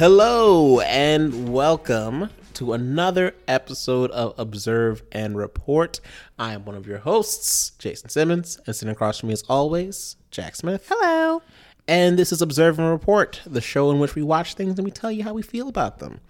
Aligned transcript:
Hello 0.00 0.80
and 0.80 1.52
welcome 1.52 2.30
to 2.54 2.72
another 2.72 3.34
episode 3.46 4.10
of 4.12 4.32
Observe 4.38 5.02
and 5.12 5.36
Report. 5.36 6.00
I 6.38 6.54
am 6.54 6.64
one 6.64 6.74
of 6.74 6.86
your 6.86 6.96
hosts, 6.96 7.72
Jason 7.78 8.08
Simmons, 8.08 8.58
and 8.64 8.74
sitting 8.74 8.90
across 8.90 9.18
from 9.18 9.26
me 9.26 9.34
as 9.34 9.44
always, 9.46 10.16
Jack 10.30 10.56
Smith. 10.56 10.86
Hello. 10.90 11.42
And 11.86 12.18
this 12.18 12.32
is 12.32 12.40
Observe 12.40 12.78
and 12.78 12.88
Report, 12.88 13.42
the 13.44 13.60
show 13.60 13.90
in 13.90 13.98
which 13.98 14.14
we 14.14 14.22
watch 14.22 14.54
things 14.54 14.78
and 14.78 14.86
we 14.86 14.90
tell 14.90 15.12
you 15.12 15.22
how 15.22 15.34
we 15.34 15.42
feel 15.42 15.68
about 15.68 15.98
them. 15.98 16.20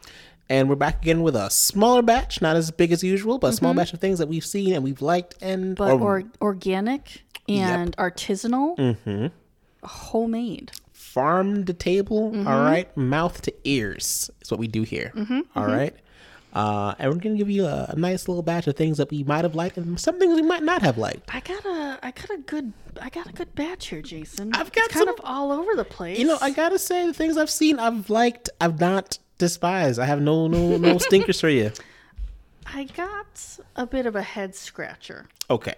And 0.48 0.68
we're 0.68 0.74
back 0.74 1.02
again 1.02 1.22
with 1.22 1.36
a 1.36 1.48
smaller 1.48 2.02
batch, 2.02 2.42
not 2.42 2.56
as 2.56 2.72
big 2.72 2.90
as 2.90 3.04
usual, 3.04 3.38
but 3.38 3.50
a 3.50 3.52
small 3.52 3.70
mm-hmm. 3.70 3.78
batch 3.78 3.92
of 3.92 4.00
things 4.00 4.18
that 4.18 4.26
we've 4.26 4.44
seen 4.44 4.74
and 4.74 4.82
we've 4.82 5.00
liked 5.00 5.36
and 5.40 5.76
But 5.76 5.92
or 5.92 6.00
or, 6.00 6.24
organic 6.42 7.22
and 7.48 7.96
artisanal, 7.98 8.76
mm-hmm. 8.76 9.26
homemade. 9.86 10.72
Farm 11.12 11.64
to 11.64 11.72
table. 11.72 12.30
Mm-hmm. 12.30 12.46
all 12.48 12.60
right, 12.62 12.94
mouth 12.96 13.42
to 13.42 13.54
ears 13.64 14.30
is 14.40 14.50
what 14.50 14.60
we 14.60 14.68
do 14.68 14.82
here. 14.82 15.12
all 15.56 15.66
right. 15.66 15.94
Uh, 16.52 16.94
and 16.98 17.12
we're 17.12 17.18
gonna 17.20 17.36
give 17.36 17.48
you 17.48 17.64
a, 17.64 17.86
a 17.90 17.96
nice 17.96 18.26
little 18.26 18.42
batch 18.42 18.66
of 18.66 18.74
things 18.74 18.98
that 18.98 19.08
we 19.10 19.22
might 19.22 19.44
have 19.44 19.54
liked 19.54 19.76
and 19.76 20.00
some 20.00 20.18
things 20.18 20.34
we 20.34 20.42
might 20.42 20.64
not 20.64 20.82
have 20.82 20.98
liked. 20.98 21.32
I 21.32 21.38
got 21.38 21.64
a 21.64 21.98
I 22.02 22.10
got 22.10 22.28
a 22.30 22.38
good 22.38 22.72
I 23.00 23.08
got 23.08 23.28
a 23.28 23.32
good 23.32 23.54
batch 23.54 23.86
here, 23.86 24.02
Jason. 24.02 24.50
I've 24.54 24.72
got 24.72 24.86
it's 24.86 24.94
kind 24.94 25.06
some- 25.06 25.14
of 25.14 25.20
all 25.22 25.52
over 25.52 25.76
the 25.76 25.84
place. 25.84 26.18
You 26.18 26.26
know, 26.26 26.38
I 26.40 26.50
gotta 26.50 26.76
say 26.78 27.06
the 27.06 27.12
things 27.14 27.36
I've 27.36 27.50
seen, 27.50 27.78
I've 27.78 28.10
liked, 28.10 28.50
I've 28.60 28.80
not 28.80 29.18
despised. 29.38 30.00
I 30.00 30.06
have 30.06 30.20
no 30.20 30.48
no 30.48 30.76
no 30.76 30.98
stinkers 31.08 31.40
for 31.40 31.48
you. 31.48 31.70
I 32.66 32.84
got 32.84 33.58
a 33.76 33.86
bit 33.86 34.06
of 34.06 34.16
a 34.16 34.22
head 34.22 34.56
scratcher, 34.56 35.26
Okay, 35.48 35.74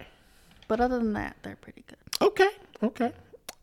but 0.68 0.80
other 0.80 0.98
than 0.98 1.12
that, 1.12 1.36
they're 1.42 1.56
pretty 1.56 1.84
good. 1.86 1.98
okay, 2.26 2.48
okay. 2.82 3.12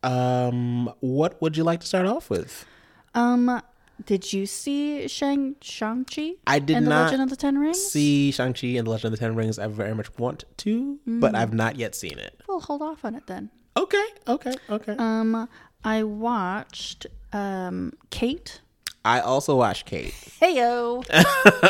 Um, 0.03 0.94
what 1.00 1.42
would 1.42 1.58
you 1.58 1.64
like 1.64 1.81
to 1.81 1.88
start 1.88 2.05
off 2.05 2.30
with? 2.30 2.66
Um, 3.14 3.61
did 4.05 4.31
you 4.31 4.45
see 4.45 5.08
Shang 5.08 5.55
Shang 5.61 6.05
Chi? 6.05 6.33
I 6.47 6.59
did 6.59 6.78
and 6.78 6.86
the 6.86 6.89
Legend 6.92 7.22
of 7.22 7.30
the 7.30 7.36
Ten 7.36 7.58
Rings. 7.58 7.81
See 7.81 8.31
Shang 8.31 8.53
Chi 8.53 8.67
and 8.67 8.88
the 8.88 8.92
Legend 8.92 9.14
of 9.14 9.20
the 9.20 9.25
Ten 9.25 9.36
Rings. 9.36 9.59
I 9.59 9.67
very 9.67 9.94
much 9.94 10.17
want 10.17 10.45
to, 10.58 11.00
but 11.05 11.36
I've 11.36 11.53
not 11.53 11.75
yet 11.75 11.95
seen 11.95 12.17
it. 12.17 12.39
Well, 12.47 12.59
hold 12.61 12.81
off 12.81 13.03
on 13.03 13.16
it 13.16 13.27
then. 13.27 13.50
Okay, 13.75 14.05
okay, 14.27 14.53
okay. 14.70 14.95
Um, 14.97 15.47
I 15.83 16.03
watched 16.03 17.08
um 17.33 17.94
Kate. 18.09 18.61
I 19.03 19.20
also 19.22 19.55
watched 19.55 19.86
Kate. 19.86 20.14
Heyo. 20.42 21.05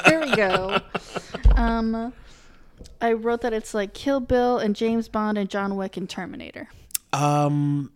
there 0.06 0.20
we 0.22 0.36
go. 0.36 0.80
Um, 1.56 2.14
I 3.02 3.12
wrote 3.12 3.42
that 3.42 3.52
it's 3.52 3.74
like 3.74 3.94
Kill 3.94 4.22
Bill 4.22 4.60
and 4.60 4.74
James 4.74 5.10
Bond 5.10 5.38
and 5.38 5.50
John 5.50 5.76
Wick 5.76 5.98
and 5.98 6.10
Terminator. 6.10 6.70
Um, 7.12 7.92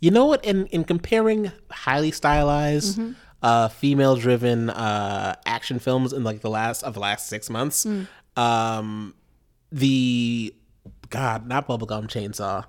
you 0.00 0.10
know 0.10 0.26
what? 0.26 0.44
In 0.44 0.66
in 0.66 0.84
comparing 0.84 1.52
highly 1.70 2.10
stylized, 2.10 3.00
uh, 3.42 3.68
female 3.68 4.16
driven 4.16 4.70
uh 4.70 5.36
action 5.46 5.78
films 5.78 6.12
in 6.12 6.24
like 6.24 6.40
the 6.40 6.50
last 6.50 6.82
of 6.82 6.94
the 6.94 7.00
last 7.00 7.28
six 7.28 7.48
months, 7.50 7.86
um, 8.36 9.14
the 9.70 10.54
God, 11.10 11.46
not 11.46 11.68
bubblegum 11.68 12.06
chainsaw. 12.08 12.64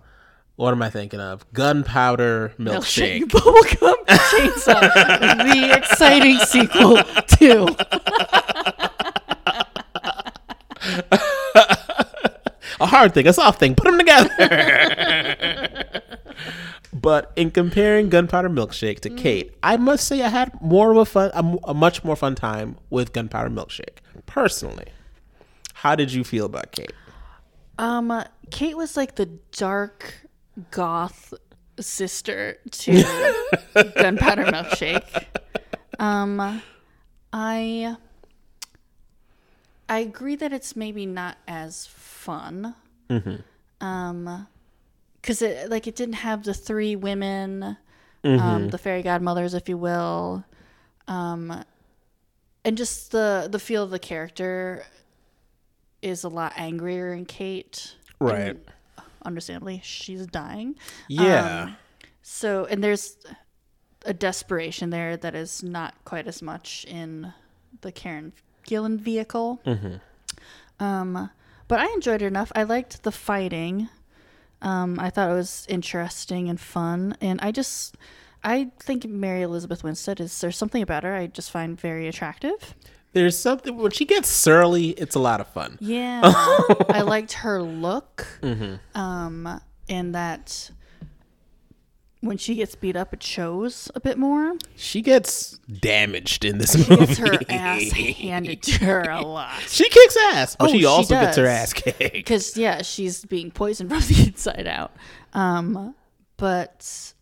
What 0.57 0.73
am 0.73 0.81
I 0.83 0.89
thinking 0.89 1.19
of? 1.19 1.51
Gunpowder 1.53 2.53
milkshake. 2.59 3.23
Bubblegum 3.23 3.95
Chainsaw, 4.05 4.81
the 5.51 5.75
exciting 5.75 6.37
sequel 6.39 6.97
to. 6.97 7.75
a 12.81 12.85
hard 12.85 13.13
thing, 13.13 13.27
a 13.27 13.33
soft 13.33 13.59
thing. 13.59 13.75
Put 13.75 13.85
them 13.85 13.97
together. 13.97 14.29
but 17.01 17.31
in 17.35 17.51
comparing 17.51 18.09
Gunpowder 18.09 18.49
Milkshake 18.49 18.99
to 19.01 19.09
Kate, 19.09 19.53
I 19.63 19.77
must 19.77 20.07
say 20.07 20.21
I 20.21 20.29
had 20.29 20.61
more 20.61 20.91
of 20.91 20.97
a 20.97 21.05
fun, 21.05 21.31
a, 21.33 21.69
a 21.69 21.73
much 21.73 22.03
more 22.03 22.15
fun 22.15 22.35
time 22.35 22.77
with 22.89 23.13
Gunpowder 23.13 23.49
Milkshake. 23.49 23.99
Personally, 24.25 24.85
how 25.73 25.95
did 25.95 26.13
you 26.13 26.23
feel 26.23 26.45
about 26.45 26.71
Kate? 26.71 26.93
Um, 27.79 28.23
Kate 28.51 28.77
was 28.77 28.95
like 28.95 29.15
the 29.15 29.25
dark 29.51 30.27
goth 30.69 31.33
sister 31.79 32.57
to 32.69 32.91
Gunpowder 33.73 34.45
Milkshake. 34.45 35.25
Um, 35.97 36.61
I 37.33 37.95
I 39.89 39.99
agree 39.99 40.35
that 40.35 40.53
it's 40.53 40.75
maybe 40.75 41.05
not 41.05 41.37
as 41.47 41.87
fun. 41.87 42.75
Um, 43.81 44.47
because 45.21 45.41
it 45.41 45.69
like 45.69 45.87
it 45.87 45.95
didn't 45.95 46.15
have 46.15 46.43
the 46.43 46.53
three 46.53 46.95
women, 46.95 47.77
um, 48.23 48.69
the 48.69 48.77
fairy 48.77 49.01
godmothers, 49.03 49.53
if 49.53 49.67
you 49.69 49.77
will, 49.77 50.43
um, 51.07 51.63
and 52.65 52.77
just 52.77 53.11
the 53.11 53.47
the 53.51 53.59
feel 53.59 53.83
of 53.83 53.89
the 53.91 53.99
character 53.99 54.83
is 56.01 56.23
a 56.23 56.29
lot 56.29 56.53
angrier 56.57 57.13
in 57.13 57.25
Kate. 57.25 57.95
Right. 58.19 58.57
Understandably, 59.23 59.81
she's 59.83 60.25
dying. 60.27 60.75
Yeah. 61.07 61.63
Um, 61.63 61.75
So, 62.23 62.65
and 62.65 62.83
there's 62.83 63.17
a 64.05 64.13
desperation 64.13 64.89
there 64.91 65.17
that 65.17 65.35
is 65.35 65.61
not 65.63 65.93
quite 66.05 66.27
as 66.27 66.41
much 66.41 66.85
in 66.87 67.33
the 67.81 67.91
Karen 67.91 68.33
Gillan 68.67 68.99
vehicle. 68.99 69.59
Um, 70.79 71.29
but 71.67 71.79
I 71.79 71.85
enjoyed 71.93 72.21
it 72.21 72.25
enough. 72.27 72.51
I 72.55 72.63
liked 72.63 73.03
the 73.03 73.11
fighting. 73.11 73.89
Um, 74.61 74.99
I 74.99 75.09
thought 75.09 75.29
it 75.31 75.33
was 75.33 75.65
interesting 75.69 76.49
and 76.49 76.59
fun, 76.59 77.15
and 77.21 77.39
I 77.41 77.51
just, 77.51 77.95
I 78.43 78.71
think 78.79 79.05
Mary 79.05 79.41
Elizabeth 79.41 79.83
Winstead 79.83 80.19
is 80.19 80.39
there's 80.41 80.57
something 80.57 80.81
about 80.83 81.03
her 81.03 81.15
I 81.15 81.27
just 81.27 81.51
find 81.51 81.79
very 81.79 82.07
attractive. 82.07 82.75
There's 83.13 83.37
something 83.37 83.75
when 83.75 83.91
she 83.91 84.05
gets 84.05 84.29
surly, 84.29 84.89
it's 84.91 85.15
a 85.15 85.19
lot 85.19 85.41
of 85.41 85.47
fun. 85.47 85.77
Yeah, 85.81 86.21
I 86.89 87.01
liked 87.01 87.33
her 87.33 87.61
look, 87.61 88.25
um, 88.95 89.59
and 89.89 90.15
that 90.15 90.71
when 92.21 92.37
she 92.37 92.55
gets 92.55 92.75
beat 92.75 92.95
up, 92.95 93.13
it 93.13 93.21
shows 93.23 93.91
a 93.95 93.99
bit 93.99 94.17
more. 94.17 94.53
She 94.75 95.01
gets 95.01 95.57
damaged 95.67 96.45
in 96.45 96.57
this 96.59 96.75
movie. 96.89 97.05
Gets 97.07 97.17
her 97.17 97.39
ass 97.49 97.91
handed 97.91 98.61
to 98.63 98.85
her 98.85 99.01
a 99.09 99.21
lot. 99.21 99.59
She 99.67 99.89
kicks 99.89 100.15
ass, 100.33 100.55
but 100.55 100.69
Oh, 100.69 100.71
she 100.71 100.79
she 100.79 100.85
also 100.85 101.15
gets 101.15 101.37
her 101.37 101.45
ass 101.47 101.73
kicked. 101.73 102.13
because 102.13 102.55
yeah 102.57 102.81
she's 102.83 103.25
being 103.25 103.51
poisoned 103.51 103.89
from 103.91 103.99
the 104.01 104.23
inside 104.27 104.67
out 104.67 104.91
um 105.33 105.95
but 106.37 107.13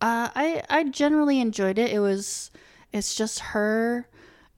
uh 0.00 0.28
i 0.34 0.62
i 0.70 0.84
generally 0.84 1.40
enjoyed 1.40 1.78
it 1.78 1.90
it 1.92 1.98
was 2.00 2.50
it's 2.92 3.14
just 3.14 3.38
her 3.40 4.08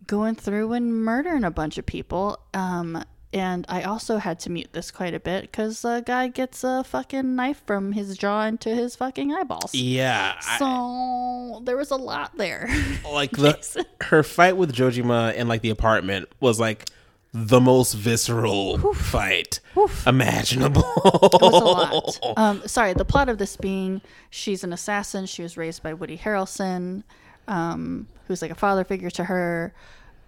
going 0.06 0.34
through 0.36 0.72
and 0.72 0.94
murdering 1.04 1.42
a 1.44 1.50
bunch 1.50 1.78
of 1.78 1.84
people 1.86 2.38
um 2.54 3.02
and 3.32 3.66
I 3.68 3.82
also 3.82 4.18
had 4.18 4.38
to 4.40 4.50
mute 4.50 4.68
this 4.72 4.90
quite 4.90 5.12
a 5.14 5.20
bit 5.20 5.42
because 5.42 5.84
a 5.84 6.02
guy 6.04 6.28
gets 6.28 6.64
a 6.64 6.84
fucking 6.84 7.34
knife 7.36 7.62
from 7.66 7.92
his 7.92 8.16
jaw 8.16 8.42
into 8.46 8.70
his 8.74 8.96
fucking 8.96 9.32
eyeballs. 9.34 9.74
Yeah, 9.74 10.34
I- 10.48 10.58
So 10.58 11.60
there 11.64 11.76
was 11.76 11.90
a 11.90 11.96
lot 11.96 12.36
there. 12.36 12.68
like 13.12 13.32
the 13.32 13.84
her 14.02 14.22
fight 14.22 14.56
with 14.56 14.74
Jojima 14.74 15.34
in 15.34 15.48
like 15.48 15.62
the 15.62 15.70
apartment 15.70 16.28
was 16.40 16.58
like 16.60 16.86
the 17.32 17.60
most 17.60 17.92
visceral 17.92 18.78
fight 18.94 19.60
imaginable. 20.06 20.84
It 21.04 21.42
was 21.42 21.62
a 21.62 21.64
lot. 21.64 22.18
Um, 22.38 22.62
sorry, 22.66 22.92
the 22.94 23.04
plot 23.04 23.28
of 23.28 23.38
this 23.38 23.56
being 23.56 24.00
she's 24.30 24.64
an 24.64 24.72
assassin. 24.72 25.26
She 25.26 25.42
was 25.42 25.56
raised 25.56 25.82
by 25.82 25.92
Woody 25.94 26.16
Harrelson, 26.16 27.02
um, 27.48 28.06
who's 28.26 28.40
like 28.40 28.50
a 28.50 28.54
father 28.54 28.84
figure 28.84 29.10
to 29.10 29.24
her. 29.24 29.74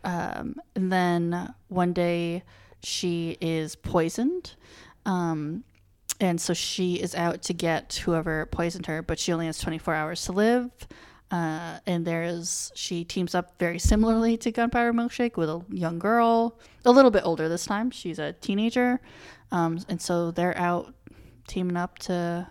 Um, 0.04 0.56
and 0.74 0.92
then 0.92 1.54
one 1.68 1.92
day 1.92 2.42
she 2.82 3.36
is 3.40 3.76
poisoned. 3.76 4.54
Um, 5.06 5.64
and 6.20 6.40
so 6.40 6.52
she 6.54 6.94
is 6.94 7.14
out 7.14 7.42
to 7.42 7.52
get 7.54 8.02
whoever 8.04 8.46
poisoned 8.46 8.86
her, 8.86 9.02
but 9.02 9.18
she 9.18 9.32
only 9.32 9.46
has 9.46 9.58
24 9.58 9.94
hours 9.94 10.24
to 10.24 10.32
live. 10.32 10.70
Uh, 11.30 11.78
and 11.86 12.06
there's 12.06 12.72
she 12.74 13.04
teams 13.04 13.34
up 13.34 13.58
very 13.58 13.78
similarly 13.78 14.36
to 14.38 14.50
Gunpowder 14.50 14.92
Milkshake 14.94 15.36
with 15.36 15.50
a 15.50 15.62
young 15.70 15.98
girl, 15.98 16.58
a 16.86 16.90
little 16.90 17.10
bit 17.10 17.22
older 17.24 17.48
this 17.50 17.66
time. 17.66 17.90
She's 17.90 18.18
a 18.18 18.32
teenager, 18.32 18.98
um, 19.52 19.78
and 19.90 20.00
so 20.00 20.30
they're 20.30 20.56
out 20.56 20.94
teaming 21.46 21.76
up 21.76 21.98
to 22.00 22.48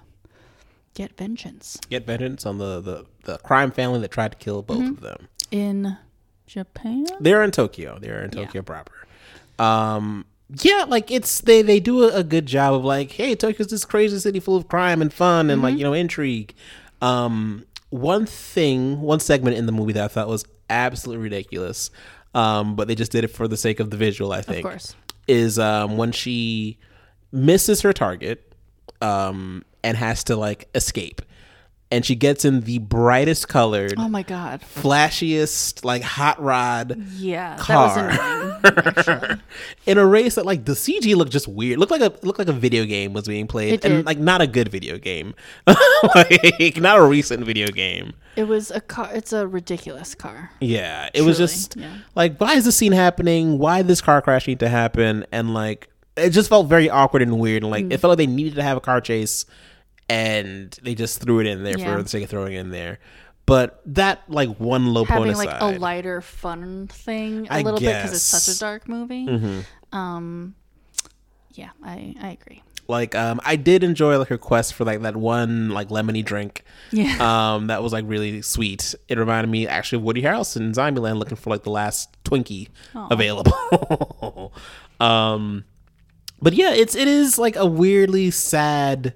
get 0.93 1.17
vengeance 1.17 1.79
Get 1.89 2.05
vengeance 2.07 2.45
on 2.45 2.57
the, 2.59 2.79
the 2.81 3.05
the 3.23 3.37
crime 3.39 3.71
family 3.71 3.99
that 4.01 4.11
tried 4.11 4.31
to 4.33 4.37
kill 4.37 4.61
both 4.61 4.77
Mm-hmm. 4.77 4.91
of 4.93 4.99
them. 5.01 5.27
in 5.49 5.97
Japan. 6.45 7.05
They're 7.19 7.41
in 7.43 7.49
Tokyo. 7.51 7.97
They're 7.99 8.23
in 8.23 8.29
Tokyo 8.29 8.61
proper. 8.61 8.93
Um, 9.59 10.25
yeah, 10.61 10.85
like 10.87 11.11
it's 11.11 11.41
they 11.41 11.61
they 11.61 11.79
do 11.79 12.03
a, 12.03 12.17
a 12.17 12.23
good 12.23 12.45
job 12.45 12.73
of 12.73 12.83
like, 12.85 13.11
hey, 13.11 13.35
Tokyo's 13.35 13.67
this 13.67 13.83
crazy 13.85 14.17
city 14.19 14.39
full 14.39 14.55
of 14.55 14.67
crime 14.67 15.01
and 15.01 15.11
fun 15.13 15.49
and 15.49 15.61
like 15.61 15.71
Mm-hmm. 15.73 15.77
you 15.79 15.83
know 15.83 15.93
intrigue. 15.93 16.53
Um, 17.01 17.65
one 17.89 18.25
thing, 18.25 19.01
one 19.01 19.19
segment 19.19 19.57
in 19.57 19.65
the 19.65 19.71
movie 19.71 19.93
that 19.93 20.03
I 20.03 20.07
thought 20.07 20.27
was 20.27 20.45
absolutely 20.69 21.23
ridiculous, 21.23 21.89
um, 22.33 22.75
but 22.75 22.87
they 22.87 22.95
just 22.95 23.11
did 23.11 23.23
it 23.23 23.27
for 23.29 23.47
the 23.47 23.57
sake 23.57 23.79
of 23.79 23.89
the 23.89 23.97
visual. 23.97 24.31
I 24.31 24.41
think, 24.41 24.65
of 24.65 24.71
course. 24.71 24.95
is 25.27 25.59
um, 25.59 25.97
when 25.97 26.11
she 26.11 26.77
misses 27.31 27.81
her 27.81 27.93
target 27.93 28.53
um, 29.01 29.63
and 29.83 29.97
has 29.97 30.23
to 30.25 30.35
like 30.35 30.69
escape. 30.75 31.21
And 31.89 32.05
she 32.05 32.15
gets 32.15 32.43
in 32.45 32.61
the 32.61 32.79
brightest 32.79 33.47
colored, 33.47 33.93
Oh 33.97 34.09
my 34.09 34.23
god. 34.23 34.61
flashiest, 34.61 35.85
like 35.85 36.01
hot 36.01 36.41
rod 36.41 37.01
Yeah, 37.15 37.55
car 37.57 37.97
that 37.97 38.97
was 38.97 39.07
annoying. 39.07 39.41
in 39.85 39.97
a 39.97 40.05
race 40.05 40.35
that 40.35 40.45
like 40.45 40.65
the 40.65 40.73
CG 40.73 41.15
looked 41.15 41.31
just 41.31 41.47
weird. 41.47 41.79
Looked 41.79 41.91
like 41.91 42.01
a 42.01 42.13
looked 42.25 42.39
like 42.39 42.47
a 42.49 42.53
video 42.53 42.85
game 42.85 43.13
was 43.13 43.25
being 43.27 43.47
played, 43.47 43.83
and 43.85 44.05
like 44.05 44.17
not 44.19 44.41
a 44.41 44.47
good 44.47 44.69
video 44.69 44.97
game, 44.97 45.33
like 46.15 46.77
not 46.77 46.97
a 46.99 47.03
recent 47.03 47.45
video 47.45 47.67
game. 47.67 48.13
It 48.35 48.47
was 48.47 48.69
a 48.71 48.81
car. 48.81 49.09
It's 49.13 49.33
a 49.33 49.47
ridiculous 49.47 50.13
car. 50.15 50.51
Yeah, 50.59 51.09
it 51.13 51.21
was 51.21 51.37
just 51.37 51.75
yeah. 51.75 51.89
like, 52.15 52.37
why 52.37 52.53
is 52.55 52.65
this 52.65 52.75
scene 52.77 52.91
happening? 52.91 53.57
Why 53.57 53.81
this 53.81 54.01
car 54.01 54.21
crash 54.21 54.47
need 54.47 54.59
to 54.59 54.69
happen? 54.69 55.25
And 55.31 55.53
like, 55.53 55.89
it 56.15 56.29
just 56.31 56.49
felt 56.49 56.67
very 56.67 56.89
awkward 56.89 57.21
and 57.23 57.39
weird. 57.39 57.63
And 57.63 57.71
like, 57.71 57.85
Mm. 57.85 57.93
it 57.93 57.97
felt 57.97 58.09
like 58.09 58.17
they 58.17 58.27
needed 58.27 58.55
to 58.55 58.63
have 58.63 58.77
a 58.77 58.81
car 58.81 59.01
chase, 59.01 59.45
and 60.09 60.71
they 60.81 60.95
just 60.95 61.21
threw 61.21 61.39
it 61.39 61.47
in 61.47 61.63
there 61.63 61.77
Yeah. 61.77 61.95
for 61.95 62.03
the 62.03 62.09
sake 62.09 62.23
of 62.23 62.29
throwing 62.29 62.53
it 62.53 62.59
in 62.59 62.69
there. 62.71 62.99
But 63.45 63.81
that 63.85 64.23
like 64.27 64.49
one 64.59 64.87
low 64.93 65.05
point 65.05 65.29
Having 65.29 65.37
like 65.37 65.61
a 65.61 65.77
lighter, 65.79 66.21
fun 66.21 66.87
thing 66.87 67.47
a 67.49 67.53
I 67.53 67.61
little 67.61 67.79
bit 67.79 67.95
because 67.95 68.11
it's 68.13 68.21
such 68.23 68.53
a 68.55 68.59
dark 68.59 68.89
movie. 68.89 69.25
Mm-hmm. 69.25 69.97
Um, 69.97 70.55
yeah, 71.53 71.69
I 71.81 72.13
I 72.21 72.31
agree. 72.31 72.61
like 72.89 73.15
um, 73.15 73.39
I 73.45 73.55
did 73.55 73.85
enjoy 73.85 74.17
like 74.19 74.27
her 74.27 74.37
quest 74.37 74.73
for 74.73 74.83
like 74.83 75.01
that 75.03 75.15
one 75.15 75.69
like 75.69 75.87
lemony 75.87 76.23
drink. 76.25 76.63
Yeah. 76.91 77.15
Um, 77.55 77.67
that 77.67 77.81
was 77.81 77.93
like 77.93 78.03
really 78.07 78.41
sweet. 78.41 78.93
It 79.07 79.17
reminded 79.17 79.49
me 79.49 79.65
actually 79.65 79.99
of 79.99 80.03
Woody 80.03 80.21
Harrelson 80.23 80.57
in 80.57 80.71
Zombieland 80.73 81.17
looking 81.17 81.37
for 81.37 81.49
like 81.49 81.63
the 81.63 81.71
last 81.71 82.09
Twinkie 82.25 82.67
available. 82.93 84.51
um, 84.99 85.63
but 86.41 86.51
yeah, 86.53 86.73
it's 86.73 86.95
it 86.95 87.07
is 87.07 87.39
like 87.39 87.55
a 87.55 87.65
weirdly 87.65 88.29
sad 88.31 89.13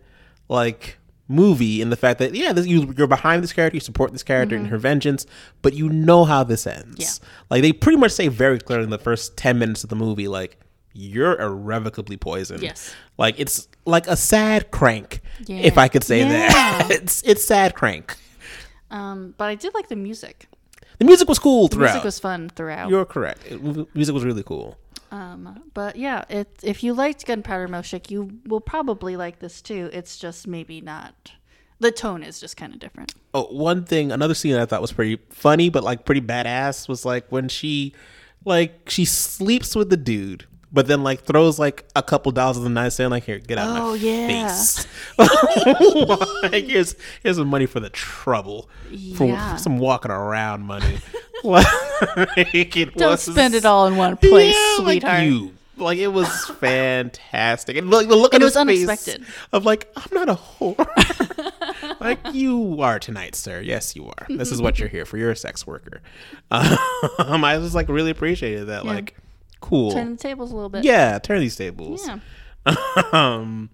like 0.51 0.98
movie 1.27 1.81
in 1.81 1.89
the 1.89 1.95
fact 1.95 2.19
that 2.19 2.36
yeah, 2.36 2.51
this, 2.51 2.68
you, 2.68 2.94
you're 2.98 3.07
behind 3.07 3.42
this 3.42 3.53
character, 3.53 3.77
you 3.77 3.80
support 3.80 4.12
this 4.12 4.21
character 4.21 4.56
in 4.56 4.65
her 4.65 4.77
vengeance, 4.77 5.25
but 5.62 5.74
you 5.74 5.88
know 5.89 6.25
how 6.25 6.44
this 6.44 6.68
ends. 6.68 7.00
Yeah. 7.00 7.27
Like 7.50 7.62
they 7.62 7.71
pretty 7.71 7.98
much 7.98 8.12
say 8.12 8.27
very 8.27 8.59
clearly 8.59 8.83
in 8.83 8.89
the 8.89 8.98
first 9.00 9.38
ten 9.38 9.57
minutes 9.57 9.83
of 9.83 9.89
the 9.89 9.95
movie, 9.95 10.27
like 10.27 10.59
you're 10.94 11.39
irrevocably 11.39 12.18
poisoned. 12.18 12.62
Yes. 12.62 12.94
Like 13.18 13.39
it's 13.39 13.68
like 13.86 14.07
a 14.07 14.18
sad 14.18 14.71
crank, 14.71 15.21
if 15.48 15.77
I 15.77 15.88
could 15.88 16.03
say 16.03 16.19
Yeah. 16.19 16.27
that. 16.50 16.88
it's 16.92 17.24
it's 17.24 17.44
sad 17.45 17.74
crank. 17.75 18.18
Um, 18.92 19.33
but 19.38 19.45
I 19.45 19.56
did 19.56 19.74
like 19.74 19.88
the 19.88 19.95
music. 19.95 20.48
The 21.00 21.06
music 21.06 21.30
was 21.30 21.39
cool 21.39 21.69
The 21.69 21.75
throughout. 21.77 21.92
music 21.94 22.03
was 22.03 22.19
fun 22.19 22.50
throughout. 22.50 22.89
You're 22.89 23.06
correct. 23.06 23.45
It, 23.50 23.63
music 23.95 24.13
was 24.13 24.25
really 24.25 24.44
cool. 24.44 24.77
Um, 25.12 25.63
but 25.74 25.98
yeah, 25.98 26.24
it 26.30 26.48
if 26.63 26.84
you 26.84 26.94
liked 26.94 27.25
Gunpowder 27.25 27.68
Milkshake, 27.68 28.10
you 28.10 28.40
will 28.46 28.62
probably 28.62 29.18
like 29.18 29.40
this 29.40 29.62
too. 29.62 29.90
It's 29.92 30.18
just 30.18 30.48
maybe 30.48 30.80
not. 30.81 31.34
The 31.80 31.92
tone 31.92 32.24
is 32.24 32.40
just 32.40 32.58
kind 32.58 32.74
of 32.74 32.80
different. 32.80 33.13
Oh, 33.34 33.46
one 33.46 33.84
thing, 33.86 34.12
another 34.12 34.36
scene 34.36 34.56
I 34.56 34.66
thought 34.66 34.81
was 34.81 34.94
pretty 34.94 35.22
funny, 35.30 35.69
but 35.69 35.84
like 35.84 36.06
pretty 36.06 36.22
badass 36.22 36.88
was 36.88 37.06
like 37.06 37.30
when 37.31 37.50
she, 37.50 37.94
like, 38.46 38.88
she 38.88 39.04
sleeps 39.04 39.75
with 39.75 39.90
the 39.90 39.98
dude, 39.98 40.46
but 40.72 40.88
then 40.88 41.04
like 41.04 41.22
throws 41.24 41.60
like 41.60 41.86
a 41.96 42.02
couple 42.04 42.32
dollars 42.32 42.58
in 42.58 42.64
the 42.64 42.70
nightstand, 42.70 43.12
like, 43.12 43.24
here, 43.24 43.40
get 43.40 43.58
out 43.58 43.70
of 43.78 43.84
Oh, 43.84 43.90
my 43.92 43.96
yeah. 43.96 44.48
face. 44.48 44.88
like, 46.44 46.66
here's 46.66 46.96
here's 47.24 47.38
some 47.38 47.48
money 47.48 47.66
for 47.66 47.80
the 47.80 47.90
trouble, 47.90 48.70
for 49.16 49.28
Yeah. 49.28 49.56
some 49.58 49.78
walking 49.80 50.12
around 50.12 50.62
money. 50.64 50.98
like, 51.44 51.66
it 52.56 52.96
Don't 52.96 53.12
was- 53.12 53.22
spend 53.24 53.54
it 53.56 53.66
all 53.66 53.88
in 53.88 53.96
one 53.98 54.18
place, 54.18 54.56
Yeah, 54.56 54.84
like 54.84 55.02
sweetheart. 55.02 55.24
you. 55.24 55.54
Like 55.78 55.98
it 55.98 56.10
was 56.10 56.28
fantastic, 56.60 57.76
and 57.76 57.90
look, 57.90 58.08
the 58.08 58.16
look 58.16 58.36
And 58.36 58.44
at 58.44 58.46
it 58.46 58.46
was 58.46 58.54
face 58.54 58.88
unexpected. 58.88 59.26
Of 59.52 59.66
like, 59.66 59.92
I'm 59.96 60.10
not 60.12 60.30
a 60.30 60.36
whore. 60.36 62.00
like 62.00 62.20
you 62.34 62.82
are 62.82 63.00
tonight, 63.00 63.34
sir. 63.34 63.62
Yes, 63.62 63.96
you 63.96 64.06
are. 64.06 64.28
This 64.30 64.52
is 64.52 64.62
what 64.62 64.78
you're 64.78 64.90
here 64.90 65.06
for. 65.06 65.18
You're 65.18 65.32
a 65.32 65.36
sex 65.36 65.66
worker. 65.66 66.02
Um, 66.52 67.44
I 67.44 67.58
just 67.60 67.74
like 67.74 67.90
really 67.90 68.12
appreciated 68.12 68.68
that. 68.68 68.86
Yeah. 68.86 68.92
Like, 68.92 69.16
cool. 69.62 69.92
Turn 69.92 70.12
the 70.12 70.18
tables 70.18 70.52
a 70.52 70.56
little 70.56 70.69
bit. 70.69 70.84
yeah, 70.84 71.18
turn 71.19 71.40
these 71.40 71.56
tables. 71.56 72.06
Yeah. 72.08 72.19
um, 73.12 73.69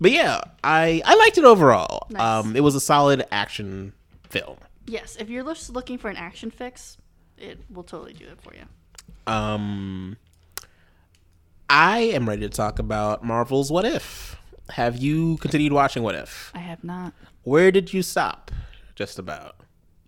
but 0.00 0.10
yeah, 0.10 0.40
I 0.64 1.00
I 1.04 1.14
liked 1.14 1.38
it 1.38 1.44
overall. 1.44 2.06
Nice. 2.10 2.20
Um, 2.22 2.56
it 2.56 2.60
was 2.60 2.74
a 2.74 2.80
solid 2.80 3.26
action 3.30 3.92
film. 4.28 4.58
Yes. 4.86 5.16
If 5.18 5.30
you're 5.30 5.44
just 5.44 5.70
looking 5.70 5.98
for 5.98 6.10
an 6.10 6.16
action 6.16 6.50
fix, 6.50 6.96
it 7.38 7.58
will 7.70 7.84
totally 7.84 8.12
do 8.12 8.26
it 8.26 8.40
for 8.40 8.52
you. 8.54 8.64
Um, 9.32 10.16
I 11.68 11.98
am 11.98 12.28
ready 12.28 12.42
to 12.42 12.48
talk 12.48 12.78
about 12.78 13.24
Marvel's 13.24 13.70
What 13.72 13.84
If. 13.84 14.36
Have 14.70 14.96
you 14.98 15.36
continued 15.38 15.72
watching 15.72 16.02
What 16.02 16.14
If? 16.14 16.52
I 16.54 16.58
have 16.58 16.84
not. 16.84 17.12
Where 17.42 17.70
did 17.70 17.92
you 17.92 18.02
stop? 18.02 18.50
Just 18.94 19.18
about. 19.18 19.56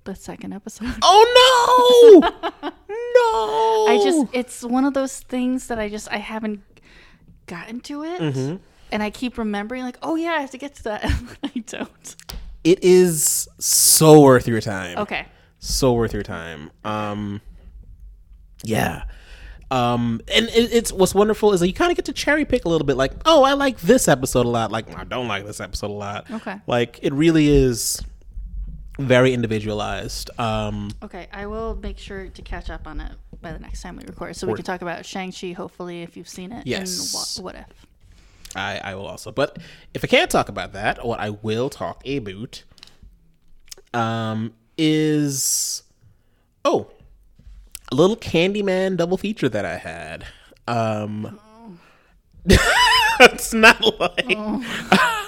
The 0.08 0.14
second 0.14 0.54
episode. 0.54 0.88
Oh 1.02 2.22
no! 2.62 2.70
no! 2.72 3.92
I 3.92 4.02
just 4.02 4.26
it's 4.32 4.62
one 4.64 4.86
of 4.86 4.94
those 4.94 5.20
things 5.20 5.66
that 5.66 5.78
I 5.78 5.90
just 5.90 6.10
I 6.10 6.16
haven't 6.16 6.62
gotten 7.44 7.80
to 7.80 8.04
it. 8.04 8.18
Mm-hmm. 8.18 8.56
And 8.90 9.02
I 9.02 9.10
keep 9.10 9.36
remembering 9.36 9.82
like, 9.82 9.98
oh 10.02 10.14
yeah, 10.14 10.30
I 10.30 10.40
have 10.40 10.52
to 10.52 10.56
get 10.56 10.76
to 10.76 10.84
that. 10.84 11.04
I 11.44 11.62
don't. 11.66 12.16
it 12.64 12.82
is 12.82 13.48
so 13.58 14.22
worth 14.22 14.48
your 14.48 14.62
time. 14.62 14.96
Okay. 14.96 15.26
so 15.58 15.92
worth 15.92 16.14
your 16.14 16.22
time. 16.22 16.70
Um, 16.86 17.42
yeah. 18.64 19.02
Um, 19.70 20.22
and 20.34 20.46
it, 20.46 20.72
it's 20.72 20.90
what's 20.90 21.14
wonderful 21.14 21.52
is 21.52 21.60
that 21.60 21.66
you 21.66 21.74
kind 21.74 21.90
of 21.90 21.96
get 21.96 22.06
to 22.06 22.14
cherry 22.14 22.46
pick 22.46 22.64
a 22.64 22.70
little 22.70 22.86
bit. 22.86 22.96
Like, 22.96 23.12
oh, 23.26 23.42
I 23.42 23.52
like 23.52 23.78
this 23.80 24.08
episode 24.08 24.46
a 24.46 24.48
lot. 24.48 24.72
Like, 24.72 24.98
I 24.98 25.04
don't 25.04 25.28
like 25.28 25.44
this 25.44 25.60
episode 25.60 25.90
a 25.90 25.92
lot. 25.92 26.30
Okay. 26.30 26.56
Like, 26.66 26.98
it 27.02 27.12
really 27.12 27.48
is 27.48 28.02
very 28.98 29.32
individualized. 29.32 30.30
Um, 30.38 30.90
Okay, 31.02 31.28
I 31.32 31.46
will 31.46 31.76
make 31.76 31.98
sure 31.98 32.28
to 32.28 32.42
catch 32.42 32.70
up 32.70 32.86
on 32.86 33.00
it 33.00 33.12
by 33.40 33.52
the 33.52 33.58
next 33.58 33.82
time 33.82 33.96
we 33.96 34.04
record, 34.04 34.36
so 34.36 34.46
we 34.46 34.54
can 34.54 34.64
talk 34.64 34.82
about 34.82 35.06
Shang 35.06 35.32
Chi. 35.32 35.52
Hopefully, 35.52 36.02
if 36.02 36.16
you've 36.16 36.28
seen 36.28 36.52
it. 36.52 36.66
Yes. 36.66 37.14
And 37.14 37.44
what, 37.44 37.54
what 37.54 37.68
if? 37.68 37.86
I, 38.56 38.80
I 38.82 38.94
will 38.94 39.06
also. 39.06 39.30
But 39.30 39.58
if 39.94 40.02
I 40.04 40.06
can't 40.06 40.30
talk 40.30 40.48
about 40.48 40.72
that, 40.72 41.04
what 41.06 41.20
I 41.20 41.30
will 41.30 41.70
talk 41.70 42.02
about 42.06 42.64
um, 43.94 44.54
is 44.76 45.82
oh, 46.64 46.90
a 47.90 47.94
little 47.94 48.16
Candyman 48.16 48.96
double 48.96 49.16
feature 49.16 49.48
that 49.48 49.64
I 49.64 49.76
had. 49.76 50.26
Um, 50.66 51.38
it's 53.20 53.54
not 53.54 53.80
like 54.00 54.26
It's 54.28 55.27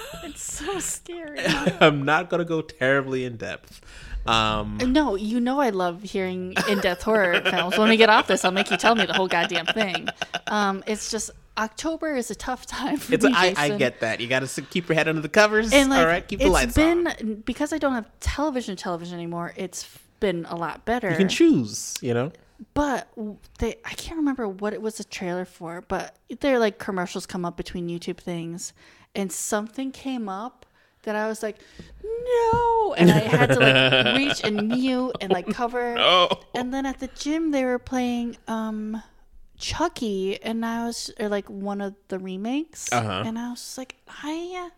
so 0.65 0.79
scary. 0.79 1.39
I'm 1.79 2.03
not 2.03 2.29
gonna 2.29 2.45
go 2.45 2.61
terribly 2.61 3.25
in 3.25 3.37
depth. 3.37 3.81
Um, 4.25 4.77
no, 4.77 5.15
you 5.15 5.39
know 5.39 5.59
I 5.59 5.71
love 5.71 6.03
hearing 6.03 6.53
in-depth 6.69 7.01
horror 7.01 7.41
films. 7.49 7.75
When 7.75 7.89
we 7.89 7.97
get 7.97 8.09
off 8.09 8.27
this, 8.27 8.45
I'll 8.45 8.51
make 8.51 8.69
you 8.69 8.77
tell 8.77 8.93
me 8.93 9.05
the 9.07 9.13
whole 9.13 9.27
goddamn 9.27 9.65
thing. 9.65 10.09
Um, 10.45 10.83
it's 10.85 11.09
just 11.09 11.31
October 11.57 12.15
is 12.15 12.29
a 12.29 12.35
tough 12.35 12.67
time 12.67 12.97
for 12.97 13.15
it's 13.15 13.25
me. 13.25 13.31
I, 13.35 13.55
I 13.57 13.69
get 13.77 13.99
that. 14.01 14.19
You 14.19 14.27
got 14.27 14.45
to 14.47 14.61
keep 14.61 14.87
your 14.87 14.95
head 14.95 15.07
under 15.07 15.21
the 15.21 15.29
covers. 15.29 15.73
and 15.73 15.89
like 15.89 15.99
All 16.01 16.05
right, 16.05 16.27
keep 16.27 16.37
the 16.39 16.45
it's 16.45 16.53
lights 16.53 16.75
been 16.75 17.07
on. 17.07 17.35
because 17.45 17.73
I 17.73 17.79
don't 17.79 17.93
have 17.93 18.07
television 18.19 18.75
television 18.75 19.15
anymore. 19.15 19.53
It's 19.55 19.89
been 20.19 20.45
a 20.49 20.55
lot 20.55 20.85
better. 20.85 21.09
You 21.09 21.17
can 21.17 21.27
choose. 21.29 21.97
You 22.03 22.13
know. 22.13 22.31
but 22.75 23.07
they 23.57 23.77
I 23.83 23.93
can't 23.95 24.17
remember 24.17 24.47
what 24.47 24.73
it 24.73 24.83
was 24.83 24.99
a 24.99 25.03
trailer 25.03 25.45
for, 25.45 25.81
but 25.87 26.15
they're 26.41 26.59
like 26.59 26.77
commercials 26.77 27.25
come 27.25 27.43
up 27.43 27.57
between 27.57 27.87
YouTube 27.89 28.17
things, 28.17 28.71
and 29.15 29.31
something 29.31 29.91
came 29.91 30.27
up 30.29 30.65
that 31.03 31.15
I 31.15 31.27
was 31.27 31.41
like, 31.41 31.57
no, 32.03 32.93
and 32.97 33.09
I 33.09 33.19
had 33.19 33.47
to 33.51 33.59
like 33.59 34.15
reach 34.17 34.43
and 34.43 34.67
mute 34.69 35.15
and 35.19 35.31
like 35.31 35.47
cover. 35.47 35.95
Oh. 35.97 36.29
And 36.53 36.73
then 36.73 36.85
at 36.85 36.99
the 36.99 37.07
gym 37.07 37.51
they 37.51 37.65
were 37.65 37.79
playing 37.79 38.37
um 38.47 39.01
Chucky, 39.57 40.41
and 40.41 40.65
I 40.65 40.85
was 40.85 41.11
or 41.19 41.29
like 41.29 41.47
one 41.49 41.81
of 41.81 41.93
the 42.07 42.17
remakes, 42.19 42.91
Uh-huh. 42.91 43.23
and 43.25 43.37
I 43.37 43.51
was 43.51 43.77
like, 43.77 43.95
I 44.23 44.69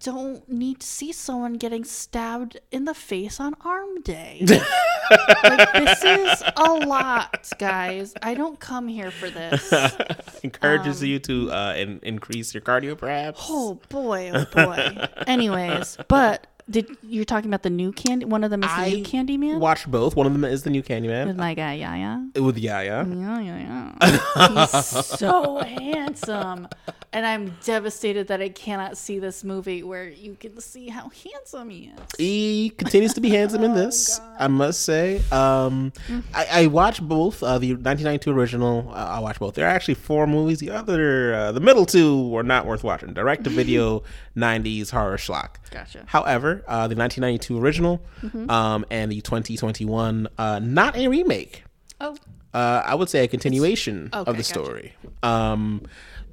don't 0.00 0.48
need 0.48 0.80
to 0.80 0.86
see 0.86 1.12
someone 1.12 1.54
getting 1.54 1.84
stabbed 1.84 2.60
in 2.70 2.84
the 2.84 2.94
face 2.94 3.40
on 3.40 3.54
arm 3.64 4.00
day. 4.02 4.44
like 5.42 5.72
this 5.72 6.04
is 6.04 6.42
a 6.56 6.72
lot, 6.74 7.50
guys. 7.58 8.14
I 8.22 8.34
don't 8.34 8.60
come 8.60 8.88
here 8.88 9.10
for 9.10 9.30
this. 9.30 9.72
Encourages 10.42 11.02
you 11.02 11.18
to 11.20 11.50
uh, 11.50 11.74
in, 11.74 12.00
increase 12.02 12.54
your 12.54 12.60
cardio, 12.60 12.96
perhaps. 12.96 13.46
Oh 13.48 13.80
boy, 13.88 14.30
oh 14.32 14.44
boy. 14.52 15.08
Anyways, 15.26 15.98
but 16.08 16.46
did 16.70 16.96
you're 17.02 17.24
talking 17.24 17.48
about 17.48 17.62
the 17.62 17.70
new 17.70 17.92
candy? 17.92 18.26
One 18.26 18.44
of 18.44 18.50
them 18.50 18.62
is 18.62 18.70
the 18.70 18.76
I 18.76 18.90
new 18.90 19.04
Candyman 19.04 19.58
Watched 19.58 19.90
both. 19.90 20.16
One 20.16 20.26
of 20.26 20.32
them 20.32 20.44
is 20.44 20.62
the 20.62 20.70
new 20.70 20.82
Candyman 20.82 21.26
with 21.26 21.36
my 21.36 21.54
guy 21.54 21.74
Yaya. 21.74 22.28
with 22.36 22.58
Yaya. 22.58 23.06
Yeah, 23.08 23.40
yeah, 23.40 23.94
yeah. 24.00 24.66
He's 24.66 25.06
so 25.06 25.58
handsome. 25.58 26.68
And 27.12 27.24
I'm 27.26 27.56
devastated 27.64 28.28
that 28.28 28.40
I 28.42 28.50
cannot 28.50 28.96
see 28.98 29.18
this 29.18 29.42
movie 29.42 29.82
where 29.82 30.08
you 30.08 30.36
can 30.38 30.60
see 30.60 30.88
how 30.88 31.10
handsome 31.24 31.70
he 31.70 31.90
is. 31.94 32.00
He 32.18 32.70
continues 32.76 33.14
to 33.14 33.20
be 33.20 33.30
handsome 33.30 33.64
in 33.64 33.74
this, 33.82 34.20
I 34.38 34.48
must 34.48 34.82
say. 34.82 35.22
Um, 35.32 35.92
I, 36.34 36.46
I 36.50 36.66
watched 36.66 37.00
both 37.06 37.42
uh, 37.42 37.58
the 37.58 37.72
1992 37.72 38.30
original. 38.30 38.90
Uh, 38.90 38.94
I 38.94 39.18
watched 39.20 39.40
both. 39.40 39.54
There 39.54 39.66
are 39.66 39.70
actually 39.70 39.94
four 39.94 40.26
movies. 40.26 40.58
The 40.60 40.70
other, 40.70 41.34
uh, 41.34 41.52
the 41.52 41.60
middle 41.60 41.86
two, 41.86 42.28
were 42.28 42.42
not 42.42 42.66
worth 42.66 42.84
watching. 42.84 43.14
Direct 43.14 43.44
to 43.44 43.50
video 43.50 44.02
90s 44.36 44.90
horror 44.92 45.16
schlock. 45.16 45.56
Gotcha. 45.70 46.02
However, 46.06 46.62
uh, 46.68 46.88
the 46.88 46.94
1992 46.96 47.58
original 47.58 48.02
um, 48.50 48.84
and 48.90 49.10
the 49.10 49.20
2021, 49.22 50.28
uh, 50.36 50.58
not 50.62 50.96
a 50.96 51.08
remake. 51.08 51.64
Oh, 52.00 52.16
Uh, 52.54 52.82
I 52.84 52.94
would 52.94 53.08
say 53.10 53.24
a 53.24 53.28
continuation 53.28 54.08
Okay, 54.12 54.18
of 54.30 54.36
the 54.36 54.42
gotcha. 54.42 54.44
story. 54.44 54.92
Um, 55.22 55.82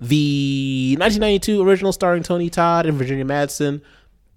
the 0.01 0.95
1992 0.99 1.61
original 1.67 1.91
starring 1.93 2.23
Tony 2.23 2.49
Todd 2.49 2.85
and 2.85 2.97
Virginia 2.97 3.25
Madsen, 3.25 3.81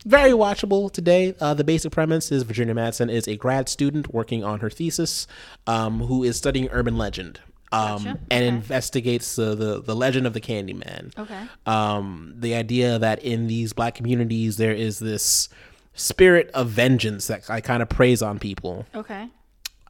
very 0.07 0.31
watchable 0.31 0.91
today. 0.93 1.35
Uh, 1.41 1.55
the 1.55 1.65
basic 1.65 1.93
premise 1.93 2.31
is 2.31 2.43
Virginia 2.45 2.75
Madsen 2.75 3.11
is 3.11 3.27
a 3.29 3.37
grad 3.37 3.69
student 3.69 4.13
working 4.15 4.45
on 4.45 4.61
her 4.61 4.71
thesis, 4.71 5.27
um, 5.67 6.01
who 6.01 6.23
is 6.25 6.37
studying 6.37 6.69
urban 6.71 6.97
legend. 6.97 7.41
Um, 7.71 8.05
Gotcha. 8.05 8.19
and 8.31 8.45
Okay. 8.45 8.49
investigates 8.57 9.37
the, 9.37 9.55
the, 9.55 9.83
the 9.83 9.95
legend 9.95 10.27
of 10.27 10.33
the 10.33 10.41
Candyman. 10.41 11.17
Okay. 11.19 11.43
Um, 11.67 12.33
the 12.39 12.55
idea 12.55 12.99
that 12.99 13.23
in 13.23 13.47
these 13.47 13.75
black 13.75 13.95
communities 13.95 14.57
there 14.57 14.73
is 14.73 15.01
this 15.01 15.51
spirit 15.93 16.51
of 16.55 16.69
vengeance 16.69 17.27
that 17.27 17.51
I 17.51 17.61
kind 17.61 17.83
of 17.83 17.89
preys 17.89 18.23
on 18.23 18.39
people 18.39 18.87
okay. 18.95 19.29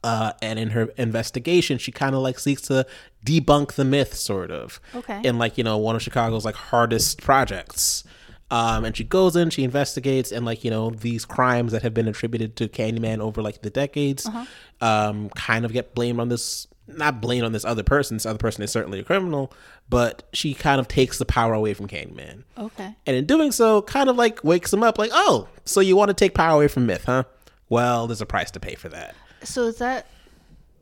Uh, 0.03 0.33
and 0.41 0.57
in 0.59 0.69
her 0.71 0.89
investigation, 0.97 1.77
she 1.77 1.91
kind 1.91 2.15
of 2.15 2.21
like 2.21 2.39
seeks 2.39 2.61
to 2.63 2.85
debunk 3.25 3.73
the 3.73 3.85
myth, 3.85 4.13
sort 4.15 4.51
of. 4.51 4.79
Okay. 4.95 5.21
In 5.23 5.37
like 5.37 5.57
you 5.57 5.63
know 5.63 5.77
one 5.77 5.95
of 5.95 6.01
Chicago's 6.01 6.45
like 6.45 6.55
hardest 6.55 7.21
projects, 7.21 8.03
um, 8.51 8.85
and 8.85 8.95
she 8.95 9.03
goes 9.03 9.35
in, 9.35 9.49
she 9.49 9.63
investigates, 9.63 10.31
and 10.31 10.45
like 10.45 10.63
you 10.63 10.71
know 10.71 10.89
these 10.91 11.25
crimes 11.25 11.71
that 11.71 11.81
have 11.83 11.93
been 11.93 12.07
attributed 12.07 12.55
to 12.57 12.67
Candyman 12.67 13.19
over 13.19 13.41
like 13.41 13.61
the 13.61 13.69
decades, 13.69 14.25
Uh-huh. 14.25 14.45
um, 14.85 15.29
kind 15.29 15.65
of 15.65 15.73
get 15.73 15.93
blamed 15.95 16.19
on 16.19 16.29
this. 16.29 16.67
Not 16.91 17.21
blamed 17.21 17.45
on 17.45 17.51
this 17.51 17.65
other 17.65 17.83
person. 17.83 18.17
This 18.17 18.25
other 18.25 18.39
person 18.39 18.63
is 18.63 18.71
certainly 18.71 18.97
a 18.99 19.03
criminal, 19.03 19.53
but 19.91 20.23
she 20.33 20.55
kind 20.55 20.79
of 20.79 20.87
takes 20.87 21.19
the 21.19 21.25
power 21.25 21.53
away 21.53 21.75
from 21.75 21.87
Candyman. 21.87 22.45
Okay. 22.57 22.95
And 23.05 23.15
in 23.15 23.27
doing 23.27 23.51
so, 23.51 23.83
kind 23.83 24.09
of 24.09 24.15
like 24.15 24.43
wakes 24.43 24.73
him 24.73 24.81
up, 24.81 24.97
like, 24.97 25.11
oh, 25.13 25.47
so 25.65 25.81
you 25.81 25.95
want 25.95 26.09
to 26.09 26.15
take 26.15 26.33
power 26.33 26.55
away 26.55 26.67
from 26.67 26.87
myth, 26.87 27.03
huh? 27.05 27.25
Well, 27.69 28.07
there's 28.07 28.21
a 28.21 28.25
price 28.25 28.49
to 28.49 28.59
pay 28.59 28.73
for 28.73 28.89
that. 28.89 29.13
So 29.43 29.63
is 29.63 29.77
that 29.77 30.05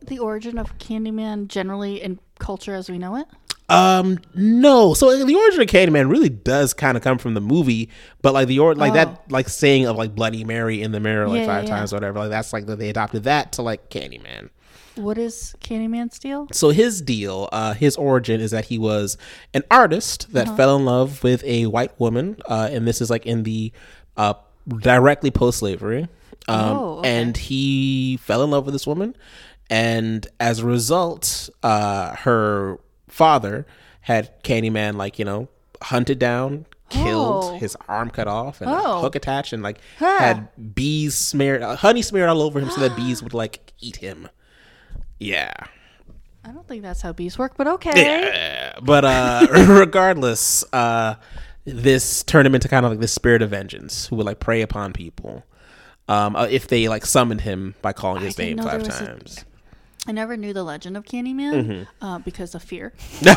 the 0.05 0.19
origin 0.19 0.57
of 0.57 0.77
Candyman 0.77 1.47
generally 1.47 2.01
in 2.01 2.19
culture 2.39 2.73
as 2.75 2.89
we 2.89 2.97
know 2.97 3.15
it? 3.15 3.25
Um, 3.69 4.19
no. 4.33 4.93
So 4.93 5.25
the 5.25 5.35
origin 5.35 5.61
of 5.61 5.67
Candyman 5.67 6.09
really 6.09 6.29
does 6.29 6.73
kind 6.73 6.95
of 6.95 7.03
come 7.03 7.17
from 7.17 7.33
the 7.33 7.41
movie, 7.41 7.89
but 8.21 8.33
like 8.33 8.47
the 8.47 8.59
or 8.59 8.73
like 8.75 8.91
Oh. 8.91 8.95
that 8.95 9.29
like 9.31 9.49
saying 9.49 9.85
of 9.85 9.97
like 9.97 10.15
Bloody 10.15 10.43
Mary 10.45 10.81
in 10.81 10.91
the 10.93 10.99
mirror 11.01 11.27
like 11.27 11.39
Yeah, 11.41 11.45
five 11.47 11.63
yeah, 11.65 11.69
yeah. 11.71 11.75
times 11.77 11.91
or 11.93 11.97
whatever. 11.97 12.19
Like 12.19 12.29
that's 12.29 12.53
like 12.53 12.65
they 12.65 12.89
adopted 12.89 13.23
that 13.23 13.51
to 13.53 13.61
like 13.63 13.89
Candyman. 13.89 14.49
What 14.95 15.17
is 15.17 15.53
Candyman's 15.61 16.17
deal? 16.17 16.47
So 16.53 16.69
his 16.69 17.01
deal, 17.01 17.49
uh, 17.51 17.73
his 17.73 17.97
origin 17.97 18.39
is 18.41 18.49
that 18.51 18.65
he 18.65 18.79
was 18.79 19.17
an 19.53 19.63
artist 19.69 20.31
that 20.33 20.47
Uh-huh. 20.47 20.55
fell 20.57 20.75
in 20.77 20.85
love 20.85 21.21
with 21.23 21.43
a 21.43 21.65
white 21.67 21.99
woman, 21.99 22.37
uh, 22.47 22.69
and 22.71 22.87
this 22.87 23.01
is 23.01 23.09
like 23.09 23.25
in 23.25 23.43
the 23.43 23.71
uh, 24.15 24.33
directly 24.67 25.29
post 25.29 25.59
slavery. 25.59 26.07
Um, 26.47 26.77
Oh, 26.77 26.97
okay. 26.99 27.21
And 27.21 27.35
he 27.37 28.17
fell 28.17 28.43
in 28.43 28.51
love 28.51 28.65
with 28.65 28.73
this 28.73 28.87
woman, 28.87 29.15
and 29.69 30.25
as 30.39 30.59
a 30.59 30.65
result, 30.65 31.49
uh, 31.63 32.15
her 32.17 32.79
father 33.07 33.65
had 34.01 34.41
Candyman 34.43 34.95
like 34.95 35.19
you 35.19 35.25
know 35.25 35.47
hunted 35.81 36.19
down. 36.19 36.65
Killed 36.89 37.43
Oh. 37.43 37.57
his 37.57 37.75
arm 37.89 38.09
cut 38.09 38.29
off 38.29 38.61
and 38.61 38.71
a 38.71 38.73
Oh. 38.81 39.01
hook 39.01 39.15
attached 39.17 39.51
and 39.51 39.61
like 39.61 39.79
Huh. 39.99 40.19
had 40.19 40.73
bees 40.73 41.15
smeared 41.17 41.61
uh, 41.61 41.75
honey 41.75 42.01
smeared 42.01 42.29
all 42.29 42.41
over 42.41 42.61
him 42.61 42.69
so 42.69 42.79
that 42.79 42.95
bees 42.95 43.21
would 43.21 43.33
like 43.33 43.73
eat 43.81 43.97
him. 43.97 44.29
Yeah. 45.19 45.51
I 46.45 46.51
don't 46.51 46.65
think 46.65 46.83
that's 46.83 47.01
how 47.01 47.11
bees 47.11 47.37
work, 47.37 47.55
but 47.57 47.67
okay. 47.67 47.91
Yeah, 48.01 48.79
but 48.81 49.03
uh, 49.03 49.47
regardless, 49.67 50.63
uh, 50.71 51.15
this 51.65 52.23
turned 52.23 52.47
him 52.47 52.55
into 52.55 52.69
kind 52.69 52.85
of 52.85 52.91
like 52.93 53.01
this 53.01 53.11
spirit 53.11 53.41
of 53.41 53.49
vengeance 53.49 54.07
who 54.07 54.15
would 54.15 54.25
like 54.25 54.39
prey 54.39 54.61
upon 54.61 54.93
people 54.93 55.43
um, 56.07 56.35
uh, 56.35 56.45
if 56.49 56.67
they 56.67 56.87
like 56.87 57.05
summoned 57.05 57.41
him 57.41 57.75
by 57.81 57.93
calling 57.93 58.23
his 58.23 58.37
name 58.37 58.57
five 58.57 58.79
was 58.85 58.99
a- 59.01 59.05
times. 59.05 59.45
I 60.09 60.13
never 60.13 60.37
knew 60.37 60.53
the 60.53 60.63
legend 60.63 60.95
of 60.95 61.03
Candyman 61.03 61.53
Mm-hmm. 61.65 62.05
uh, 62.05 62.19
because 62.19 62.55
of 62.55 62.63
fear. 62.63 62.93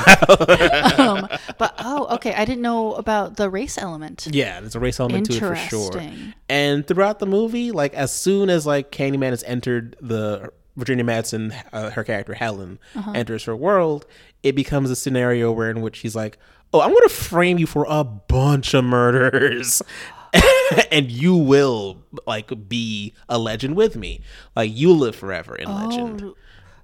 um, 0.99 1.27
but 1.59 1.75
oh, 1.81 2.07
okay. 2.15 2.33
I 2.35 2.45
didn't 2.45 2.63
know 2.63 2.95
about 2.95 3.37
the 3.37 3.51
race 3.51 3.77
element. 3.77 4.29
yeah, 4.31 4.61
there's 4.61 4.77
a 4.77 4.81
race 4.81 5.01
element 5.01 5.27
to 5.27 5.35
it 5.37 5.41
for 5.41 5.57
sure. 5.57 6.01
And 6.49 6.87
throughout 6.87 7.19
the 7.19 7.27
movie, 7.27 7.73
like 7.73 7.93
as 7.95 8.13
soon 8.13 8.51
as 8.51 8.67
like 8.67 8.93
Candyman 8.93 9.31
has 9.31 9.43
entered 9.45 9.97
the 10.01 10.53
Virginia 10.77 11.05
Madsen, 11.05 11.53
uh, 11.73 11.91
her 11.91 12.05
character 12.05 12.35
Helen 12.35 12.79
Uh-huh. 12.95 13.13
enters 13.17 13.45
her 13.45 13.57
world, 13.57 14.07
it 14.45 14.55
becomes 14.55 14.91
a 14.91 14.97
scenario 14.97 15.51
where 15.51 15.71
in 15.71 15.81
which 15.81 15.97
she's 15.97 16.15
like, 16.15 16.39
"Oh, 16.73 16.81
I'm 16.81 16.91
going 16.91 17.03
to 17.09 17.13
frame 17.15 17.59
you 17.59 17.67
for 17.67 17.85
a 17.89 18.05
bunch 18.05 18.75
of 18.75 18.85
murders." 18.85 19.83
and 20.91 21.11
you 21.11 21.35
will 21.35 21.99
like 22.27 22.69
be 22.69 23.15
a 23.29 23.39
legend 23.39 23.77
with 23.77 23.97
me. 23.97 24.21
Like 24.57 24.71
you 24.75 24.93
live 24.93 25.17
forever 25.17 25.55
in 25.57 25.69
legend. 25.73 26.23
Oh, 26.23 26.37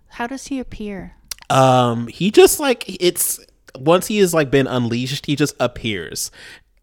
how 0.08 0.26
does 0.26 0.46
he 0.46 0.58
appear? 0.58 1.12
Um 1.50 2.08
he 2.08 2.30
just 2.30 2.58
like 2.60 2.84
it's 3.02 3.38
once 3.78 4.06
he 4.06 4.18
has 4.18 4.32
like 4.34 4.50
been 4.50 4.66
unleashed, 4.66 5.26
he 5.26 5.36
just 5.36 5.54
appears 5.60 6.30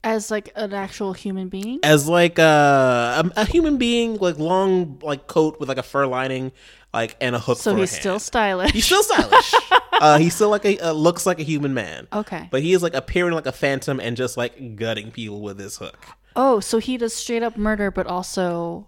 As 0.04 0.30
like 0.30 0.52
an 0.56 0.74
actual 0.74 1.14
human 1.14 1.50
being? 1.50 1.80
as 1.84 2.08
like 2.08 2.38
a, 2.40 3.24
a, 3.36 3.42
a 3.42 3.46
human 3.46 3.78
being, 3.78 4.18
like 4.18 4.38
long 4.38 5.00
like 5.02 5.28
coat 5.28 5.60
with 5.60 5.70
like 5.70 5.78
a 5.80 5.84
fur 5.84 6.06
lining, 6.06 6.52
like 6.94 7.18
and 7.20 7.36
a 7.36 7.40
hook. 7.40 7.58
So 7.58 7.76
he's 7.76 7.92
still 7.92 8.20
stylish. 8.20 8.72
he's 8.72 8.86
still 8.86 9.02
stylish. 9.04 9.54
uh, 9.94 10.18
he's 10.20 10.36
still 10.36 10.50
like 10.50 10.66
a 10.66 10.78
uh, 10.80 10.92
looks 10.92 11.26
like 11.26 11.40
a 11.40 11.44
human 11.44 11.74
man. 11.74 12.08
Okay. 12.14 12.48
but 12.52 12.62
he 12.62 12.74
is 12.74 12.84
like 12.84 12.94
appearing 12.94 13.34
like 13.34 13.48
a 13.48 13.52
phantom 13.52 14.00
and 14.00 14.16
just 14.16 14.38
like 14.38 14.76
gutting 14.76 15.10
people 15.12 15.42
with 15.42 15.58
his 15.60 15.78
hook. 15.78 15.98
Oh, 16.36 16.60
so 16.60 16.78
he 16.80 16.98
does 16.98 17.14
straight 17.14 17.44
up 17.44 17.58
murder, 17.58 17.92
but 17.92 18.08
also 18.08 18.88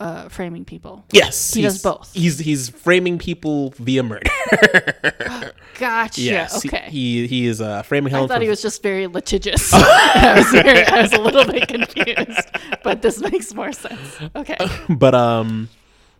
uh, 0.00 0.28
framing 0.28 0.64
people. 0.64 1.04
Yes, 1.12 1.54
He 1.54 1.62
does 1.62 1.82
both. 1.82 2.12
He's 2.14 2.38
he's 2.38 2.68
framing 2.68 3.18
people 3.18 3.70
via 3.78 4.02
murder. 4.02 4.30
Gotcha. 5.78 6.20
yes, 6.20 6.64
okay. 6.64 6.86
He 6.88 7.26
he 7.26 7.46
is 7.46 7.60
uh, 7.60 7.82
framing 7.82 8.12
I 8.12 8.16
Helen. 8.16 8.28
thought 8.28 8.38
for- 8.38 8.42
he 8.44 8.48
was 8.48 8.62
just 8.62 8.82
very 8.82 9.06
litigious. 9.06 9.70
I, 9.74 10.34
was 10.36 10.46
very, 10.62 10.84
I 10.86 11.02
was 11.02 11.12
a 11.12 11.20
little 11.20 11.44
bit 11.44 11.68
confused, 11.68 12.48
but 12.82 13.02
this 13.02 13.20
makes 13.20 13.52
more 13.54 13.72
sense. 13.72 14.18
Okay. 14.36 14.56
but 14.88 15.14
um, 15.14 15.68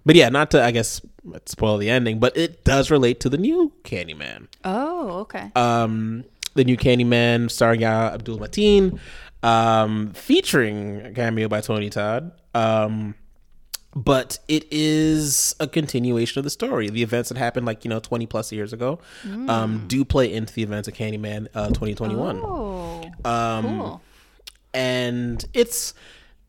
but 0.04 0.16
yeah, 0.16 0.28
not 0.28 0.50
to 0.52 0.62
I 0.62 0.70
guess 0.70 1.00
spoil 1.46 1.78
the 1.78 1.88
ending, 1.90 2.18
but 2.18 2.36
it 2.36 2.64
does 2.64 2.90
relate 2.90 3.20
to 3.20 3.28
the 3.28 3.38
new 3.38 3.72
Candyman. 3.84 4.48
Oh, 4.64 5.20
okay. 5.20 5.50
um, 5.56 6.24
the 6.54 6.64
new 6.64 6.76
Candyman 6.76 7.50
starring 7.50 7.80
Yahya 7.80 8.14
Abdul 8.14 8.38
Mateen, 8.38 8.98
um, 9.44 10.12
featuring 10.14 11.00
a 11.02 11.12
cameo 11.12 11.48
by 11.48 11.60
Tony 11.60 11.90
Todd. 11.90 12.32
Um, 12.54 13.14
but 13.96 14.40
it 14.48 14.66
is 14.72 15.54
a 15.60 15.68
continuation 15.68 16.40
of 16.40 16.44
the 16.44 16.50
story. 16.50 16.88
The 16.90 17.02
events 17.04 17.28
that 17.28 17.38
happened 17.38 17.64
like 17.64 17.84
you 17.84 17.88
know 17.88 18.00
twenty 18.00 18.26
plus 18.26 18.50
years 18.50 18.72
ago 18.72 18.98
um, 19.48 19.84
do 19.86 20.04
play 20.04 20.32
into 20.32 20.52
the 20.52 20.64
events 20.64 20.88
of 20.88 20.94
Candyman 20.94 21.46
uh, 21.54 21.70
twenty 21.70 21.94
twenty 21.94 22.16
one, 22.16 22.40
Oh, 22.42 23.04
um, 23.24 23.64
cool. 23.64 24.02
and 24.72 25.44
it's 25.54 25.94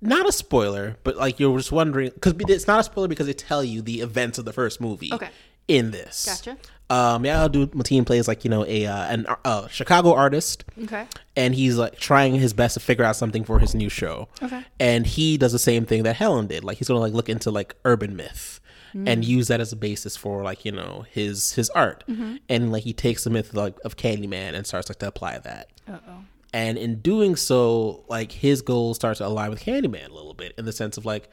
not 0.01 0.27
a 0.27 0.31
spoiler, 0.31 0.97
but 1.03 1.17
like 1.17 1.39
you're 1.39 1.55
just 1.57 1.71
wondering 1.71 2.09
because 2.15 2.33
it's 2.49 2.65
not 2.67 2.79
a 2.79 2.83
spoiler 2.83 3.07
because 3.07 3.27
they 3.27 3.33
tell 3.33 3.63
you 3.63 3.81
the 3.83 4.01
events 4.01 4.39
of 4.39 4.45
the 4.45 4.53
first 4.53 4.81
movie. 4.81 5.13
Okay. 5.13 5.29
In 5.67 5.89
this, 5.91 6.25
Gotcha. 6.25 6.57
Um, 6.89 7.25
yeah, 7.25 7.45
Abdul 7.45 7.67
Mateen 7.67 8.05
plays 8.05 8.27
like 8.27 8.43
you 8.43 8.49
know 8.49 8.63
a 8.65 8.85
uh, 8.85 9.05
an 9.07 9.25
uh, 9.43 9.67
Chicago 9.69 10.13
artist, 10.13 10.63
Okay. 10.83 11.07
and 11.35 11.55
he's 11.55 11.77
like 11.77 11.97
trying 11.97 12.35
his 12.35 12.53
best 12.53 12.75
to 12.75 12.79
figure 12.79 13.03
out 13.03 13.15
something 13.15 13.43
for 13.43 13.57
his 13.59 13.73
new 13.73 13.89
show. 13.89 14.27
Okay. 14.43 14.63
And 14.79 15.07
he 15.07 15.37
does 15.37 15.51
the 15.51 15.59
same 15.59 15.85
thing 15.85 16.03
that 16.03 16.15
Helen 16.15 16.45
did. 16.47 16.63
Like 16.63 16.77
he's 16.77 16.87
gonna 16.87 16.99
like 16.99 17.13
look 17.13 17.27
into 17.29 17.49
like 17.51 17.75
urban 17.85 18.15
myth 18.15 18.59
and 19.05 19.25
use 19.25 19.49
that 19.49 19.59
as 19.59 19.73
a 19.73 19.75
basis 19.75 20.15
for 20.15 20.41
like 20.41 20.63
you 20.63 20.71
know 20.71 21.05
his 21.11 21.53
his 21.53 21.69
art. 21.71 22.03
And 22.47 22.71
like 22.71 22.83
he 22.83 22.93
takes 22.93 23.23
the 23.25 23.29
myth 23.29 23.53
like 23.53 23.75
of 23.83 23.97
Candyman 23.97 24.53
and 24.53 24.65
starts 24.65 24.87
like 24.89 24.99
to 24.99 25.07
apply 25.07 25.39
that. 25.39 25.69
Uh 25.87 25.97
oh. 26.07 26.23
And 26.53 26.77
in 26.77 27.01
doing 27.01 27.35
so, 27.35 28.05
like 28.07 28.31
his 28.31 28.61
goals 28.61 28.95
start 28.95 29.17
to 29.17 29.27
align 29.27 29.49
with 29.49 29.59
Candyman 29.65 30.09
a 30.09 30.13
little 30.13 30.33
bit 30.33 30.53
in 30.57 30.63
the 30.63 30.71
sense 30.71 30.95
of 30.97 31.05
like, 31.05 31.29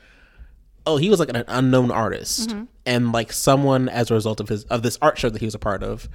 oh, 0.87 0.97
he 0.97 1.09
was 1.11 1.21
like 1.21 1.29
an 1.29 1.45
unknown 1.49 1.91
artist, 1.91 2.55
and 2.87 3.12
like 3.12 3.33
someone 3.33 3.89
as 3.89 4.11
a 4.11 4.15
result 4.15 4.41
of 4.41 4.49
his 4.49 4.65
of 4.65 4.83
this 4.83 4.99
art 5.03 5.19
show 5.19 5.29
that 5.31 5.39
he 5.41 5.47
was 5.47 5.55
a 5.55 5.59
part 5.59 5.83
of, 5.83 6.09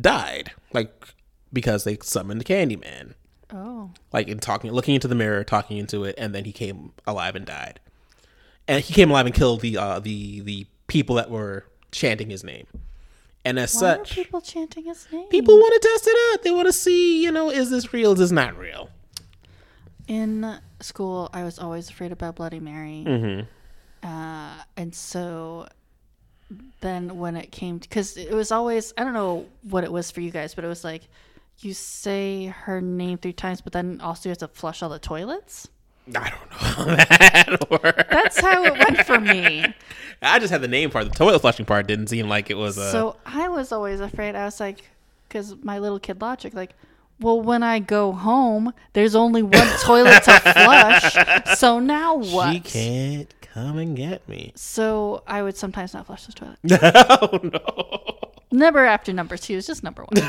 died 0.00 0.52
like 0.72 1.08
because 1.52 1.84
they 1.84 1.96
summoned 2.02 2.44
Candyman 2.44 3.14
Oh. 3.52 3.90
like 4.12 4.26
in 4.26 4.38
talking 4.40 4.72
looking 4.72 4.94
into 4.96 5.06
the 5.06 5.14
mirror 5.14 5.44
talking 5.44 5.76
into 5.76 6.02
it 6.02 6.16
and 6.18 6.34
then 6.34 6.44
he 6.44 6.50
came 6.52 6.92
alive 7.06 7.36
and 7.36 7.46
died 7.46 7.78
and 8.66 8.82
he 8.82 8.92
came 8.92 9.10
alive 9.10 9.26
and 9.26 9.34
killed 9.34 9.60
the 9.60 9.76
uh 9.76 10.00
the 10.00 10.40
the 10.40 10.66
people 10.88 11.14
that 11.16 11.30
were 11.30 11.64
chanting 11.92 12.30
his 12.30 12.42
name 12.42 12.66
And 13.44 13.56
as 13.58 13.72
Why 13.74 13.80
such, 13.80 14.14
people 14.14 14.40
chanting 14.40 14.86
his 14.86 15.06
name? 15.12 15.28
people 15.28 15.54
want 15.56 15.80
to 15.80 15.88
test 15.88 16.06
it 16.08 16.16
out. 16.32 16.42
They 16.42 16.50
want 16.50 16.66
to 16.66 16.72
see, 16.72 17.22
you 17.22 17.30
know, 17.30 17.50
is 17.50 17.70
this 17.70 17.92
real? 17.92 18.12
Is 18.12 18.18
this 18.18 18.30
not 18.32 18.58
real? 18.58 18.88
in 20.08 20.58
school, 20.80 21.30
I 21.32 21.44
was 21.44 21.58
always 21.58 21.88
afraid 21.90 22.10
about 22.12 22.36
Bloody 22.36 22.60
Mary. 22.60 23.04
Mm-hmm. 23.06 23.46
And 24.76 24.94
so 24.94 25.68
then 26.80 27.18
when 27.18 27.36
it 27.36 27.50
came 27.52 27.78
because 27.78 28.16
it 28.16 28.32
was 28.32 28.52
always, 28.52 28.92
I 28.96 29.04
don't 29.04 29.14
know 29.14 29.46
what 29.62 29.84
it 29.84 29.92
was 29.92 30.10
for 30.10 30.20
you 30.20 30.30
guys, 30.30 30.54
but 30.54 30.64
it 30.64 30.68
was 30.68 30.84
like 30.84 31.02
you 31.60 31.72
say 31.72 32.46
her 32.46 32.80
name 32.80 33.18
three 33.18 33.32
times, 33.32 33.60
but 33.60 33.72
then 33.72 34.00
also 34.00 34.28
you 34.28 34.30
have 34.30 34.38
to 34.38 34.48
flush 34.48 34.82
all 34.82 34.88
the 34.88 34.98
toilets. 34.98 35.68
I 36.08 36.30
don't 36.30 36.50
know 36.50 36.56
how 36.58 36.84
that 36.96 37.70
works. 37.70 38.02
That's 38.10 38.40
how 38.40 38.64
it 38.64 38.78
went 38.78 39.06
for 39.06 39.18
me. 39.18 39.64
I 40.22 40.38
just 40.38 40.52
had 40.52 40.60
the 40.60 40.68
name 40.68 40.90
part. 40.90 41.08
The 41.10 41.14
toilet 41.14 41.40
flushing 41.40 41.66
part 41.66 41.86
didn't 41.86 42.08
seem 42.08 42.28
like 42.28 42.50
it 42.50 42.56
was 42.56 42.76
a. 42.76 42.90
So 42.90 43.16
I 43.24 43.48
was 43.48 43.72
always 43.72 44.00
afraid. 44.00 44.34
I 44.34 44.44
was 44.44 44.60
like, 44.60 44.90
because 45.28 45.56
my 45.62 45.78
little 45.78 45.98
kid 45.98 46.20
logic, 46.20 46.54
like, 46.54 46.74
well, 47.20 47.40
when 47.40 47.62
I 47.62 47.78
go 47.78 48.12
home, 48.12 48.72
there's 48.92 49.14
only 49.14 49.42
one 49.42 49.68
toilet 49.80 50.22
to 50.24 50.40
flush. 50.40 51.58
So 51.58 51.78
now 51.78 52.16
what? 52.16 52.52
she 52.52 52.60
can't 52.60 53.33
come 53.54 53.78
and 53.78 53.96
get 53.96 54.28
me. 54.28 54.52
So 54.56 55.22
I 55.26 55.42
would 55.42 55.56
sometimes 55.56 55.94
not 55.94 56.06
flush 56.06 56.26
the 56.26 56.32
toilet. 56.32 56.58
oh 57.22 57.40
no. 57.42 58.18
Never 58.50 58.84
after 58.84 59.12
number 59.12 59.36
two, 59.36 59.56
it's 59.56 59.66
just 59.66 59.82
number 59.82 60.04
one. 60.04 60.28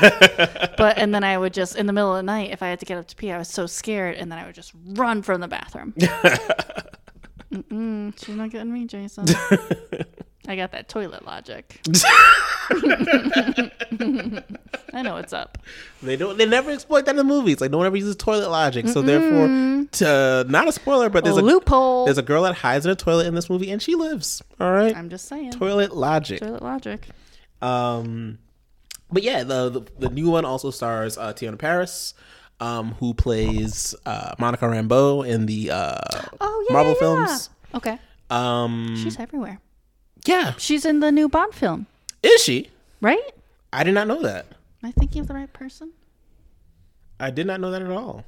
but 0.78 0.98
and 0.98 1.14
then 1.14 1.24
I 1.24 1.36
would 1.36 1.52
just 1.52 1.76
in 1.76 1.86
the 1.86 1.92
middle 1.92 2.12
of 2.12 2.18
the 2.18 2.22
night, 2.22 2.50
if 2.50 2.62
I 2.62 2.68
had 2.68 2.80
to 2.80 2.86
get 2.86 2.98
up 2.98 3.06
to 3.08 3.16
pee, 3.16 3.30
I 3.30 3.38
was 3.38 3.48
so 3.48 3.66
scared, 3.66 4.16
and 4.16 4.30
then 4.30 4.38
I 4.38 4.46
would 4.46 4.54
just 4.54 4.72
run 4.94 5.22
from 5.22 5.40
the 5.40 5.48
bathroom. 5.48 5.92
Mm-mm, 7.52 8.18
she's 8.18 8.34
not 8.34 8.50
getting 8.50 8.72
me, 8.72 8.86
Jason. 8.86 9.26
I 10.48 10.56
got 10.56 10.72
that 10.72 10.88
toilet 10.88 11.24
logic. 11.24 11.80
I 14.92 15.02
know 15.02 15.14
what's 15.14 15.32
up. 15.32 15.58
They 16.02 16.16
don't. 16.16 16.38
They 16.38 16.46
never 16.46 16.70
exploit 16.70 17.04
that 17.06 17.10
in 17.12 17.16
the 17.16 17.24
movies. 17.24 17.60
Like 17.60 17.70
no 17.70 17.78
one 17.78 17.86
ever 17.86 17.96
uses 17.96 18.16
toilet 18.16 18.50
logic. 18.50 18.88
So 18.88 19.02
therefore, 19.02 19.46
to, 19.92 20.46
not 20.48 20.68
a 20.68 20.72
spoiler, 20.72 21.08
but 21.08 21.24
there's 21.24 21.36
a 21.36 21.42
loophole. 21.42 22.04
there's 22.04 22.18
a 22.18 22.22
girl 22.22 22.42
that 22.44 22.54
hides 22.54 22.86
in 22.86 22.92
a 22.92 22.96
toilet 22.96 23.26
in 23.26 23.34
this 23.34 23.50
movie, 23.50 23.70
and 23.70 23.82
she 23.82 23.94
lives. 23.94 24.42
All 24.60 24.72
right, 24.72 24.96
I'm 24.96 25.10
just 25.10 25.26
saying. 25.26 25.50
toilet 25.52 25.94
logic. 25.94 26.40
Toilet 26.40 26.62
logic. 26.62 27.06
Um, 27.62 28.38
but 29.10 29.22
yeah, 29.22 29.42
the 29.42 29.68
the, 29.70 29.82
the 29.98 30.08
new 30.10 30.30
one 30.30 30.44
also 30.44 30.70
stars 30.70 31.18
uh, 31.18 31.32
Teyonah 31.32 31.58
Parris, 31.58 32.14
um, 32.60 32.92
who 33.00 33.14
plays 33.14 33.94
uh, 34.06 34.34
Monica 34.38 34.64
Rambeau 34.66 35.26
in 35.26 35.46
the 35.46 35.70
uh, 35.70 35.98
Oh 36.40 36.66
yeah, 36.68 36.72
Marvel 36.72 36.92
yeah, 36.94 36.98
films. 37.00 37.50
Okay, 37.74 37.98
Um, 38.30 38.96
she's 39.02 39.18
everywhere. 39.18 39.60
Yeah, 40.26 40.54
She's 40.58 40.84
in 40.84 41.00
the 41.00 41.10
new 41.12 41.28
Bond 41.28 41.54
film, 41.54 41.86
is 42.22 42.42
she? 42.42 42.70
right? 43.00 43.22
I 43.72 43.84
did 43.84 43.94
not 43.94 44.06
know 44.06 44.22
that. 44.22 44.46
Am 44.82 44.88
I 44.88 44.92
thinking 44.92 45.20
of 45.20 45.28
the 45.28 45.34
right 45.34 45.52
person? 45.52 45.92
I 47.20 47.30
did 47.30 47.46
not 47.46 47.60
know 47.60 47.70
that 47.70 47.82
at 47.82 47.90
all. 47.90 48.24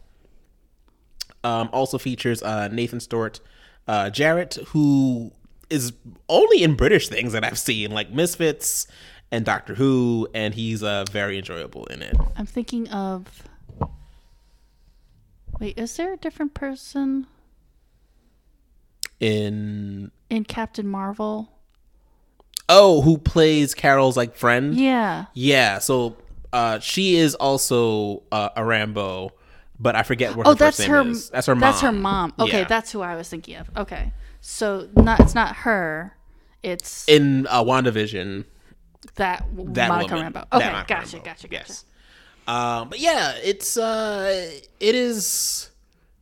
Um, 1.44 1.68
also 1.72 1.98
features 1.98 2.42
uh, 2.42 2.68
Nathan 2.68 3.00
Stewart, 3.00 3.40
uh, 3.86 4.10
Jarrett, 4.10 4.54
who 4.68 5.30
is 5.70 5.92
only 6.28 6.62
in 6.62 6.74
British 6.74 7.08
things 7.08 7.32
that 7.32 7.44
I've 7.44 7.58
seen, 7.58 7.90
like 7.90 8.10
Misfits 8.10 8.86
and 9.30 9.44
Doctor 9.44 9.74
Who, 9.74 10.28
and 10.34 10.54
he's 10.54 10.82
uh, 10.82 11.04
very 11.10 11.38
enjoyable 11.38 11.84
in 11.86 12.02
it. 12.02 12.16
I'm 12.36 12.46
thinking 12.46 12.88
of. 12.88 13.42
Wait, 15.60 15.78
is 15.78 15.96
there 15.96 16.12
a 16.12 16.16
different 16.16 16.54
person 16.54 17.26
In 19.20 20.10
in 20.30 20.44
Captain 20.44 20.86
Marvel? 20.86 21.50
Oh, 22.68 23.00
who 23.02 23.16
plays 23.18 23.74
Carol's 23.74 24.16
like 24.16 24.36
friend? 24.36 24.74
Yeah. 24.74 25.26
Yeah, 25.34 25.78
so 25.78 26.16
uh, 26.52 26.78
she 26.80 27.16
is 27.16 27.34
also 27.34 28.22
uh, 28.30 28.50
a 28.56 28.60
Rambeau, 28.62 29.30
but 29.80 29.96
I 29.96 30.02
forget 30.02 30.36
what 30.36 30.46
her 30.46 30.52
Oh, 30.52 30.56
first 30.56 30.78
that's 30.78 30.78
name 30.80 30.90
her. 30.90 31.10
is. 31.10 31.30
That's 31.30 31.46
her 31.46 31.54
mom. 31.54 31.60
That's 31.60 31.80
her 31.80 31.92
mom. 31.92 32.32
Okay, 32.38 32.60
Yeah. 32.60 32.64
that's 32.68 32.92
who 32.92 33.00
I 33.00 33.16
was 33.16 33.28
thinking 33.28 33.56
of. 33.56 33.70
Okay, 33.76 34.12
so 34.40 34.88
not 34.96 35.20
it's 35.20 35.34
not 35.34 35.56
her. 35.56 36.14
It's 36.62 37.08
in 37.08 37.46
uh, 37.46 37.62
WandaVision. 37.64 38.44
that, 39.14 39.44
That 39.56 39.88
Monica 39.88 40.14
woman. 40.16 40.32
That 40.32 40.48
Okay, 40.52 40.70
Monica 40.72 40.86
gotcha, 40.94 41.16
Rambeau. 41.18 41.24
gotcha, 41.24 41.48
gotcha. 41.48 41.48
Yes. 41.50 41.84
Um, 42.46 42.88
but 42.88 42.98
yeah, 42.98 43.34
it's 43.42 43.76
uh, 43.76 44.50
it 44.80 44.94
is 44.94 45.70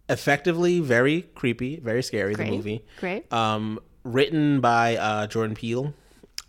effectively 0.08 0.80
very 0.80 1.22
creepy, 1.34 1.78
very 1.80 2.02
scary. 2.02 2.34
Great, 2.34 2.46
The 2.50 2.56
movie, 2.56 2.84
great. 3.00 3.32
um, 3.32 3.78
written 4.04 4.60
by 4.60 4.96
uh, 4.96 5.26
Jordan 5.28 5.54
Peele, 5.56 5.94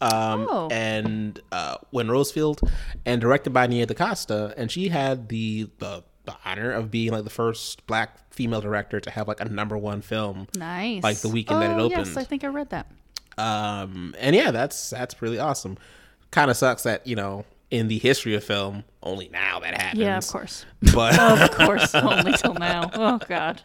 um, 0.02 0.48
Oh. 0.50 0.68
and 0.72 1.40
uh, 1.52 1.78
Win 1.92 2.08
Rosefield, 2.08 2.60
and 3.06 3.20
directed 3.22 3.52
by 3.52 3.68
Nia 3.68 3.86
DaCosta, 3.86 4.54
and 4.58 4.72
she 4.72 4.90
had 4.90 5.30
the, 5.30 5.70
the 5.80 6.04
the 6.26 6.36
honor 6.44 6.72
of 6.72 6.92
being 6.92 7.12
like 7.14 7.24
the 7.24 7.30
first 7.30 7.88
black 7.88 8.34
female 8.34 8.60
director 8.60 9.00
to 9.00 9.10
have 9.10 9.30
like 9.30 9.40
a 9.40 9.46
number 9.46 9.78
one 9.78 10.02
film. 10.02 10.46
Nice. 10.58 11.02
like 11.02 11.18
the 11.20 11.30
weekend 11.30 11.62
that 11.62 11.72
it 11.72 11.82
Oh, 11.82 11.88
Yes, 11.90 12.00
opened. 12.02 12.18
I 12.20 12.24
think 12.26 12.44
I 12.44 12.48
read 12.48 12.70
that. 12.72 12.92
Um, 13.38 14.14
and 14.20 14.36
yeah, 14.36 14.52
that's 14.52 14.90
that's 14.90 15.22
really 15.22 15.40
awesome. 15.40 15.78
Kind 16.32 16.52
of 16.52 16.58
sucks 16.58 16.84
that 16.84 17.08
you 17.08 17.16
know 17.16 17.46
in 17.72 17.88
the 17.88 17.98
history 18.00 18.34
of 18.36 18.44
film, 18.44 18.84
only 19.04 19.30
now 19.30 19.60
that 19.62 19.80
happens. 19.80 20.02
Yeah, 20.02 20.18
of 20.18 20.28
course. 20.28 20.66
But 20.94 21.18
of 21.20 21.52
course, 21.52 21.96
only 21.96 22.34
till 22.34 22.56
now. 22.56 22.90
Oh 22.94 23.20
God. 23.28 23.62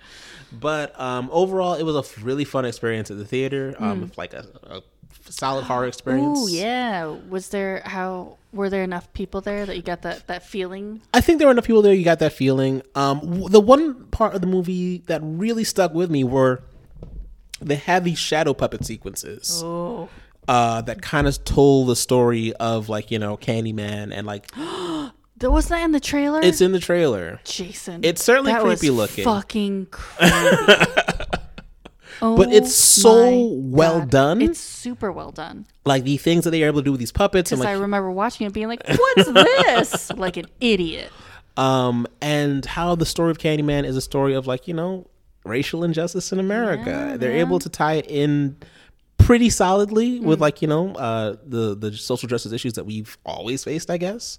but 0.53 0.99
um, 1.01 1.29
overall, 1.33 1.75
it 1.75 1.83
was 1.83 1.97
a 1.97 2.21
really 2.25 2.45
fun 2.45 2.65
experience 2.65 3.11
at 3.11 3.17
the 3.19 3.25
theater. 3.25 3.75
Um, 3.79 4.13
like 4.17 4.35
a, 4.35 4.47
a 4.65 4.83
solid 5.29 5.65
horror 5.65 5.87
experience. 5.87 6.39
Oh 6.41 6.47
yeah. 6.47 7.07
Was 7.29 7.49
there 7.51 7.83
how 7.85 8.39
were 8.53 8.69
there 8.71 8.83
enough 8.83 9.13
people 9.13 9.41
there 9.41 9.65
that 9.67 9.77
you 9.77 9.83
got 9.83 10.03
that 10.03 10.27
that 10.27 10.43
feeling? 10.45 11.01
I 11.15 11.21
think 11.21 11.39
there 11.39 11.49
were 11.49 11.53
enough 11.53 11.67
people 11.67 11.83
there. 11.83 11.95
You 11.95 12.05
got 12.05 12.19
that 12.21 12.33
feeling. 12.33 12.83
Um, 12.95 13.21
w- 13.21 13.49
the 13.49 13.61
one 13.61 14.05
part 14.07 14.35
of 14.35 14.41
the 14.41 14.47
movie 14.47 14.99
that 15.07 15.21
really 15.23 15.65
stuck 15.65 15.95
with 15.95 16.11
me 16.11 16.25
were 16.25 16.63
they 17.61 17.77
had 17.77 18.05
these 18.05 18.19
shadow 18.19 18.55
puppet 18.55 18.85
sequences. 18.85 19.61
Oh. 19.65 20.09
Uh, 20.49 20.81
that 20.83 21.01
kind 21.03 21.29
of 21.29 21.45
told 21.45 21.89
the 21.89 21.95
story 21.97 22.53
of 22.55 22.89
like 22.89 23.11
you 23.11 23.19
know 23.19 23.37
Candyman 23.37 24.13
and 24.13 24.27
like 24.27 24.51
There 25.37 25.51
was 25.51 25.67
that 25.69 25.83
in 25.83 25.91
the 25.91 25.99
trailer. 25.99 26.41
it's 26.41 26.61
in 26.61 26.71
the 26.71 26.79
trailer. 26.79 27.41
Jason. 27.45 28.05
It's 28.05 28.23
certainly 28.23 28.55
creepy 28.55 28.91
looking. 28.91 29.25
Fucking 29.25 29.87
creepy. 29.91 30.27
oh, 32.23 32.37
But 32.37 32.53
it's 32.53 32.75
so 32.75 33.47
well 33.53 33.99
God. 34.01 34.11
done. 34.11 34.43
It's 34.43 34.59
super 34.61 35.13
well 35.13 35.31
done. 35.33 35.67
like 35.85 36.05
the 36.05 36.17
things 36.17 36.45
that 36.45 36.51
they 36.53 36.63
are 36.63 36.69
able 36.69 36.81
to 36.81 36.85
do 36.85 36.93
with 36.93 37.01
these 37.01 37.13
puppets 37.13 37.51
Because 37.51 37.65
I 37.67 37.73
remember 37.73 38.11
watching 38.11 38.47
it, 38.47 38.53
being 38.55 38.69
like, 38.69 38.83
"What's 38.89 39.31
this?" 39.31 40.11
like 40.17 40.37
an 40.39 40.47
idiot. 40.61 41.11
um 41.59 42.07
and 42.23 42.65
how 42.65 42.95
the 42.95 43.05
story 43.05 43.31
of 43.31 43.37
Candyman 43.39 43.85
is 43.85 43.97
a 43.97 44.01
story 44.01 44.33
of 44.35 44.47
like 44.47 44.67
you 44.69 44.75
know 44.75 45.07
racial 45.45 45.85
injustice 45.85 46.33
in 46.33 46.39
America. 46.39 46.91
Yeah, 47.11 47.17
They're 47.19 47.33
man. 47.33 47.41
able 47.41 47.59
to 47.59 47.69
tie 47.69 47.95
it 47.95 48.07
in 48.09 48.57
pretty 49.19 49.51
solidly 49.51 50.19
with 50.21 50.39
Mm. 50.39 50.43
like 50.43 50.63
you 50.63 50.69
know 50.69 50.95
uh 50.95 51.37
the 51.47 51.75
the 51.75 51.93
social 51.97 52.29
justice 52.29 52.53
issues 52.53 52.73
that 52.75 52.87
we've 52.87 53.19
always 53.27 53.63
faced, 53.65 53.91
I 53.91 53.99
guess. 53.99 54.39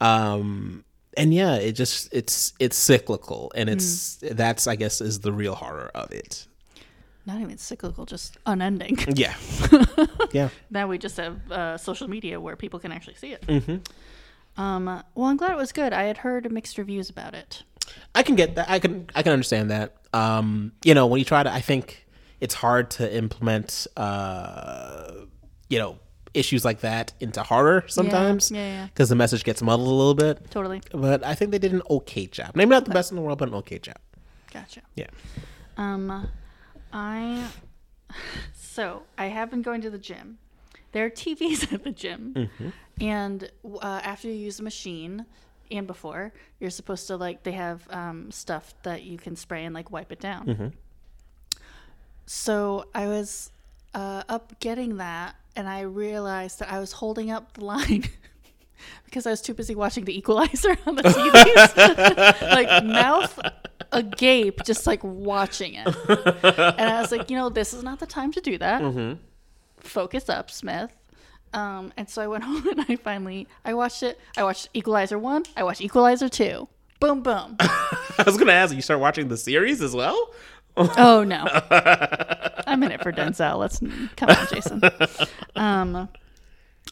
Um 0.00 0.84
and 1.16 1.32
yeah, 1.32 1.54
it 1.56 1.72
just 1.72 2.08
it's 2.12 2.52
it's 2.58 2.76
cyclical 2.76 3.52
and 3.54 3.68
it's 3.68 4.16
Mm. 4.18 4.36
that's 4.36 4.66
I 4.66 4.76
guess 4.76 5.00
is 5.00 5.20
the 5.20 5.32
real 5.32 5.54
horror 5.54 5.90
of 5.94 6.10
it. 6.12 6.46
Not 7.26 7.40
even 7.40 7.56
cyclical, 7.58 8.04
just 8.04 8.36
unending. 8.46 8.98
Yeah. 9.14 9.34
yeah. 10.32 10.48
now 10.70 10.88
we 10.88 10.98
just 10.98 11.16
have 11.16 11.50
uh, 11.50 11.78
social 11.78 12.08
media 12.08 12.40
where 12.40 12.56
people 12.56 12.78
can 12.78 12.92
actually 12.92 13.14
see 13.14 13.32
it. 13.32 13.46
Mm-hmm. 13.46 14.60
Um, 14.60 15.02
well, 15.14 15.26
I'm 15.26 15.36
glad 15.36 15.52
it 15.52 15.56
was 15.56 15.72
good. 15.72 15.92
I 15.92 16.04
had 16.04 16.18
heard 16.18 16.50
mixed 16.50 16.78
reviews 16.78 17.10
about 17.10 17.34
it. 17.34 17.62
I 18.14 18.22
can 18.22 18.34
get 18.34 18.54
that. 18.56 18.68
I 18.70 18.78
can 18.78 19.08
I 19.14 19.22
can 19.22 19.32
understand 19.32 19.70
that. 19.70 19.96
Um, 20.12 20.72
you 20.84 20.94
know, 20.94 21.06
when 21.06 21.18
you 21.18 21.24
try 21.24 21.42
to, 21.42 21.52
I 21.52 21.60
think 21.60 22.06
it's 22.40 22.54
hard 22.54 22.90
to 22.92 23.14
implement, 23.14 23.86
uh, 23.96 25.12
you 25.68 25.78
know, 25.78 25.98
issues 26.34 26.64
like 26.64 26.80
that 26.80 27.12
into 27.20 27.42
horror 27.42 27.84
sometimes. 27.88 28.50
yeah, 28.50 28.58
yeah. 28.58 28.86
Because 28.86 29.08
the 29.08 29.16
message 29.16 29.44
gets 29.44 29.62
muddled 29.62 29.88
a 29.88 29.90
little 29.90 30.14
bit. 30.14 30.50
Totally. 30.50 30.82
But 30.92 31.24
I 31.24 31.34
think 31.34 31.50
they 31.50 31.58
did 31.58 31.72
an 31.72 31.82
okay 31.90 32.26
job. 32.26 32.52
Maybe 32.54 32.70
not 32.70 32.84
the 32.84 32.90
best 32.90 33.10
in 33.10 33.16
the 33.16 33.22
world, 33.22 33.38
but 33.38 33.48
an 33.48 33.54
okay 33.56 33.78
job. 33.78 33.96
Gotcha. 34.52 34.82
Yeah. 34.94 35.06
Um, 35.76 36.28
I 36.94 37.48
so 38.54 39.02
I 39.18 39.26
have 39.26 39.50
been 39.50 39.62
going 39.62 39.82
to 39.82 39.90
the 39.90 39.98
gym. 39.98 40.38
There 40.92 41.04
are 41.04 41.10
TVs 41.10 41.72
at 41.74 41.82
the 41.84 41.90
gym, 41.90 42.48
and 43.00 43.50
uh, 43.82 44.00
after 44.02 44.28
you 44.28 44.34
use 44.34 44.58
the 44.58 44.62
machine 44.62 45.26
and 45.70 45.86
before, 45.86 46.32
you're 46.60 46.70
supposed 46.70 47.06
to 47.08 47.16
like 47.16 47.42
they 47.42 47.52
have 47.52 47.86
um, 47.90 48.30
stuff 48.30 48.74
that 48.84 49.02
you 49.02 49.18
can 49.18 49.34
spray 49.34 49.64
and 49.64 49.74
like 49.74 49.90
wipe 49.90 50.12
it 50.12 50.20
down. 50.20 50.72
So 52.26 52.86
I 52.94 53.06
was 53.08 53.50
uh, 53.92 54.22
up 54.28 54.58
getting 54.60 54.98
that, 54.98 55.34
and 55.56 55.68
I 55.68 55.80
realized 55.80 56.60
that 56.60 56.70
I 56.72 56.78
was 56.78 56.92
holding 56.92 57.30
up 57.30 57.54
the 57.54 57.64
line. 57.64 58.04
Because 59.06 59.26
I 59.26 59.30
was 59.30 59.40
too 59.40 59.54
busy 59.54 59.74
watching 59.74 60.04
the 60.04 60.18
equalizer 60.18 60.76
on 60.84 60.96
the 60.96 61.02
TVs. 61.04 62.42
like 62.54 62.84
mouth 62.84 63.38
agape, 63.94 64.64
just 64.64 64.86
like 64.86 65.02
watching 65.02 65.74
it. 65.74 65.86
And 66.08 66.80
I 66.90 67.00
was 67.00 67.10
like, 67.12 67.30
you 67.30 67.36
know, 67.36 67.48
this 67.48 67.72
is 67.72 67.82
not 67.82 68.00
the 68.00 68.06
time 68.06 68.32
to 68.32 68.40
do 68.40 68.58
that. 68.58 69.18
Focus 69.78 70.28
up, 70.28 70.50
Smith. 70.50 70.90
Um, 71.52 71.92
and 71.96 72.08
so 72.08 72.20
I 72.20 72.26
went 72.26 72.44
home 72.48 72.66
and 72.68 72.84
I 72.88 72.96
finally 72.96 73.46
I 73.64 73.74
watched 73.74 74.02
it. 74.02 74.18
I 74.36 74.42
watched 74.42 74.68
Equalizer 74.74 75.18
one. 75.18 75.44
I 75.56 75.62
watched 75.62 75.80
Equalizer 75.80 76.28
two. 76.28 76.68
Boom, 77.00 77.22
boom. 77.22 77.56
I 77.60 78.22
was 78.26 78.36
gonna 78.36 78.52
ask 78.52 78.74
you 78.74 78.82
start 78.82 79.00
watching 79.00 79.28
the 79.28 79.36
series 79.36 79.80
as 79.80 79.94
well. 79.94 80.34
oh 80.76 81.22
no, 81.24 81.46
I'm 82.66 82.82
in 82.82 82.90
it 82.90 83.02
for 83.02 83.12
Denzel. 83.12 83.58
Let's 83.58 83.78
come 84.16 84.30
on, 84.30 84.46
Jason. 84.50 84.80
Um, 85.54 86.08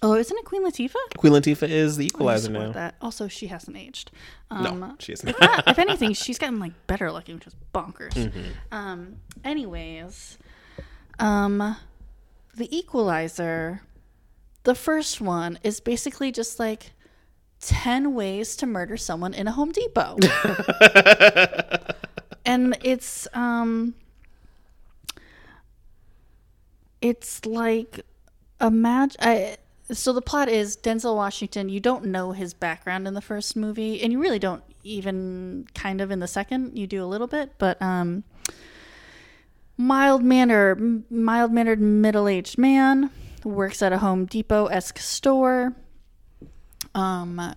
oh, 0.02 0.14
isn't 0.14 0.36
it 0.36 0.44
Queen 0.44 0.64
Latifah? 0.64 1.16
Queen 1.16 1.32
Latifah 1.32 1.68
is 1.68 1.96
the 1.96 2.06
Equalizer 2.06 2.46
support 2.46 2.66
now. 2.68 2.72
That. 2.72 2.94
Also, 3.00 3.28
she 3.28 3.46
hasn't 3.46 3.76
aged. 3.76 4.10
Um, 4.50 4.80
No, 4.80 4.94
she 4.98 5.12
isn't. 5.12 5.34
Ah, 5.40 5.62
if 5.66 5.78
anything, 5.78 6.12
she's 6.12 6.38
gotten 6.38 6.58
like 6.58 6.72
better 6.86 7.10
looking, 7.12 7.36
which 7.36 7.46
is 7.46 7.54
bonkers. 7.74 8.12
Mm-hmm. 8.12 8.40
Um, 8.72 9.16
anyways, 9.44 10.38
um, 11.18 11.76
the 12.54 12.76
Equalizer, 12.76 13.82
the 14.64 14.74
first 14.74 15.20
one 15.20 15.58
is 15.62 15.80
basically 15.80 16.32
just 16.32 16.58
like 16.58 16.92
ten 17.60 18.14
ways 18.14 18.56
to 18.56 18.66
murder 18.66 18.96
someone 18.96 19.34
in 19.34 19.46
a 19.46 19.52
Home 19.52 19.72
Depot, 19.72 20.18
and 22.44 22.76
it's 22.82 23.28
um, 23.34 23.94
it's 27.00 27.46
like 27.46 28.00
imagine 28.60 29.16
I. 29.20 29.56
So 29.92 30.12
the 30.12 30.22
plot 30.22 30.48
is 30.48 30.76
Denzel 30.76 31.16
Washington. 31.16 31.68
You 31.68 31.80
don't 31.80 32.06
know 32.06 32.32
his 32.32 32.54
background 32.54 33.06
in 33.06 33.14
the 33.14 33.20
first 33.20 33.56
movie, 33.56 34.02
and 34.02 34.12
you 34.12 34.20
really 34.20 34.38
don't 34.38 34.62
even 34.84 35.66
kind 35.74 36.00
of 36.00 36.10
in 36.10 36.20
the 36.20 36.26
second. 36.26 36.76
You 36.76 36.86
do 36.86 37.04
a 37.04 37.06
little 37.06 37.26
bit, 37.26 37.52
but 37.58 37.80
um, 37.82 38.24
mild 39.76 40.22
manner, 40.22 40.76
mild 41.10 41.52
mannered 41.52 41.80
middle 41.80 42.28
aged 42.28 42.58
man 42.58 43.10
works 43.44 43.82
at 43.82 43.92
a 43.92 43.98
Home 43.98 44.26
Depot 44.26 44.66
esque 44.66 44.98
store. 44.98 45.74
Um, 46.94 47.54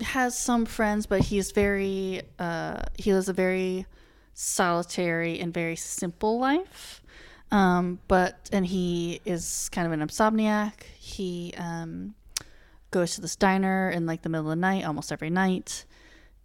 has 0.00 0.38
some 0.38 0.66
friends, 0.66 1.06
but 1.06 1.20
he's 1.20 1.52
very 1.52 2.22
uh, 2.38 2.82
he 2.98 3.12
lives 3.12 3.28
a 3.28 3.32
very 3.32 3.86
solitary 4.34 5.38
and 5.38 5.52
very 5.52 5.76
simple 5.76 6.38
life. 6.38 7.02
Um, 7.50 7.98
but 8.08 8.48
and 8.52 8.66
he 8.66 9.20
is 9.24 9.68
kind 9.72 9.86
of 9.86 9.92
an 9.92 10.06
insomniac. 10.06 10.72
He 11.12 11.54
um, 11.56 12.14
goes 12.90 13.14
to 13.14 13.20
this 13.20 13.36
diner 13.36 13.90
in 13.90 14.06
like 14.06 14.22
the 14.22 14.28
middle 14.28 14.46
of 14.46 14.56
the 14.56 14.60
night 14.60 14.84
almost 14.84 15.12
every 15.12 15.30
night, 15.30 15.84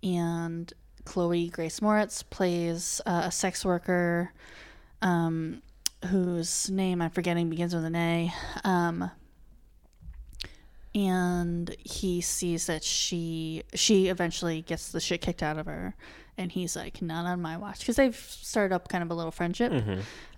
and 0.03 0.71
Chloe 1.05 1.49
Grace 1.49 1.79
Moretz 1.79 2.23
plays 2.29 3.01
uh, 3.05 3.23
a 3.25 3.31
sex 3.31 3.63
worker 3.63 4.33
um, 5.01 5.61
whose 6.05 6.69
name 6.69 7.01
I'm 7.01 7.11
forgetting 7.11 7.49
begins 7.49 7.73
with 7.73 7.85
an 7.85 7.95
A. 7.95 8.33
Um, 8.63 9.09
and 10.95 11.75
he 11.83 12.21
sees 12.21 12.65
that 12.65 12.83
she 12.83 13.61
she 13.75 14.07
eventually 14.07 14.61
gets 14.63 14.91
the 14.91 14.99
shit 14.99 15.21
kicked 15.21 15.43
out 15.43 15.57
of 15.57 15.67
her 15.67 15.95
and 16.37 16.51
he's 16.51 16.75
like 16.75 17.01
not 17.03 17.25
on 17.25 17.39
my 17.39 17.55
watch 17.55 17.79
because 17.79 17.97
they've 17.97 18.15
started 18.15 18.73
up 18.73 18.87
kind 18.87 19.03
of 19.03 19.11
a 19.11 19.13
little 19.13 19.31
friendship 19.31 19.71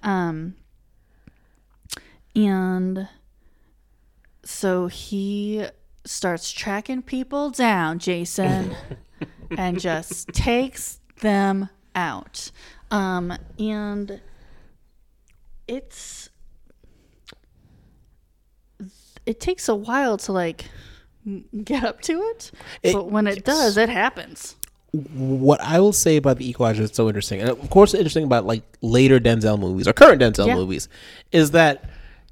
um 0.04 0.56
and 2.36 3.08
so 4.50 4.88
he 4.88 5.64
starts 6.06 6.52
tracking 6.52 7.02
people 7.04 7.52
down 7.52 8.00
jason 8.00 8.76
and 9.58 9.80
just 9.80 10.28
takes 10.30 11.00
them 11.22 11.70
out 11.94 12.50
um 12.90 13.32
and 13.60 14.20
it's 15.68 16.30
it 19.26 19.40
takes 19.40 19.70
a 19.70 19.76
while 19.76 20.18
to 20.18 20.32
like 20.32 20.66
get 21.64 21.84
up 21.84 22.02
to 22.02 22.14
it, 22.14 22.52
It- 22.82 22.94
but 22.94 23.12
when 23.12 23.28
it 23.28 23.44
does, 23.46 23.78
it 23.78 23.90
happens. 23.90 24.56
what 24.92 25.62
I 25.62 25.80
will 25.80 25.94
say 25.94 26.18
about 26.18 26.38
the 26.38 26.50
Equalizer 26.50 26.84
is 26.84 26.92
so 26.94 27.08
interesting, 27.08 27.40
and 27.42 27.50
of 27.50 27.70
course, 27.70 27.94
interesting 27.94 28.24
about 28.24 28.46
like 28.48 28.64
later 28.82 29.20
Denzel 29.20 29.60
movies 29.60 29.88
or 29.88 29.94
current 29.94 30.20
Denzel 30.22 30.48
Yeah. 30.48 30.56
movies, 30.56 30.90
is 31.32 31.52
that 31.52 31.89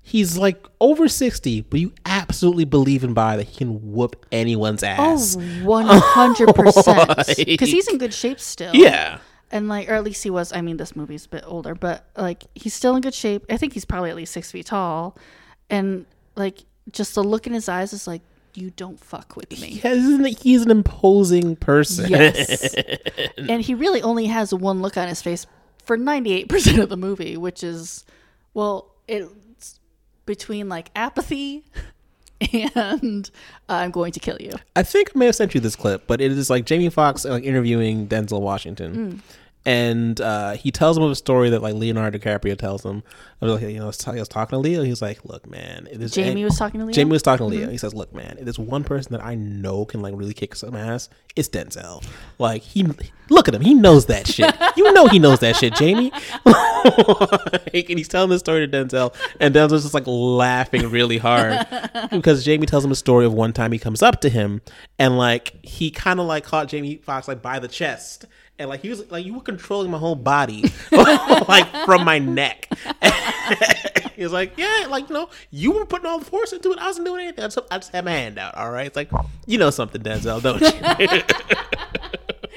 he's 0.08 0.38
like 0.38 0.66
over 0.80 1.08
sixty, 1.10 1.60
but 1.62 1.80
you 1.82 1.92
absolutely 2.06 2.64
believe 2.66 3.04
and 3.04 3.14
buy 3.14 3.36
that 3.36 3.44
he 3.44 3.58
can 3.58 3.92
whoop 3.92 4.26
anyone's 4.32 4.82
Oh, 4.82 4.88
ass. 4.88 5.36
100%. 5.36 7.46
Because 7.46 7.70
he's 7.70 7.88
in 7.88 7.98
good 7.98 8.14
shape 8.14 8.40
still. 8.40 8.74
Yeah, 8.74 9.20
And 9.52 9.68
like, 9.68 9.90
or 9.90 9.94
at 9.94 10.04
least 10.04 10.24
he 10.24 10.30
was. 10.30 10.54
I 10.54 10.62
mean, 10.62 10.78
this 10.78 10.96
movie's 10.96 11.26
a 11.26 11.30
bit 11.30 11.44
older, 11.46 11.76
but 11.76 12.06
like, 12.16 12.44
he's 12.56 12.74
still 12.74 12.96
in 12.96 13.02
good 13.02 13.14
shape. 13.14 13.46
I 13.50 13.58
think 13.58 13.74
he's 13.74 13.86
probably 13.86 14.10
at 14.10 14.16
least 14.16 14.34
six 14.34 14.52
feet 14.52 14.68
tall. 14.68 15.18
And 15.70 16.06
like, 16.36 16.64
just 16.92 17.16
the 17.16 17.24
look 17.24 17.48
in 17.48 17.54
his 17.54 17.70
eyes 17.70 17.94
is 17.94 18.08
like, 18.08 18.22
you 18.54 18.72
don't 18.72 19.00
fuck 19.00 19.36
with 19.36 19.52
me. 19.62 19.78
has, 19.80 20.38
he's 20.42 20.64
an 20.64 20.72
imposing 20.72 21.56
person. 21.58 22.10
Yes. 22.10 22.74
and 23.38 23.62
he 23.62 23.76
really 23.76 24.02
only 24.02 24.26
has 24.28 24.54
one 24.54 24.82
look 24.82 24.98
on 24.98 25.08
his 25.08 25.22
face 25.22 25.46
for 25.86 25.98
98% 25.98 26.82
of 26.82 26.90
the 26.90 26.98
movie, 26.98 27.38
which 27.38 27.64
is, 27.64 28.04
well, 28.54 28.90
it's 29.08 29.30
between 30.28 30.70
like 30.70 30.92
apathy 30.96 31.64
and 32.76 33.32
I'm 33.68 33.90
going 33.90 34.12
to 34.12 34.20
kill 34.20 34.38
you. 34.40 34.52
I 34.76 34.84
think 34.84 35.12
I 35.16 35.20
may 35.20 35.26
have 35.26 35.36
sent 35.36 35.56
you 35.56 35.62
this 35.62 35.76
clip, 35.76 36.06
but 36.06 36.22
it 36.22 36.32
is 36.32 36.52
like 36.52 36.66
Jamie 36.66 36.90
Foxx 36.90 37.26
like 37.26 37.44
interviewing 37.44 38.08
Denzel 38.08 38.42
Washington. 38.42 38.94
Hmm. 38.94 39.18
And 39.68 40.22
uh, 40.22 40.54
he 40.54 40.72
tells 40.72 40.98
him 40.98 41.04
of 41.04 41.12
a 41.12 41.16
story 41.16 41.50
that 41.50 41.62
like 41.62 41.76
Leonardo 41.76 42.18
DiCaprio 42.18 42.58
tells 42.58 42.86
him. 42.86 43.04
I 43.42 43.46
was 43.46 43.62
like, 43.62 43.70
you 43.72 43.78
know, 43.80 43.84
I 43.84 43.88
was, 43.88 43.98
ta- 43.98 44.14
was 44.14 44.30
talking 44.30 44.56
to 44.56 44.60
Leo. 44.60 44.82
He's 44.82 45.02
like, 45.02 45.26
"Look, 45.26 45.46
man, 45.46 45.88
it 45.92 46.02
is." 46.02 46.14
Jamie 46.14 46.46
was 46.46 46.58
talking 46.58 46.80
to 46.80 46.86
Leo? 46.86 46.94
Jamie 46.94 47.12
was 47.12 47.22
talking 47.22 47.46
to 47.50 47.54
Mm-hmm. 47.54 47.64
Leo. 47.64 47.72
He 47.72 47.78
says, 47.78 47.94
"Look, 47.94 48.14
man, 48.16 48.38
it 48.40 48.48
is 48.48 48.58
one 48.58 48.86
person 48.86 49.12
that 49.12 49.24
I 49.24 49.36
know 49.36 49.84
can 49.84 50.02
like 50.02 50.14
really 50.16 50.34
kick 50.34 50.56
some 50.56 50.74
ass. 50.74 51.10
It's 51.36 51.50
Denzel. 51.50 52.02
Like 52.40 52.62
he, 52.62 52.88
look 53.30 53.50
at 53.50 53.54
him. 53.54 53.62
He 53.62 53.74
knows 53.74 54.06
that 54.06 54.26
shit. 54.26 54.56
you 54.78 54.92
know 54.94 55.08
he 55.08 55.20
knows 55.20 55.40
that 55.42 55.58
shit, 55.58 55.76
Jamie." 55.76 56.12
Like, 56.88 57.90
and 57.90 57.98
he's 57.98 58.08
telling 58.08 58.30
this 58.30 58.40
story 58.40 58.66
to 58.66 58.72
Denzel, 58.86 59.14
and 59.40 59.54
Denzel's 59.54 59.82
just 59.84 59.94
like 59.94 60.06
laughing 60.08 60.90
really 60.90 61.18
hard 61.18 61.68
because 62.12 62.46
Jamie 62.46 62.66
tells 62.66 62.86
him 62.86 62.92
a 62.92 62.96
story 62.96 63.26
of 63.26 63.34
one 63.34 63.52
time 63.52 63.72
he 63.72 63.80
comes 63.80 64.02
up 64.02 64.22
to 64.22 64.30
him 64.30 64.62
and 64.98 65.18
like 65.18 65.54
he 65.66 65.92
kind 65.92 66.20
of 66.20 66.26
like 66.28 66.44
caught 66.46 66.68
Jamie 66.70 66.96
Foxx 66.98 67.28
like 67.28 67.42
by 67.42 67.60
the 67.60 67.68
chest. 67.68 68.26
And 68.60 68.70
like 68.70 68.82
he 68.82 68.90
was 68.90 69.10
like 69.12 69.26
you 69.26 69.36
were 69.36 69.42
controlling 69.42 69.92
my 69.92 70.00
whole 70.00 70.16
body, 70.16 70.72
like 70.92 71.68
from 71.86 72.04
my 72.04 72.18
neck. 72.18 72.68
he 74.16 74.24
was 74.24 74.32
like, 74.32 74.58
yeah, 74.58 74.88
like 74.90 75.10
you 75.10 75.14
know, 75.14 75.30
you 75.52 75.72
were 75.72 75.86
putting 75.86 76.08
all 76.08 76.20
the 76.20 76.26
force 76.26 76.54
into 76.54 76.72
it. 76.72 76.80
I 76.80 76.88
wasn't 76.88 77.06
doing 77.06 77.22
anything. 77.22 77.44
I 77.44 77.48
just, 77.48 77.60
I 77.70 77.78
just 77.78 77.92
had 77.92 78.06
my 78.06 78.12
hand 78.12 78.40
out. 78.40 78.56
All 78.56 78.72
right, 78.72 78.88
it's 78.88 78.96
like 78.96 79.12
you 79.46 79.60
know 79.60 79.70
something, 79.70 80.02
Denzel, 80.02 80.42
don't 80.42 80.60
you? 80.60 80.72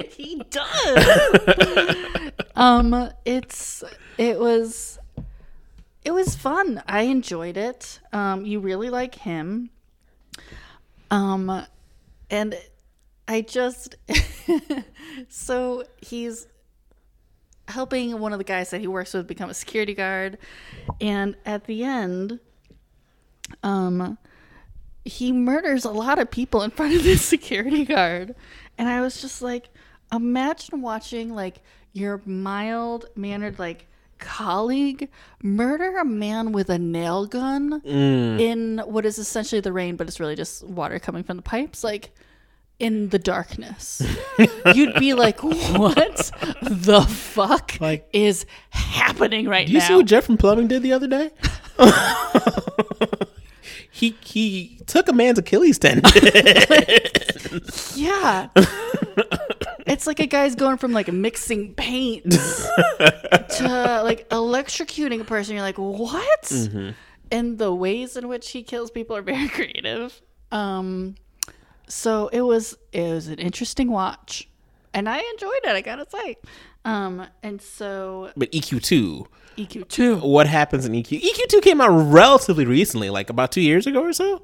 he 0.08 0.42
does. 0.48 2.32
um, 2.56 3.10
it's 3.26 3.84
it 4.16 4.40
was 4.40 4.98
it 6.02 6.12
was 6.12 6.34
fun. 6.34 6.82
I 6.88 7.02
enjoyed 7.02 7.56
it. 7.56 8.00
Um, 8.12 8.46
you 8.46 8.60
really 8.60 8.88
like 8.88 9.16
him. 9.16 9.70
Um, 11.10 11.66
and 12.30 12.56
I 13.30 13.42
just 13.42 13.94
so 15.28 15.84
he's 16.02 16.48
helping 17.68 18.18
one 18.18 18.32
of 18.32 18.38
the 18.38 18.44
guys 18.44 18.70
that 18.70 18.80
he 18.80 18.88
works 18.88 19.14
with 19.14 19.28
become 19.28 19.48
a 19.48 19.54
security 19.54 19.94
guard, 19.94 20.36
and 21.00 21.36
at 21.46 21.66
the 21.66 21.84
end, 21.84 22.40
um, 23.62 24.18
he 25.04 25.30
murders 25.30 25.84
a 25.84 25.92
lot 25.92 26.18
of 26.18 26.28
people 26.28 26.62
in 26.62 26.72
front 26.72 26.96
of 26.96 27.04
this 27.04 27.24
security 27.24 27.84
guard, 27.84 28.34
and 28.76 28.88
I 28.88 29.00
was 29.00 29.20
just 29.20 29.42
like, 29.42 29.68
imagine 30.12 30.82
watching 30.82 31.32
like 31.32 31.60
your 31.92 32.20
mild 32.26 33.06
mannered 33.14 33.60
like 33.60 33.86
colleague 34.18 35.08
murder 35.40 35.98
a 35.98 36.04
man 36.04 36.50
with 36.50 36.68
a 36.68 36.78
nail 36.78 37.26
gun 37.26 37.80
in 37.84 38.82
what 38.86 39.06
is 39.06 39.18
essentially 39.18 39.60
the 39.60 39.72
rain 39.72 39.96
but 39.96 40.06
it's 40.06 40.20
really 40.20 40.36
just 40.36 40.62
water 40.64 40.98
coming 40.98 41.22
from 41.22 41.36
the 41.36 41.42
pipes. 41.44 41.84
Like 41.84 42.10
in 42.80 43.10
the 43.10 43.18
darkness 43.18 44.02
you'd 44.74 44.94
be 44.94 45.14
like 45.14 45.42
what 45.42 46.30
the 46.62 47.02
fuck 47.08 47.78
Like- 47.80 48.08
is 48.12 48.46
happening 48.70 49.46
right 49.48 49.66
Do 49.66 49.72
you 49.72 49.78
now 49.78 49.86
see 49.86 49.94
what 49.94 50.06
Jeff 50.06 50.24
from 50.24 50.36
Plumbing 50.38 50.66
did 50.68 50.82
the 50.82 50.92
other 50.92 51.06
day? 51.06 51.30
he 53.90 54.16
he 54.24 54.78
took 54.86 55.08
a 55.08 55.12
man's 55.12 55.38
Achilles 55.38 55.78
tendon. 55.78 56.10
Yeah. 57.94 58.48
it's 59.86 60.06
like 60.06 60.20
a 60.20 60.26
guy's 60.26 60.54
going 60.54 60.76
from 60.78 60.92
like 60.92 61.12
mixing 61.12 61.74
paints 61.74 62.36
to 62.98 64.00
like 64.04 64.28
electrocuting 64.30 65.20
a 65.20 65.24
person. 65.24 65.54
You're 65.54 65.62
like, 65.64 65.78
what? 65.78 66.52
And 67.32 67.58
the 67.58 67.74
ways 67.74 68.16
in 68.16 68.28
which 68.28 68.50
he 68.50 68.62
kills 68.62 68.90
people 68.90 69.16
are 69.16 69.22
very 69.22 69.48
creative. 69.48 70.20
Um, 70.52 71.14
so 71.90 72.28
it 72.28 72.40
was 72.42 72.76
it 72.92 73.12
was 73.12 73.26
an 73.28 73.38
interesting 73.38 73.90
watch, 73.90 74.48
and 74.94 75.08
I 75.08 75.18
enjoyed 75.18 75.60
it. 75.64 75.70
I 75.76 75.80
gotta 75.82 76.06
say, 76.08 76.36
Um, 76.84 77.26
and 77.42 77.60
so 77.60 78.30
But 78.36 78.50
EQ 78.52 78.82
two, 78.82 79.26
EQ 79.58 79.88
two. 79.88 80.16
what 80.20 80.46
happens 80.46 80.86
in 80.86 80.92
EQ? 80.92 81.20
EQ 81.20 81.48
two 81.48 81.60
came 81.60 81.80
out 81.80 81.90
relatively 81.90 82.64
recently, 82.64 83.10
like 83.10 83.28
about 83.28 83.52
two 83.52 83.60
years 83.60 83.86
ago 83.86 84.02
or 84.02 84.12
so. 84.14 84.42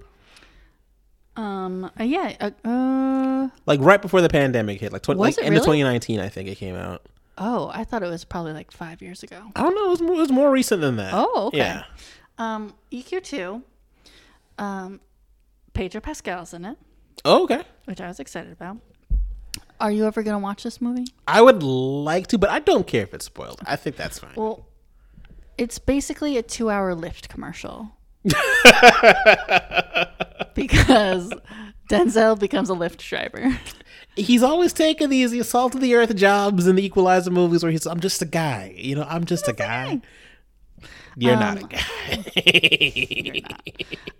Um, 1.37 1.85
uh, 1.98 2.02
yeah. 2.04 2.35
Uh, 2.40 2.50
uh, 2.68 3.48
Like 3.66 3.80
right 3.80 4.00
before 4.00 4.20
the 4.22 4.28
pandemic 4.28 4.80
hit, 4.80 4.92
like, 4.92 5.02
20, 5.02 5.18
Was 5.18 5.37
like 5.37 5.46
end 5.46 5.54
of 5.54 5.62
2019, 5.64 6.18
I 6.20 6.28
think 6.30 6.48
it 6.48 6.56
came 6.56 6.74
out. 6.74 7.02
oh, 7.38 7.70
I 7.74 7.85
thought 7.85 8.02
it 8.02 8.09
was 8.09 8.24
probably 8.24 8.54
like 8.54 8.70
five 8.70 9.02
years 9.02 9.22
ago. 9.22 9.42
I 9.54 9.62
don't 9.62 9.74
know. 9.74 9.87
It 9.88 9.90
was 9.90 10.00
more, 10.00 10.14
it 10.14 10.18
was 10.20 10.32
more 10.32 10.50
recent 10.50 10.80
than 10.80 10.96
that. 10.96 11.11
Oh, 11.14 11.48
okay. 11.48 11.59
Yeah. 11.59 11.85
Um, 12.38 12.74
EQ 12.90 13.22
two. 13.22 13.62
Um, 14.59 15.00
Pedro 15.74 16.00
Pascal's 16.00 16.54
in 16.54 16.64
it, 16.64 16.78
Oh, 17.24 17.44
okay. 17.44 17.62
which 17.87 18.00
I 18.00 18.09
was 18.09 18.20
excited 18.20 18.52
about. 18.52 18.79
Are 19.81 19.90
you 19.90 20.07
ever 20.07 20.22
gonna 20.22 20.38
watch 20.38 20.62
this 20.62 20.81
movie? 20.81 21.07
I 21.26 21.42
would 21.42 21.62
like 21.62 22.29
to, 22.29 22.38
but 22.38 22.50
I 22.50 22.61
don't 22.61 22.87
care 22.87 23.02
if 23.02 23.12
it's 23.12 23.26
spoiled. 23.26 23.61
I 23.66 23.76
think 23.76 23.96
that's 23.96 24.18
fine. 24.18 24.33
Well, 24.35 24.66
it's 25.59 25.79
basically 25.79 26.37
a 26.37 26.42
two-hour 26.42 26.94
Lyft 26.94 27.29
commercial. 27.29 27.90
because 30.55 31.33
Denzel 31.90 32.38
becomes 32.38 32.70
a 32.70 32.74
Lyft 32.74 32.98
driver. 32.98 33.59
He's 34.16 34.42
always 34.42 34.72
taking 34.72 35.11
these 35.11 35.31
the 35.31 35.40
assault 35.40 35.74
of 35.74 35.81
the 35.81 35.94
earth 35.94 36.14
jobs 36.16 36.66
in 36.66 36.76
the 36.76 36.85
Equalizer 36.85 37.31
movies 37.31 37.62
where 37.62 37.70
he's, 37.70 37.87
I'm 37.87 38.00
just 38.00 38.22
a 38.22 38.26
guy. 38.26 38.74
You 38.76 38.96
know, 38.96 39.07
I'm 39.09 39.24
just 39.24 39.46
a 39.46 39.52
guy. 39.52 40.00
You're 41.16 41.37
not 41.37 41.62
a 41.62 41.66
guy. 41.66 43.42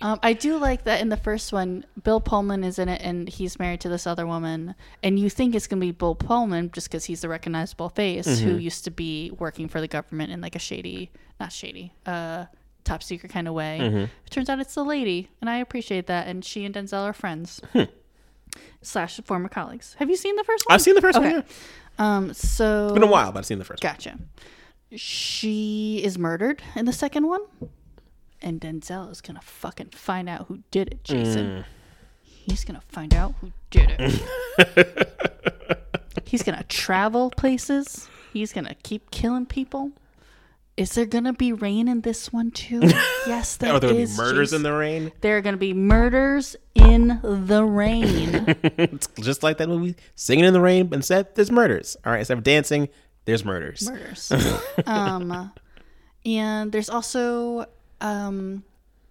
Um, 0.03 0.21
I 0.23 0.35
do 0.35 0.59
like 0.59 0.85
that 0.85 1.01
in 1.01 1.09
the 1.09 1.17
first 1.17 1.53
one, 1.55 1.85
Bill 2.05 2.21
Pullman 2.21 2.63
is 2.65 2.79
in 2.79 2.89
it 2.89 3.01
and 3.03 3.29
he's 3.29 3.59
married 3.59 3.81
to 3.81 3.89
this 3.89 4.07
other 4.07 4.27
woman. 4.27 4.75
And 5.03 5.19
you 5.19 5.31
think 5.31 5.55
it's 5.55 5.67
going 5.67 5.81
to 5.81 5.87
be 5.87 5.91
Bill 5.91 6.15
Pullman 6.15 6.71
just 6.71 6.89
because 6.89 7.07
he's 7.07 7.23
the 7.23 7.29
recognizable 7.31 7.89
face 7.89 8.39
who 8.39 8.57
used 8.57 8.85
to 8.85 8.91
be 8.91 9.31
working 9.39 9.69
for 9.69 9.81
the 9.81 9.89
government 9.89 10.31
in 10.33 10.41
like 10.43 10.55
a 10.55 10.59
shady, 10.59 11.11
not 11.41 11.51
shady, 11.51 11.93
uh, 12.05 12.45
top 12.85 13.03
secret 13.03 13.33
kind 13.33 13.49
of 13.49 13.55
way. 13.55 13.81
It 14.25 14.31
turns 14.31 14.49
out 14.51 14.61
it's 14.61 14.75
the 14.75 14.85
lady. 14.85 15.31
And 15.41 15.49
I 15.49 15.57
appreciate 15.59 16.07
that. 16.09 16.29
And 16.29 16.45
she 16.45 16.65
and 16.67 16.75
Denzel 16.75 17.03
are 17.05 17.15
friends. 17.15 17.61
Slash 18.83 19.19
former 19.25 19.49
colleagues. 19.49 19.97
Have 19.99 20.11
you 20.11 20.17
seen 20.17 20.37
the 20.37 20.45
first 20.45 20.67
one? 20.69 20.75
I've 20.75 20.83
seen 20.83 20.95
the 20.95 21.01
first 21.01 21.19
Okay. 21.19 21.33
one. 21.33 21.45
Yeah. 21.99 22.17
Um, 22.17 22.35
so 22.35 22.93
Been 22.93 23.03
a 23.03 23.07
while, 23.07 23.33
but 23.33 23.41
I've 23.41 23.47
seen 23.47 23.59
the 23.59 23.65
first 23.65 23.83
one. 23.83 24.29
She 24.95 26.01
is 26.05 26.17
murdered 26.19 26.63
in 26.77 26.85
the 26.85 26.93
second 26.93 27.27
one, 27.27 27.41
and 28.41 28.61
Denzel 28.61 29.11
is 29.11 29.21
gonna 29.21 29.41
fucking 29.43 29.89
find 29.91 30.29
out 30.29 30.47
who 30.47 30.61
did 30.71 30.89
it, 30.89 31.05
Jason. 31.05 31.47
Mm. 31.47 31.65
He's 32.23 32.65
gonna 32.65 32.83
find 32.89 33.13
out 33.13 33.35
who 33.41 33.53
did 33.71 33.97
it. 33.99 35.83
He's 36.25 36.43
gonna 36.45 36.65
travel 36.69 37.31
places. 37.31 38.09
He's 38.33 38.53
gonna 38.53 38.77
keep 38.83 39.11
killing 39.11 39.47
people. 39.47 39.91
Is 40.77 40.93
there 40.93 41.07
gonna 41.07 41.33
be 41.33 41.53
rain 41.53 41.89
in 41.89 42.03
this 42.03 42.33
one 42.33 42.51
too? 42.53 42.81
yes, 43.27 43.57
there 43.57 43.73
Are 43.73 43.81
there 43.81 43.91
to 43.91 43.97
be 43.97 44.07
murders 44.17 44.51
Jason. 44.51 44.57
in 44.59 44.63
the 44.63 44.73
rain? 44.73 45.13
There 45.21 45.37
are 45.37 45.41
gonna 45.41 45.57
be 45.57 45.73
murders 45.75 46.55
in 46.75 47.19
the 47.23 47.65
rain. 47.65 48.45
it's 48.63 49.09
just 49.21 49.43
like 49.43 49.59
that 49.59 49.69
movie, 49.69 49.97
Singing 50.15 50.45
in 50.45 50.53
the 50.53 50.61
Rain, 50.61 50.87
but 50.87 50.97
instead 50.97 51.35
there's 51.35 51.51
murders. 51.51 51.97
All 52.05 52.13
right, 52.13 52.19
instead 52.19 52.39
of 52.39 52.45
dancing, 52.45 52.89
there's 53.27 53.45
murders. 53.45 53.89
murders. 53.89 54.33
um, 54.87 55.53
and 56.25 56.73
there's 56.73 56.89
also, 56.89 57.67
um, 58.01 58.65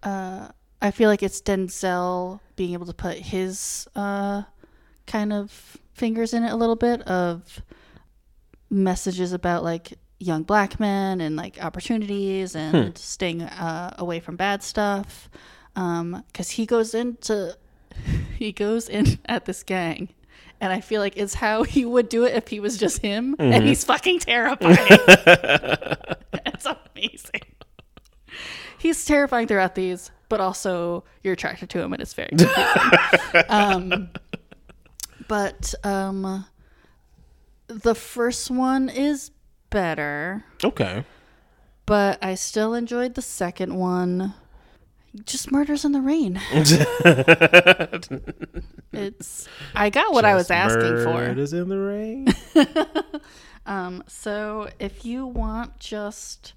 uh, 0.04 0.47
I 0.82 0.91
feel 0.91 1.10
like 1.10 1.21
it's 1.21 1.41
Denzel 1.41 2.39
being 2.56 2.73
able 2.73 2.86
to 2.88 2.93
put 2.93 3.17
his 3.17 3.88
uh, 3.95 4.43
kind 5.06 5.32
of 5.32 5.78
fingers 5.93 6.34
in 6.34 6.43
it 6.43 6.51
a 6.51 6.56
little 6.56 6.75
bit 6.75 7.01
of 7.04 7.62
messages 8.69 9.32
about 9.32 9.63
like 9.63 9.93
young 10.19 10.43
black 10.43 10.80
men 10.80 11.21
and 11.21 11.36
like 11.36 11.63
opportunities 11.63 12.56
and 12.56 12.97
staying 12.97 13.41
uh, 13.41 13.93
away 13.97 14.19
from 14.19 14.36
bad 14.36 14.63
stuff. 14.63 15.30
Because 15.73 16.51
he 16.51 16.65
goes 16.65 16.93
into 16.93 17.58
he 18.38 18.51
goes 18.51 18.89
in 18.89 19.19
at 19.25 19.45
this 19.45 19.63
gang. 19.63 20.10
And 20.62 20.72
I 20.72 20.80
feel 20.82 21.02
like 21.02 21.18
it's 21.18 21.34
how 21.34 21.63
he 21.63 21.86
would 21.86 22.10
do 22.10 22.24
it 22.24 22.34
if 22.36 22.48
he 22.48 22.60
was 22.60 22.78
just 22.78 23.00
him. 23.02 23.36
And 23.39 23.63
he's 23.65 23.84
fucking 23.84 24.20
terrifying. 24.20 24.78
it's 26.46 26.65
amazing. 26.65 27.41
He's 28.78 29.04
terrifying 29.06 29.48
throughout 29.48 29.76
these, 29.76 30.12
but 30.30 30.39
also 30.39 31.04
you're 31.24 31.34
attracted 31.34 31.70
to 31.72 31.82
him 31.82 31.91
and 31.94 32.02
it's 32.02 32.13
very 32.13 32.30
confusing. 32.38 33.41
um, 33.50 34.10
but 35.28 35.74
um, 35.84 36.46
the 37.68 37.96
first 37.96 38.50
one 38.52 38.89
is 38.89 39.32
better, 39.72 40.46
Okay. 40.63 41.04
but 41.86 42.24
I 42.24 42.36
still 42.36 42.74
enjoyed 42.76 43.15
the 43.15 43.22
second 43.22 43.76
one. 43.76 44.34
Just 45.23 45.51
murders 45.51 45.86
in 45.86 45.93
the 45.93 46.01
rain. 46.01 46.41
it's 48.91 49.47
I 49.73 49.89
got 49.89 50.13
what 50.13 50.25
I 50.25 50.36
was 50.36 50.51
asking 50.51 51.04
for. 51.04 51.13
Murders 51.13 51.54
in 51.54 51.69
the 51.69 51.78
rain. 51.78 52.28
Um, 53.65 54.04
so 54.08 54.69
if 54.80 55.06
you 55.06 55.25
want 55.25 55.80
just 55.80 56.54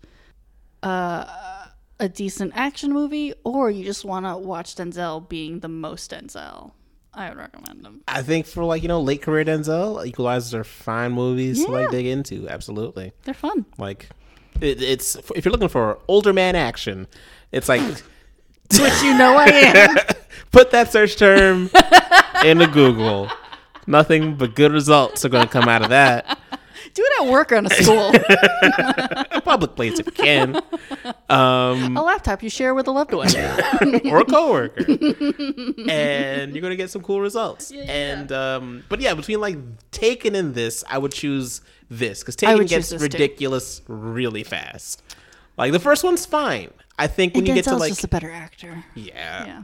uh, 0.83 1.25
a 1.99 2.09
decent 2.09 2.53
action 2.55 2.93
movie, 2.93 3.35
or 3.45 3.71
you 3.71 3.85
just 3.85 4.05
want 4.05 4.27
to 4.27 4.37
watch 4.37 4.75
Denzel 4.75 5.27
being 5.29 5.61
the 5.61 5.69
most 5.69 6.11
Denzel, 6.11 6.73
I 7.15 7.31
would 7.31 7.39
recommend 7.39 7.85
them. 7.85 8.03
I 8.07 8.23
think 8.23 8.47
for 8.47 8.65
like 8.65 8.83
you 8.83 8.89
know 8.89 9.01
late 9.01 9.23
career 9.23 9.45
Denzel, 9.45 10.07
Equalizers 10.11 10.55
are 10.55 10.65
fine 10.65 11.13
movies 11.13 11.65
to 11.65 11.71
like 11.71 11.91
dig 11.91 12.07
into. 12.07 12.49
Absolutely. 12.49 13.13
They're 13.25 13.35
fun. 13.35 13.65
Like 13.79 14.09
it, 14.61 14.83
it's 14.83 15.17
if 15.35 15.45
you're 15.45 15.53
looking 15.53 15.69
for 15.69 15.99
older 16.09 16.33
man 16.33 16.57
action, 16.57 17.07
it's 17.53 17.69
like 17.69 17.81
Which 18.73 19.03
you 19.03 19.17
know 19.17 19.37
I 19.37 19.47
am. 19.47 19.97
put 20.53 20.71
that 20.73 20.93
search 20.93 21.17
term 21.17 21.71
into 22.45 22.67
Google. 22.67 23.31
Nothing 23.87 24.37
but 24.37 24.55
good 24.55 24.73
results 24.73 25.25
are 25.25 25.29
going 25.29 25.47
to 25.47 25.53
come 25.53 25.69
out 25.69 25.83
of 25.83 25.89
that. 25.89 26.39
Do 26.95 27.03
it 27.05 27.23
at 27.23 27.31
work 27.31 27.53
or 27.53 27.57
on 27.57 27.67
a 27.67 27.71
school. 27.71 28.13
A 29.31 29.41
public 29.45 29.77
place 29.77 29.99
if 29.99 30.07
you 30.07 30.13
can, 30.13 30.57
um, 31.29 31.97
a 31.97 32.03
laptop 32.03 32.43
you 32.43 32.51
share 32.51 32.75
with 32.75 32.87
a 32.89 32.91
loved 32.91 33.13
one. 33.13 33.29
or 34.07 34.19
a 34.21 34.25
coworker, 34.25 34.85
and 35.89 36.53
you're 36.53 36.61
going 36.61 36.71
to 36.71 36.77
get 36.77 36.91
some 36.91 37.03
cool 37.03 37.21
results. 37.21 37.71
And 37.73 38.33
um, 38.33 38.85
but 38.89 39.01
yeah, 39.01 39.15
between 39.15 39.41
like 39.41 39.59
Taken 39.91 40.35
and 40.35 40.55
this, 40.55 40.83
I 40.89 40.99
would 40.99 41.13
choose 41.13 41.61
this 41.89 42.21
because 42.21 42.37
Taken 42.37 42.67
gets 42.67 42.91
this, 42.91 42.99
too. 42.99 43.03
ridiculous 43.03 43.83
really 43.87 44.43
fast. 44.43 45.03
Like 45.57 45.73
the 45.73 45.81
first 45.81 46.05
one's 46.05 46.27
fine. 46.27 46.71
I 46.99 47.07
think 47.07 47.35
when 47.35 47.41
And 47.43 47.49
you 47.49 47.55
get 47.55 47.65
to 47.65 47.71
Denzel's 47.71 47.81
like 47.81 47.91
just 47.93 48.05
a 48.05 48.09
better 48.09 48.31
actor. 48.31 48.85
Yeah. 48.95 49.47
Yeah. 49.47 49.63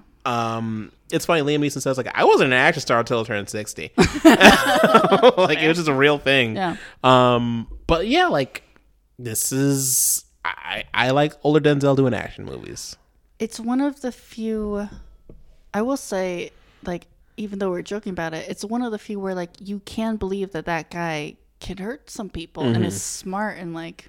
Um, 0.56 0.90
it's 1.12 1.26
funny. 1.26 1.42
Liam 1.42 1.60
Neeson 1.60 1.82
says 1.82 1.96
like 1.98 2.08
I 2.14 2.24
wasn't 2.24 2.48
an 2.52 2.58
action 2.58 2.80
star 2.80 3.00
until 3.00 3.20
I 3.20 3.24
turned 3.24 3.48
sixty. 3.50 3.92
like 3.96 5.58
it 5.58 5.68
was 5.68 5.76
just 5.76 5.88
a 5.88 5.94
real 5.94 6.18
thing. 6.18 6.56
Yeah. 6.56 6.76
Um, 7.02 7.66
but 7.86 8.06
yeah, 8.06 8.28
like 8.28 8.62
this 9.18 9.52
is 9.52 10.24
I 10.44 10.84
I 10.94 11.10
like 11.10 11.34
older 11.42 11.60
Denzel 11.60 11.96
doing 11.96 12.14
action 12.14 12.44
movies. 12.44 12.96
It's 13.38 13.58
one 13.60 13.80
of 13.80 14.00
the 14.00 14.12
few, 14.12 14.88
I 15.74 15.82
will 15.82 15.96
say, 15.96 16.50
like, 16.86 17.06
even 17.36 17.58
though 17.58 17.70
we're 17.70 17.82
joking 17.82 18.10
about 18.12 18.32
it, 18.32 18.46
it's 18.48 18.64
one 18.64 18.80
of 18.82 18.92
the 18.92 18.98
few 18.98 19.18
where, 19.18 19.34
like, 19.34 19.50
you 19.60 19.80
can 19.80 20.16
believe 20.16 20.52
that 20.52 20.66
that 20.66 20.88
guy 20.88 21.34
can 21.58 21.78
hurt 21.78 22.08
some 22.08 22.30
people 22.30 22.62
and 22.62 22.76
Mm-hmm. 22.76 22.84
is 22.84 23.02
smart 23.02 23.58
and, 23.58 23.74
like, 23.74 24.08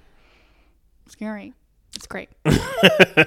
scary. 1.08 1.54
It's 1.96 2.06
great. 2.06 2.28
I 2.44 3.26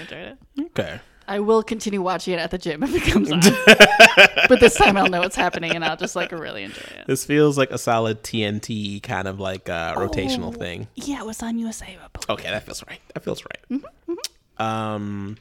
enjoyed 0.00 0.12
it. 0.12 0.38
Okay. 0.70 1.00
I 1.26 1.40
will 1.40 1.62
continue 1.62 2.02
watching 2.02 2.34
it 2.34 2.38
at 2.38 2.50
the 2.50 2.58
gym 2.58 2.82
if 2.82 2.94
it 2.94 3.02
comes 3.10 3.32
on. 3.32 3.40
but 4.48 4.60
this 4.60 4.74
time 4.74 4.96
I'll 4.96 5.08
know 5.08 5.20
what's 5.20 5.36
happening 5.36 5.72
and 5.72 5.82
I'll 5.84 5.96
just, 5.96 6.14
like, 6.14 6.32
really 6.32 6.64
enjoy 6.64 6.82
it. 6.82 7.06
This 7.06 7.24
feels 7.24 7.56
like 7.56 7.70
a 7.70 7.78
solid 7.78 8.22
TNT 8.22 9.02
kind 9.02 9.26
of 9.26 9.40
like 9.40 9.70
uh, 9.70 9.94
rotational 9.96 10.48
Oh. 10.48 10.52
thing. 10.52 10.86
Yeah, 10.96 11.20
it 11.20 11.26
was 11.26 11.42
on 11.42 11.58
USA. 11.58 11.86
I 11.86 12.08
believe. 12.12 12.30
Okay, 12.40 12.50
that 12.50 12.64
feels 12.64 12.84
right. 12.86 13.00
That 13.14 13.24
feels 13.24 13.42
right. 13.42 13.80
Mm-hmm, 13.80 14.62
Um, 14.62 15.38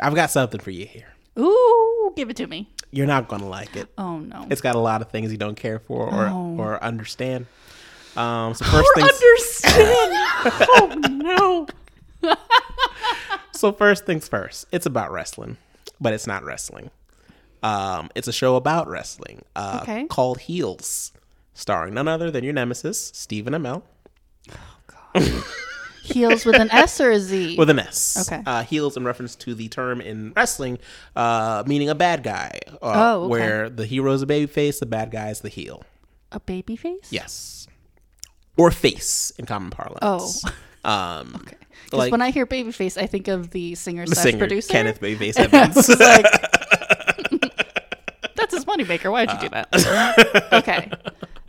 I've 0.00 0.14
got 0.14 0.30
something 0.30 0.60
for 0.60 0.70
you 0.70 0.86
here. 0.86 1.08
Ooh, 1.38 2.12
give 2.16 2.30
it 2.30 2.36
to 2.36 2.46
me. 2.46 2.70
You're 2.90 3.06
not 3.06 3.28
gonna 3.28 3.48
like 3.48 3.76
it. 3.76 3.88
Oh, 3.98 4.18
no. 4.18 4.46
It's 4.50 4.62
got 4.62 4.74
a 4.74 4.78
lot 4.80 5.02
of 5.02 5.10
things 5.10 5.30
you 5.30 5.38
don't 5.38 5.54
care 5.54 5.78
for 5.78 6.06
or 6.08 6.28
Oh. 6.28 6.56
or 6.58 6.82
understand. 6.82 7.46
Um, 8.16 8.54
so 8.54 8.64
first 8.64 8.88
things 8.94 9.08
understand. 9.08 10.12
oh, 10.70 11.66
no. 12.22 12.34
so 13.52 13.72
first 13.72 14.06
things 14.06 14.28
first. 14.28 14.66
It's 14.72 14.86
about 14.86 15.12
wrestling, 15.12 15.56
but 16.00 16.12
it's 16.12 16.26
not 16.26 16.44
wrestling. 16.44 16.90
Um, 17.62 18.10
it's 18.14 18.26
a 18.28 18.32
show 18.32 18.56
about 18.56 18.88
wrestling. 18.88 19.42
Uh, 19.54 19.80
Okay. 19.82 20.06
Called 20.06 20.40
Heels, 20.40 21.12
starring 21.54 21.94
none 21.94 22.08
other 22.08 22.30
than 22.30 22.42
your 22.44 22.52
nemesis 22.54 23.10
Stephen 23.14 23.52
Amell 23.52 23.82
Oh 24.50 24.76
God. 25.14 25.44
Heels 26.02 26.44
with 26.46 26.56
an 26.56 26.70
S 26.72 27.00
or 27.00 27.10
a 27.12 27.20
Z? 27.20 27.56
with 27.56 27.70
an 27.70 27.78
S. 27.78 28.26
Okay. 28.26 28.42
Uh, 28.44 28.62
heels 28.64 28.96
in 28.96 29.04
reference 29.04 29.36
to 29.36 29.54
the 29.54 29.68
term 29.68 30.00
in 30.00 30.32
wrestling, 30.34 30.78
uh, 31.14 31.62
meaning 31.66 31.88
a 31.90 31.94
bad 31.94 32.22
guy. 32.24 32.58
Uh, 32.82 32.92
Oh, 32.94 33.20
okay. 33.24 33.28
Where 33.30 33.70
the 33.70 33.86
hero 33.86 34.12
is 34.12 34.22
a 34.22 34.26
babyface, 34.26 34.80
the 34.80 34.86
bad 34.86 35.10
guy 35.12 35.28
is 35.30 35.40
the 35.40 35.48
heel. 35.50 35.84
a 36.32 36.40
baby 36.40 36.74
face? 36.74 37.06
Yes. 37.10 37.59
Or 38.56 38.70
face 38.70 39.32
in 39.38 39.46
common 39.46 39.70
parlance. 39.70 40.44
Oh. 40.44 40.50
um, 40.90 41.32
Okay. 41.36 41.56
Because 41.84 41.98
Like- 41.98 42.12
when 42.12 42.22
I 42.22 42.30
hear 42.30 42.46
Babyface, 42.46 43.00
I 43.00 43.06
think 43.06 43.26
of 43.28 43.50
the 43.50 43.74
singer 43.74 44.06
the 44.06 44.14
slash 44.14 44.38
producer. 44.38 44.72
Kenneth 44.72 45.00
Babyface 45.00 45.38
Evans. 45.38 45.88
Like, 45.88 46.24
that's 48.36 48.54
his 48.54 48.64
moneymaker. 48.64 49.10
Why'd 49.10 49.30
you 49.32 49.38
do 49.40 49.48
that? 49.48 50.48
okay. 50.52 50.90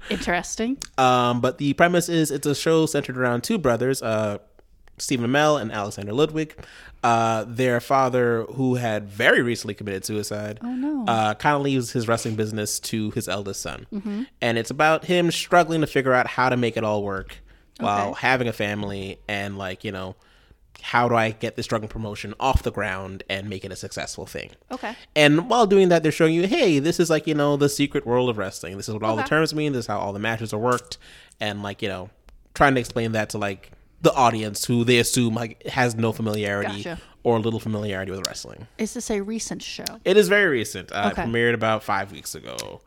Interesting. 0.10 0.78
Um, 0.98 1.42
but 1.42 1.58
the 1.58 1.74
premise 1.74 2.10
is 2.10 2.32
it's 2.32 2.48
a 2.48 2.56
show 2.56 2.86
centered 2.86 3.18
around 3.18 3.44
two 3.44 3.58
brothers, 3.58 4.02
uh, 4.02 4.40
Stephen 5.02 5.30
Amell 5.30 5.62
and 5.62 5.72
Alexander 5.72 6.14
Ludwig. 6.14 6.56
Uh, 7.04 7.44
their 7.48 7.80
father, 7.80 8.44
who 8.54 8.76
had 8.76 9.10
very 9.10 9.42
recently 9.42 9.74
committed 9.74 10.06
suicide, 10.06 10.60
Oh, 10.64 10.68
no. 10.74 11.06
uh, 11.08 11.34
kind 11.34 11.56
of 11.56 11.64
leaves 11.64 11.92
his 11.92 12.08
wrestling 12.08 12.36
business 12.36 12.80
to 12.82 13.10
his 13.12 13.28
eldest 13.28 13.62
son, 13.62 13.88
and 14.40 14.58
it's 14.58 14.70
about 14.70 15.06
him 15.06 15.32
struggling 15.32 15.82
to 15.82 15.88
figure 15.88 16.14
out 16.14 16.28
how 16.28 16.50
to 16.50 16.58
make 16.58 16.78
it 16.78 16.84
all 16.84 17.02
work 17.04 17.38
while 17.80 18.12
Okay. 18.12 18.20
having 18.22 18.48
a 18.48 18.54
family 18.54 19.18
and 19.28 19.58
like 19.58 19.84
you 19.84 19.92
know. 19.92 20.16
How 20.84 21.08
do 21.08 21.14
I 21.16 21.30
get 21.30 21.58
this 21.58 21.68
drug 21.68 21.82
and 21.84 21.90
promotion 21.92 22.34
off 22.40 22.64
the 22.64 22.72
ground 22.72 23.22
and 23.30 23.48
make 23.48 23.64
it 23.64 23.72
a 23.72 23.76
successful 23.76 24.26
thing? 24.26 24.50
Okay. 24.72 24.96
And 25.16 25.48
while 25.48 25.68
doing 25.68 25.90
that, 25.90 26.02
they're 26.02 26.12
showing 26.12 26.34
you, 26.34 26.48
hey, 26.48 26.80
this 26.80 27.00
is 27.00 27.08
like, 27.08 27.28
you 27.28 27.36
know, 27.36 27.56
the 27.56 27.70
secret 27.70 28.04
world 28.08 28.30
of 28.32 28.40
wrestling. 28.40 28.78
This 28.78 28.88
is 28.90 28.94
what 28.96 29.04
all 29.04 29.16
the 29.16 29.22
terms 29.22 29.54
mean. 29.54 29.74
This 29.74 29.82
is 29.82 29.88
how 29.88 30.00
all 30.00 30.12
the 30.12 30.18
matches 30.18 30.54
are 30.54 30.58
worked. 30.58 30.98
And 31.40 31.62
like, 31.62 31.84
you 31.84 31.90
know, 31.90 32.10
trying 32.56 32.74
to 32.74 32.80
explain 32.80 33.12
that 33.12 33.30
to 33.32 33.38
like 33.38 33.72
the 34.02 34.14
audience 34.14 34.66
who 34.66 34.84
they 34.84 34.98
assume 35.00 35.36
like 35.36 35.66
has 35.68 35.96
no 35.96 36.12
familiarity 36.12 36.84
Gotcha. 36.84 37.02
or 37.24 37.40
little 37.40 37.60
familiarity 37.60 38.12
with 38.12 38.26
wrestling. 38.28 38.68
Is 38.78 38.94
this 38.94 39.10
a 39.12 39.22
recent 39.22 39.62
show? 39.62 39.86
It 40.06 40.18
is 40.18 40.28
very 40.28 40.48
recent. 40.50 40.92
Uh, 40.92 41.10
Okay. 41.12 41.22
It 41.24 41.26
premiered 41.28 41.54
about 41.54 41.84
five 41.84 42.12
weeks 42.12 42.34
ago 42.36 42.82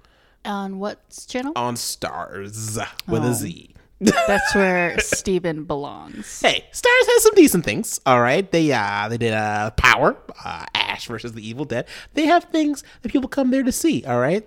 On 0.44 0.79
what 0.79 0.98
channel? 1.29 1.53
on 1.57 1.74
Starz 1.77 2.79
with 3.07 3.24
a 3.24 3.29
Oh. 3.29 3.33
Z. 3.33 3.70
That's 4.00 4.55
where 4.57 4.98
Stephen 4.98 5.64
belongs. 5.64 6.40
Hey, 6.40 6.64
Starz 6.72 7.07
has 7.07 7.22
some 7.22 7.35
decent 7.37 7.64
things. 7.64 8.00
All 8.05 8.20
right, 8.20 8.50
they 8.50 8.72
uh 8.72 9.09
they 9.09 9.16
did 9.18 9.33
uh 9.33 9.70
Power, 9.77 10.16
uh, 10.44 10.66
Ash 10.74 11.07
versus 11.07 11.33
the 11.33 11.48
Evil 11.48 11.64
Dead. 11.64 11.87
They 12.14 12.27
have 12.27 12.44
things 12.44 12.83
that 13.03 13.12
people 13.12 13.29
come 13.29 13.50
there 13.53 13.62
to 13.62 13.72
see. 13.72 14.05
All 14.05 14.18
right, 14.20 14.46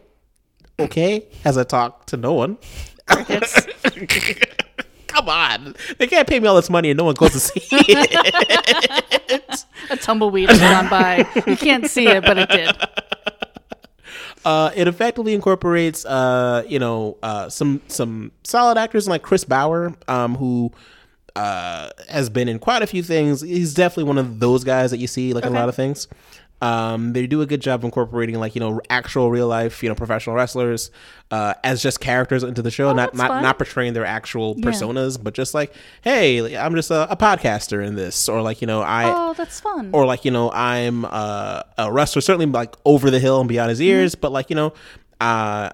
okay. 0.80 1.28
As 1.46 1.58
I 1.58 1.64
talk 1.64 2.06
to 2.08 2.18
no 2.18 2.34
one. 2.34 2.58
Come 5.28 5.68
on, 5.68 5.76
they 5.98 6.08
can't 6.08 6.28
pay 6.28 6.40
me 6.40 6.48
all 6.48 6.56
this 6.56 6.70
money 6.70 6.90
and 6.90 6.98
no 6.98 7.04
one 7.04 7.16
goes 7.16 7.34
to 7.34 7.40
see 7.40 7.60
it. 7.72 9.66
A 9.90 9.98
tumbleweed 9.98 10.50
has 10.50 10.60
gone 10.60 10.88
by. 10.90 11.28
You 11.46 11.58
can't 11.58 11.86
see 11.90 12.08
it, 12.08 12.24
but 12.24 12.38
it 12.38 12.50
did. 12.50 12.76
Uh, 14.46 14.72
it 14.76 14.88
effectively 14.88 15.34
incorporates, 15.34 16.06
uh, 16.06 16.64
you 16.68 16.80
know, 16.80 17.18
uh, 17.22 17.50
some 17.50 17.82
some 17.88 18.32
solid 18.46 18.78
actors 18.78 19.06
like 19.06 19.22
Chris 19.22 19.44
Bauer, 19.44 19.94
um, 20.08 20.36
who 20.36 20.72
uh, 21.36 21.90
has 22.08 22.30
been 22.30 22.48
in 22.48 22.58
quite 22.58 22.82
a 22.82 22.88
few 22.88 23.04
things. 23.04 23.42
He's 23.42 23.74
definitely 23.74 24.06
one 24.06 24.18
of 24.18 24.40
those 24.40 24.64
guys 24.64 24.92
that 24.92 25.00
you 25.00 25.08
see 25.08 25.34
like 25.34 25.44
in 25.44 25.52
a 25.52 25.56
lot 25.56 25.68
of 25.68 25.76
things. 25.76 26.08
Um, 26.60 27.14
they 27.14 27.28
do 27.28 27.42
a 27.42 27.46
good 27.46 27.62
job 27.62 27.84
incorporating 27.84 28.40
like 28.40 28.56
you 28.56 28.60
know 28.60 28.82
actual 28.90 29.30
real 29.30 29.48
life 29.48 29.84
you 29.84 29.90
know 29.90 29.96
professional 29.96 30.36
wrestlers 30.36 30.90
uh, 31.30 31.54
as 31.64 31.84
just 31.84 32.00
characters 32.00 32.42
into 32.42 32.64
the 32.64 32.72
show, 32.72 32.92
not 32.94 33.14
not 33.14 33.28
fun. 33.28 33.44
not 33.44 33.58
portraying 33.60 33.94
their 33.94 34.06
actual 34.06 34.56
personas, 34.56 35.22
but 35.22 35.36
just 35.36 35.54
like 35.54 35.72
hey, 36.02 36.58
I'm 36.58 36.74
just 36.74 36.90
a, 36.90 37.12
a 37.12 37.16
podcaster 37.16 37.86
in 37.86 37.94
this, 37.96 38.28
or 38.28 38.42
like 38.42 38.62
you 38.62 38.68
know 38.68 38.82
I 38.82 39.04
Oh, 39.14 39.34
that's 39.36 39.60
fun. 39.60 39.92
or 39.94 40.06
like 40.08 40.26
you 40.26 40.32
know 40.32 40.50
i'm 40.52 41.06
uh, 41.06 41.62
a 41.78 41.92
wrestler 41.92 42.22
certainly 42.22 42.48
like 42.48 42.76
over 42.86 43.12
the 43.12 43.20
hill 43.20 43.40
and 43.40 43.48
beyond 43.48 43.70
his 43.70 43.80
ears 43.82 44.14
Mm-hmm. 44.16 44.22
but 44.22 44.32
like 44.32 44.50
you 44.50 44.56
know 44.56 44.74
uh 45.22 45.70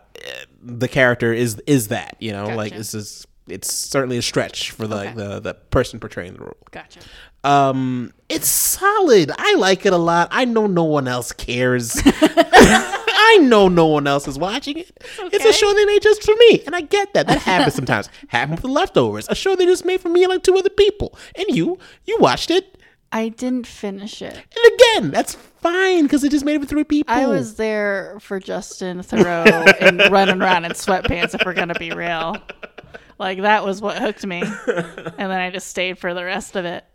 the 0.62 0.88
character 0.88 1.32
is 1.32 1.62
is 1.67 1.89
that 1.89 2.17
you 2.19 2.32
know 2.34 2.48
like 2.56 2.74
this 2.76 2.93
is 2.93 3.26
it's 3.48 3.74
certainly 3.74 4.17
a 4.17 4.22
stretch 4.22 4.72
for 4.72 4.88
the 4.88 5.00
Okay. 5.00 5.13
the 5.13 5.39
the 5.39 5.54
person 5.54 6.00
portraying 6.00 6.34
the 6.34 6.39
role 6.39 6.58
gotcha. 6.72 7.00
um 7.43 8.12
it's 8.34 8.48
solid 8.48 9.32
i 9.38 9.56
like 9.56 9.86
it 9.86 9.93
a 9.93 9.98
lot 9.98 10.28
i 10.32 10.46
know 10.46 10.67
no 10.67 10.84
one 10.84 11.08
else 11.08 11.32
cares 11.32 12.02
I 13.34 13.38
know 13.38 13.67
no 13.67 13.88
one 13.88 14.06
else 14.06 14.28
is 14.28 14.38
watching 14.38 14.78
it. 14.78 14.91
It's 15.02 15.43
a 15.43 15.48
okay. 15.48 15.52
show 15.52 15.74
they 15.74 15.86
made 15.86 16.02
just 16.02 16.24
for 16.24 16.36
me, 16.36 16.62
and 16.65 16.76
I 16.76 16.82
get 16.82 17.13
that. 17.13 17.26
That 17.28 17.41
happens 17.41 17.74
sometimes. 17.74 18.10
Happened 18.28 18.58
with 18.58 18.63
the 18.63 18.67
leftovers, 18.67 19.28
a 19.30 19.36
show 19.36 19.56
they 19.56 19.65
just 19.65 19.86
made 19.86 20.02
for 20.02 20.10
me 20.10 20.24
and 20.24 20.32
like 20.32 20.43
two 20.43 20.56
other 20.56 20.69
people. 20.69 21.17
And 21.36 21.48
you, 21.56 21.80
you 22.06 22.17
watched 22.19 22.52
it. 22.52 22.78
I 23.12 23.30
didn't 23.30 23.65
finish 23.65 24.22
it. 24.22 24.34
And 24.34 24.74
again, 24.74 25.12
that's 25.12 25.36
fine 25.36 26.04
because 26.04 26.24
it 26.24 26.30
just 26.30 26.46
made 26.46 26.56
it 26.56 26.62
for 26.62 26.67
three 26.67 26.84
people. 26.84 27.13
I 27.13 27.28
was 27.28 27.56
there 27.56 28.17
for 28.19 28.39
Justin 28.39 29.00
Theroux 29.00 29.74
and 29.80 30.00
running 30.12 30.41
around 30.41 30.65
in 30.65 30.72
sweatpants. 30.72 31.34
If 31.34 31.46
we're 31.46 31.54
gonna 31.54 31.76
be 31.76 31.91
real, 31.91 32.38
like 33.19 33.41
that 33.41 33.63
was 33.63 33.82
what 33.82 33.98
hooked 33.98 34.26
me, 34.26 34.41
and 34.41 35.15
then 35.17 35.32
I 35.32 35.50
just 35.50 35.67
stayed 35.67 35.98
for 35.98 36.13
the 36.13 36.26
rest 36.26 36.56
of 36.56 36.65
it. 36.65 36.86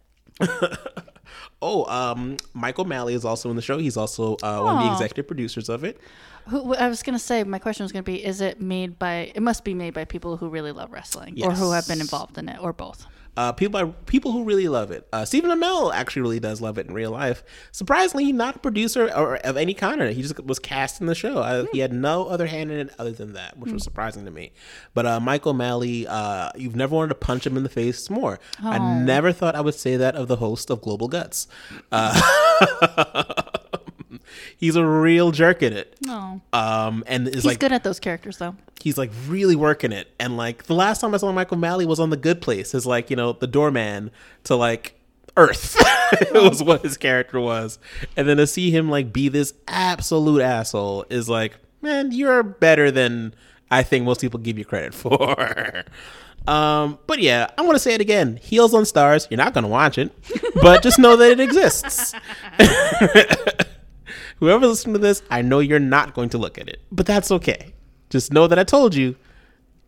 Oh, 1.60 1.84
um, 1.86 2.36
Mike 2.54 2.78
O'Malley 2.78 3.14
is 3.14 3.24
also 3.24 3.50
in 3.50 3.56
the 3.56 3.62
show. 3.62 3.78
He's 3.78 3.96
also 3.96 4.36
uh, 4.42 4.62
one 4.62 4.76
of 4.76 4.84
the 4.84 4.92
executive 4.92 5.26
producers 5.26 5.68
of 5.68 5.82
it. 5.82 6.00
Who, 6.50 6.74
I 6.74 6.88
was 6.88 7.02
gonna 7.02 7.18
say, 7.18 7.44
my 7.44 7.58
question 7.58 7.84
was 7.84 7.92
gonna 7.92 8.02
be: 8.02 8.24
Is 8.24 8.40
it 8.40 8.60
made 8.60 8.98
by? 8.98 9.32
It 9.34 9.42
must 9.42 9.64
be 9.64 9.74
made 9.74 9.94
by 9.94 10.04
people 10.04 10.36
who 10.38 10.48
really 10.48 10.72
love 10.72 10.92
wrestling, 10.92 11.34
or 11.42 11.52
who 11.52 11.72
have 11.72 11.86
been 11.88 12.00
involved 12.00 12.38
in 12.38 12.48
it, 12.48 12.58
or 12.60 12.72
both. 12.72 13.06
Uh, 13.36 13.52
people 13.52 13.80
by 13.80 13.88
people 14.06 14.32
who 14.32 14.42
really 14.42 14.66
love 14.66 14.90
it. 14.90 15.06
Uh, 15.12 15.24
Stephen 15.24 15.48
Amell 15.50 15.94
actually 15.94 16.22
really 16.22 16.40
does 16.40 16.60
love 16.60 16.76
it 16.76 16.88
in 16.88 16.92
real 16.94 17.12
life. 17.12 17.44
Surprisingly, 17.70 18.32
not 18.32 18.56
a 18.56 18.58
producer 18.58 19.04
or 19.14 19.36
of 19.36 19.56
any 19.56 19.74
kind. 19.74 20.02
He 20.12 20.22
just 20.22 20.42
was 20.44 20.58
cast 20.58 21.00
in 21.00 21.06
the 21.06 21.14
show. 21.14 21.38
Uh, 21.38 21.66
He 21.72 21.78
had 21.78 21.92
no 21.92 22.26
other 22.26 22.46
hand 22.48 22.72
in 22.72 22.88
it 22.88 22.94
other 22.98 23.12
than 23.12 23.34
that, 23.34 23.56
which 23.56 23.70
was 23.72 23.84
surprising 23.84 24.24
to 24.24 24.32
me. 24.32 24.50
But 24.92 25.06
uh, 25.06 25.20
Mike 25.20 25.46
O'Malley, 25.46 26.04
uh, 26.08 26.50
you've 26.56 26.74
never 26.74 26.96
wanted 26.96 27.10
to 27.10 27.14
punch 27.14 27.46
him 27.46 27.56
in 27.56 27.62
the 27.62 27.68
face 27.68 28.10
more. 28.10 28.40
I 28.60 28.78
never 29.04 29.30
thought 29.30 29.54
I 29.54 29.60
would 29.60 29.74
say 29.76 29.96
that 29.96 30.16
of 30.16 30.26
the 30.26 30.36
host 30.36 30.68
of 30.68 30.82
Global 30.82 31.06
Guts. 31.06 31.46
He's 34.56 34.76
a 34.76 34.84
real 34.86 35.30
jerk 35.30 35.62
in 35.62 35.72
it. 35.72 35.96
No, 36.04 36.40
Um, 36.52 37.04
and 37.06 37.28
is 37.28 37.34
he's 37.36 37.44
like 37.44 37.58
good 37.60 37.72
at 37.72 37.84
those 37.84 37.98
characters, 38.00 38.38
though. 38.38 38.54
he's 38.82 38.96
like 38.98 39.10
really 39.26 39.56
working 39.56 39.92
it. 39.92 40.08
And 40.20 40.36
like 40.36 40.64
the 40.64 40.74
last 40.74 41.00
time 41.00 41.14
I 41.14 41.18
saw 41.18 41.30
Mike 41.32 41.52
O'Malley 41.52 41.86
was 41.86 42.00
on 42.00 42.10
The 42.10 42.16
Good 42.16 42.40
Place 42.40 42.74
as 42.74 42.86
like, 42.86 43.10
you 43.10 43.16
know, 43.16 43.32
the 43.32 43.46
doorman 43.46 44.10
to 44.44 44.54
like 44.56 44.94
Earth. 45.36 45.76
it 46.20 46.32
was 46.34 46.62
what 46.62 46.82
his 46.82 46.96
character 46.96 47.38
was. 47.40 47.78
And 48.16 48.28
then 48.28 48.38
to 48.38 48.46
see 48.46 48.70
him 48.70 48.88
like 48.90 49.12
be 49.12 49.28
this 49.28 49.52
absolute 49.68 50.40
asshole 50.42 51.04
is 51.10 51.28
like, 51.28 51.56
man, 51.82 52.10
you're 52.12 52.42
better 52.42 52.90
than 52.90 53.34
I 53.70 53.82
think 53.82 54.04
most 54.04 54.20
people 54.20 54.40
give 54.40 54.58
you 54.58 54.64
credit 54.64 54.94
for. 54.94 55.84
Um, 56.46 56.98
but 57.06 57.18
yeah, 57.20 57.48
I 57.58 57.62
want 57.62 57.74
to 57.74 57.78
say 57.78 57.92
it 57.94 58.00
again. 58.00 58.38
Heels 58.38 58.72
on 58.72 58.84
Starz. 58.84 59.26
You're 59.30 59.36
not 59.36 59.52
going 59.52 59.64
to 59.64 59.68
watch 59.68 59.98
it, 59.98 60.10
but 60.62 60.82
just 60.82 60.98
know 60.98 61.14
that 61.16 61.32
it 61.32 61.40
exists. 61.40 62.14
Whoever 64.38 64.66
listening 64.66 64.94
to 64.94 65.00
this, 65.00 65.22
I 65.30 65.42
know 65.42 65.58
you're 65.58 65.78
not 65.78 66.14
going 66.14 66.28
to 66.30 66.38
look 66.38 66.58
at 66.58 66.68
it, 66.68 66.80
but 66.92 67.06
that's 67.06 67.30
okay. 67.32 67.74
Just 68.10 68.32
know 68.32 68.46
that 68.46 68.58
I 68.58 68.64
told 68.64 68.94
you. 68.94 69.16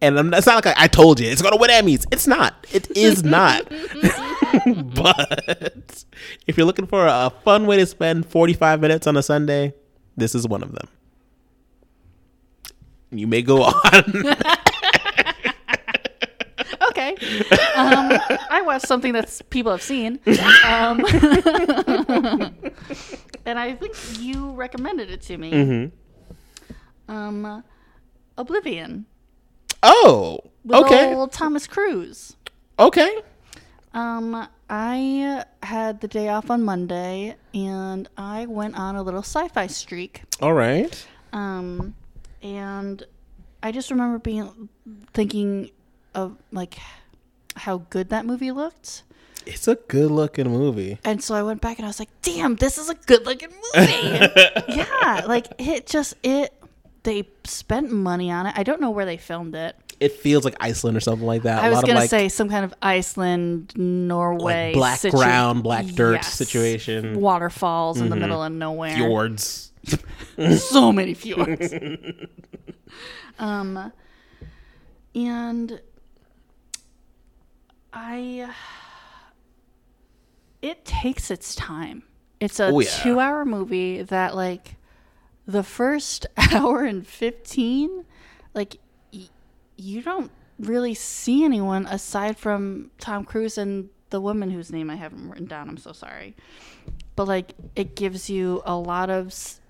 And 0.02 0.18
I'm, 0.18 0.32
it's 0.32 0.46
not 0.46 0.64
like 0.64 0.78
I, 0.78 0.84
I 0.84 0.88
told 0.88 1.20
you 1.20 1.28
it's 1.28 1.42
going 1.42 1.52
to 1.52 1.60
win 1.60 1.70
Emmys. 1.70 2.06
It's 2.10 2.26
not. 2.26 2.66
It 2.72 2.90
is 2.96 3.22
not. 3.22 3.68
but 4.94 6.04
if 6.46 6.56
you're 6.56 6.66
looking 6.66 6.86
for 6.86 7.06
a 7.06 7.30
fun 7.44 7.66
way 7.66 7.76
to 7.76 7.86
spend 7.86 8.26
45 8.26 8.80
minutes 8.80 9.06
on 9.06 9.16
a 9.16 9.22
Sunday, 9.22 9.74
this 10.16 10.34
is 10.34 10.48
one 10.48 10.62
of 10.62 10.72
them. 10.72 10.88
You 13.10 13.26
may 13.26 13.42
go 13.42 13.62
on. 13.64 14.36
Okay. 16.90 17.14
Um, 17.76 18.18
I 18.50 18.62
watched 18.64 18.86
something 18.86 19.12
that 19.12 19.40
people 19.50 19.70
have 19.70 19.82
seen. 19.82 20.18
Um, 20.64 21.04
and 23.46 23.58
I 23.58 23.74
think 23.74 23.94
you 24.18 24.52
recommended 24.52 25.10
it 25.10 25.20
to 25.22 25.36
me. 25.38 25.50
Mm-hmm. 25.52 27.12
Um, 27.12 27.64
Oblivion. 28.38 29.06
oh, 29.82 30.40
With 30.64 30.84
okay. 30.84 31.14
old 31.14 31.32
Thomas 31.32 31.66
Cruise. 31.66 32.36
Okay. 32.78 33.22
Um, 33.92 34.46
I 34.68 35.44
had 35.62 36.00
the 36.00 36.08
day 36.08 36.28
off 36.28 36.50
on 36.50 36.62
Monday 36.62 37.36
and 37.52 38.08
I 38.16 38.46
went 38.46 38.78
on 38.78 38.94
a 38.96 39.02
little 39.02 39.20
sci 39.22 39.48
fi 39.48 39.66
streak. 39.66 40.22
All 40.40 40.52
right. 40.54 41.06
Um, 41.32 41.94
and 42.42 43.04
I 43.62 43.72
just 43.72 43.90
remember 43.90 44.18
being 44.18 44.68
thinking 45.12 45.70
of 46.14 46.36
like 46.52 46.78
how 47.56 47.78
good 47.90 48.10
that 48.10 48.24
movie 48.24 48.52
looked. 48.52 49.02
It's 49.46 49.68
a 49.68 49.74
good 49.76 50.10
looking 50.10 50.48
movie. 50.50 50.98
And 51.04 51.22
so 51.22 51.34
I 51.34 51.42
went 51.42 51.60
back 51.60 51.78
and 51.78 51.86
I 51.86 51.88
was 51.88 51.98
like, 51.98 52.10
damn, 52.22 52.56
this 52.56 52.78
is 52.78 52.88
a 52.88 52.94
good 52.94 53.24
looking 53.26 53.50
movie. 53.74 53.92
yeah, 54.68 55.24
like 55.26 55.46
it 55.58 55.86
just 55.86 56.14
it 56.22 56.52
they 57.02 57.28
spent 57.44 57.90
money 57.90 58.30
on 58.30 58.46
it. 58.46 58.54
I 58.56 58.62
don't 58.62 58.80
know 58.80 58.90
where 58.90 59.06
they 59.06 59.16
filmed 59.16 59.54
it. 59.54 59.76
It 60.00 60.12
feels 60.12 60.44
like 60.46 60.54
Iceland 60.60 60.96
or 60.96 61.00
something 61.00 61.26
like 61.26 61.42
that. 61.42 61.62
I 61.62 61.66
a 61.68 61.70
was 61.70 61.82
of 61.82 61.88
like, 61.90 62.08
say 62.08 62.28
some 62.30 62.48
kind 62.48 62.64
of 62.64 62.72
Iceland, 62.80 63.72
Norway, 63.76 64.68
like 64.68 64.74
black 64.74 64.98
situ- 64.98 65.16
ground, 65.16 65.62
black 65.62 65.84
dirt 65.86 66.14
Yes. 66.14 66.34
situation. 66.34 67.20
Waterfalls 67.20 68.00
in 68.00 68.08
the 68.08 68.16
middle 68.16 68.42
of 68.42 68.50
nowhere. 68.52 68.94
Fjords. 68.94 69.72
so 70.58 70.90
many 70.90 71.12
fjords. 71.14 71.72
um, 73.38 73.92
and 75.14 75.80
I. 77.92 78.50
It 80.62 80.84
takes 80.84 81.30
its 81.30 81.54
time. 81.54 82.02
It's 82.38 82.58
a 82.60 82.66
Oh, 82.66 82.80
yeah. 82.80 82.88
two-hour 83.02 83.44
movie 83.44 84.02
that, 84.02 84.34
like, 84.34 84.76
the 85.46 85.62
first 85.62 86.26
hour 86.52 86.84
and 86.84 87.06
fifteen, 87.06 88.04
like, 88.54 88.76
y- 89.12 89.28
you 89.76 90.02
don't 90.02 90.30
really 90.58 90.94
see 90.94 91.44
anyone 91.44 91.86
aside 91.86 92.36
from 92.36 92.90
Tom 92.98 93.24
Cruise 93.24 93.56
and 93.58 93.88
the 94.10 94.20
woman 94.20 94.50
whose 94.50 94.70
name 94.72 94.90
I 94.90 94.96
haven't 94.96 95.28
written 95.28 95.46
down. 95.46 95.68
I'm 95.68 95.76
so 95.78 95.92
sorry, 95.92 96.34
but 97.16 97.26
like, 97.28 97.54
it 97.76 97.94
gives 97.94 98.28
you 98.28 98.62
a 98.66 98.74
lot 98.76 99.08
of. 99.10 99.28
s- 99.28 99.60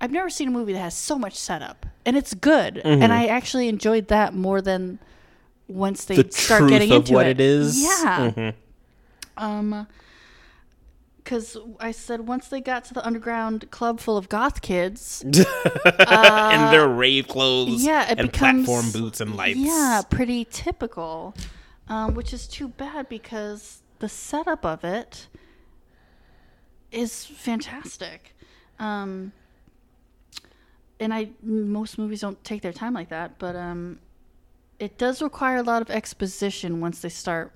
I've 0.00 0.10
never 0.12 0.28
seen 0.30 0.48
a 0.48 0.50
movie 0.50 0.72
that 0.72 0.80
has 0.80 0.96
so 0.96 1.16
much 1.18 1.34
setup, 1.38 1.86
and 2.04 2.16
it's 2.16 2.34
good. 2.34 2.76
Mm-hmm. 2.76 3.02
And 3.02 3.12
I 3.12 3.26
actually 3.26 3.68
enjoyed 3.68 4.08
that 4.08 4.34
more 4.34 4.60
than 4.60 4.98
once 5.68 6.04
they 6.04 6.16
The 6.16 6.30
start 6.32 6.58
truth 6.60 6.70
getting 6.70 6.90
of 6.90 6.96
into 6.98 7.12
what 7.14 7.26
it. 7.26 7.38
it 7.38 7.40
is. 7.40 7.80
Yeah. 7.82 8.30
Mhm. 8.36 8.54
Um, 9.36 9.86
because 11.22 11.56
I 11.78 11.92
said 11.92 12.26
once 12.26 12.48
they 12.48 12.60
got 12.60 12.84
to 12.86 12.94
the 12.94 13.04
underground 13.06 13.70
club 13.70 14.00
full 14.00 14.16
of 14.16 14.28
goth 14.28 14.60
kids, 14.62 15.22
in 15.22 15.32
their 15.32 16.88
rave 16.88 17.28
clothes 17.28 17.84
Uh, 17.84 17.90
yeah, 17.90 18.10
it 18.10 18.18
and 18.18 18.32
becomes 18.32 18.66
platform 18.66 18.90
boots 18.92 19.20
and 19.20 19.36
lights. 19.36 19.58
Yeah, 19.58 20.02
pretty 20.08 20.46
typical. 20.50 21.34
Um, 21.88 22.14
which 22.14 22.32
is 22.32 22.46
too 22.46 22.68
bad 22.68 23.08
because 23.08 23.82
the 23.98 24.08
setup 24.08 24.64
of 24.64 24.84
it 24.84 25.28
is 26.90 27.26
fantastic. 27.26 28.34
Um, 28.78 29.32
and 31.00 31.12
I 31.12 31.30
most 31.42 31.98
movies 31.98 32.20
don't 32.20 32.42
take 32.44 32.62
their 32.62 32.72
time 32.72 32.94
like 32.94 33.08
that, 33.08 33.38
but 33.38 33.56
um, 33.56 33.98
it 34.78 34.98
does 34.98 35.20
require 35.20 35.56
a 35.56 35.62
lot 35.62 35.82
of 35.82 35.90
exposition 35.90 36.80
once 36.80 37.00
they 37.00 37.08
start 37.08 37.52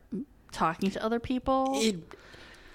talking 0.53 0.91
to 0.91 1.05
other 1.05 1.21
people. 1.21 1.73
It, 1.77 1.97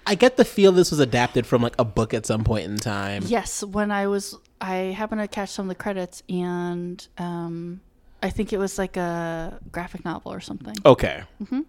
I 0.06 0.14
get 0.14 0.36
the 0.36 0.44
feel 0.44 0.72
this 0.72 0.90
was 0.90 1.00
adapted 1.00 1.46
from 1.46 1.62
like 1.62 1.74
a 1.78 1.84
book 1.84 2.12
at 2.12 2.26
some 2.26 2.44
point 2.44 2.64
in 2.64 2.76
time. 2.76 3.22
Yes, 3.26 3.62
when 3.62 3.90
I 3.90 4.06
was, 4.06 4.36
I 4.60 4.74
happened 4.96 5.20
to 5.20 5.28
catch 5.28 5.50
some 5.50 5.66
of 5.66 5.68
the 5.68 5.82
credits, 5.82 6.22
and 6.28 7.06
um, 7.18 7.80
I 8.22 8.30
think 8.30 8.52
it 8.52 8.58
was 8.58 8.78
like 8.78 8.96
a 8.96 9.60
graphic 9.70 10.04
novel 10.04 10.32
or 10.32 10.40
something. 10.40 10.74
Okay. 10.84 11.22
Hmm. 11.48 11.60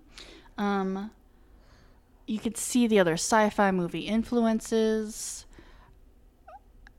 Um, 0.58 1.12
you 2.26 2.40
could 2.40 2.58
see 2.58 2.88
the 2.88 3.00
other 3.00 3.14
sci-fi 3.14 3.72
movie 3.72 4.02
influences. 4.02 5.46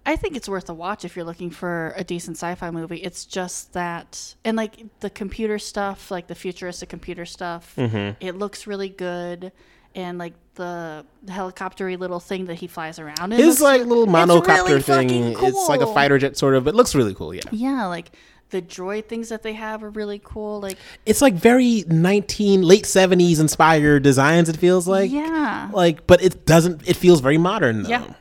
I 0.07 0.17
think 0.17 0.37
it's 0.37 0.49
worth 0.49 0.69
a 0.69 0.75
watch 0.75 1.05
if 1.05 1.17
you're 1.17 1.25
looking 1.25 1.51
for 1.51 1.95
a 1.97 2.05
decent 2.05 2.37
sci-fi 2.37 2.71
movie. 2.71 2.99
It's 2.99 3.25
just 3.25 3.73
that, 3.73 4.35
and 4.45 4.55
like 4.57 5.01
the 5.01 5.09
computer 5.09 5.59
stuff, 5.59 6.11
like 6.11 6.27
the 6.27 6.35
futuristic 6.35 6.91
computer 6.91 7.25
stuff, 7.25 7.75
it 7.79 8.37
looks 8.37 8.67
really 8.67 8.91
good, 8.91 9.51
and 9.95 10.19
like 10.19 10.35
the, 10.55 11.05
the 11.23 11.33
helicoptery 11.33 11.99
little 11.99 12.21
thing 12.21 12.47
that 12.47 12.55
he 12.57 12.67
flies 12.67 12.99
around 12.99 13.33
in. 13.33 13.39
His 13.39 13.61
looks 13.61 13.61
like 13.61 13.87
little 13.87 14.07
monocopter 14.07 14.67
really 14.67 14.81
thing. 14.81 15.09
fucking 15.35 15.47
It's 15.49 15.69
like 15.69 15.81
a 15.81 15.87
fighter 15.93 16.19
jet 16.19 16.37
sort 16.37 16.55
of, 16.55 16.65
but 16.65 16.75
it 16.75 16.77
looks 16.77 16.95
really 16.95 17.15
cool. 17.15 17.35
Yeah. 17.35 17.43
Yeah, 17.51 17.87
like 17.87 18.11
the 18.51 18.63
droid 18.63 19.07
things 19.07 19.31
that 19.31 19.43
they 19.43 19.55
have 19.55 19.83
are 19.83 19.91
really 19.91 20.21
cool. 20.23 20.61
Like, 20.61 20.77
It's 21.07 21.21
like 21.23 21.35
very 21.35 21.85
19 21.89 22.63
late 22.63 22.85
70s 22.85 23.41
inspired 23.41 24.03
designs 24.03 24.49
it 24.49 24.57
feels 24.57 24.87
like. 24.87 25.11
yeah, 25.11 25.71
Like 25.73 26.07
but 26.07 26.23
it 26.23 26.47
doesn't 26.47 26.87
it 26.89 26.97
feels 26.97 27.21
very 27.21 27.39
modern 27.39 27.83
though. 27.83 27.89
yeah. 27.91 28.15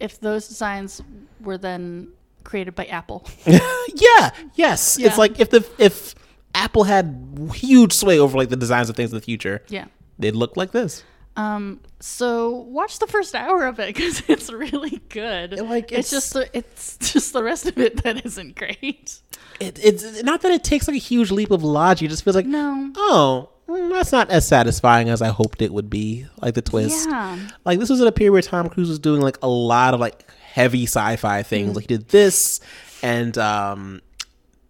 If 0.00 0.20
those 0.20 0.46
designs 0.48 1.00
were 1.40 1.58
then 1.58 2.08
created 2.44 2.74
by 2.74 2.84
Apple, 2.86 3.26
yeah. 3.46 4.30
Yes. 4.54 4.96
Yeah. 4.98 5.08
It's 5.08 5.18
like 5.18 5.40
if 5.40 5.50
the 5.50 5.66
if 5.78 6.14
Apple 6.54 6.84
had 6.84 7.50
huge 7.54 7.92
sway 7.92 8.18
over 8.18 8.36
like 8.36 8.48
the 8.48 8.56
designs 8.56 8.88
of 8.90 8.96
things 8.96 9.10
in 9.12 9.16
the 9.18 9.22
future, 9.24 9.62
yeah. 9.68 9.86
they'd 10.18 10.36
look 10.36 10.56
like 10.56 10.72
this. 10.72 11.02
Um, 11.38 11.80
so 12.00 12.50
watch 12.50 12.98
the 12.98 13.06
first 13.06 13.34
hour 13.34 13.64
of 13.66 13.78
it 13.78 13.94
because 13.94 14.22
it's 14.28 14.50
really 14.52 15.00
good. 15.08 15.58
Like, 15.60 15.92
it's, 15.92 15.92
it's- 15.92 16.10
just 16.10 16.32
the, 16.32 16.48
it's 16.56 16.96
just 17.12 17.32
the 17.32 17.42
rest 17.42 17.66
of 17.66 17.78
it 17.78 18.02
that 18.02 18.24
isn't 18.26 18.56
great. 18.56 19.20
It, 19.60 19.78
it's 19.82 20.22
not 20.22 20.42
that 20.42 20.52
it 20.52 20.64
takes 20.64 20.86
like 20.88 20.96
a 20.96 21.00
huge 21.00 21.30
leap 21.30 21.50
of 21.50 21.62
logic. 21.64 22.06
It 22.06 22.08
just 22.10 22.24
feels 22.24 22.36
like, 22.36 22.46
No. 22.46 22.92
oh, 22.96 23.50
mm, 23.68 23.90
that's 23.90 24.12
not 24.12 24.30
as 24.30 24.46
satisfying 24.46 25.08
as 25.08 25.20
I 25.22 25.28
hoped 25.28 25.62
it 25.62 25.72
would 25.72 25.88
be. 25.90 26.26
Like 26.40 26.54
the 26.54 26.62
twist. 26.62 27.08
Yeah. 27.08 27.38
Like 27.64 27.78
this 27.78 27.88
was 27.90 28.00
at 28.00 28.06
a 28.06 28.12
period 28.12 28.32
where 28.32 28.42
Tom 28.42 28.68
Cruise 28.68 28.88
was 28.88 28.98
doing 28.98 29.20
like 29.20 29.38
a 29.42 29.48
lot 29.48 29.94
of 29.94 30.00
like 30.00 30.24
heavy 30.52 30.84
sci-fi 30.86 31.42
things. 31.44 31.74
Like 31.76 31.84
he 31.84 31.88
did 31.88 32.08
this 32.08 32.60
and 33.02 33.36
um, 33.38 34.00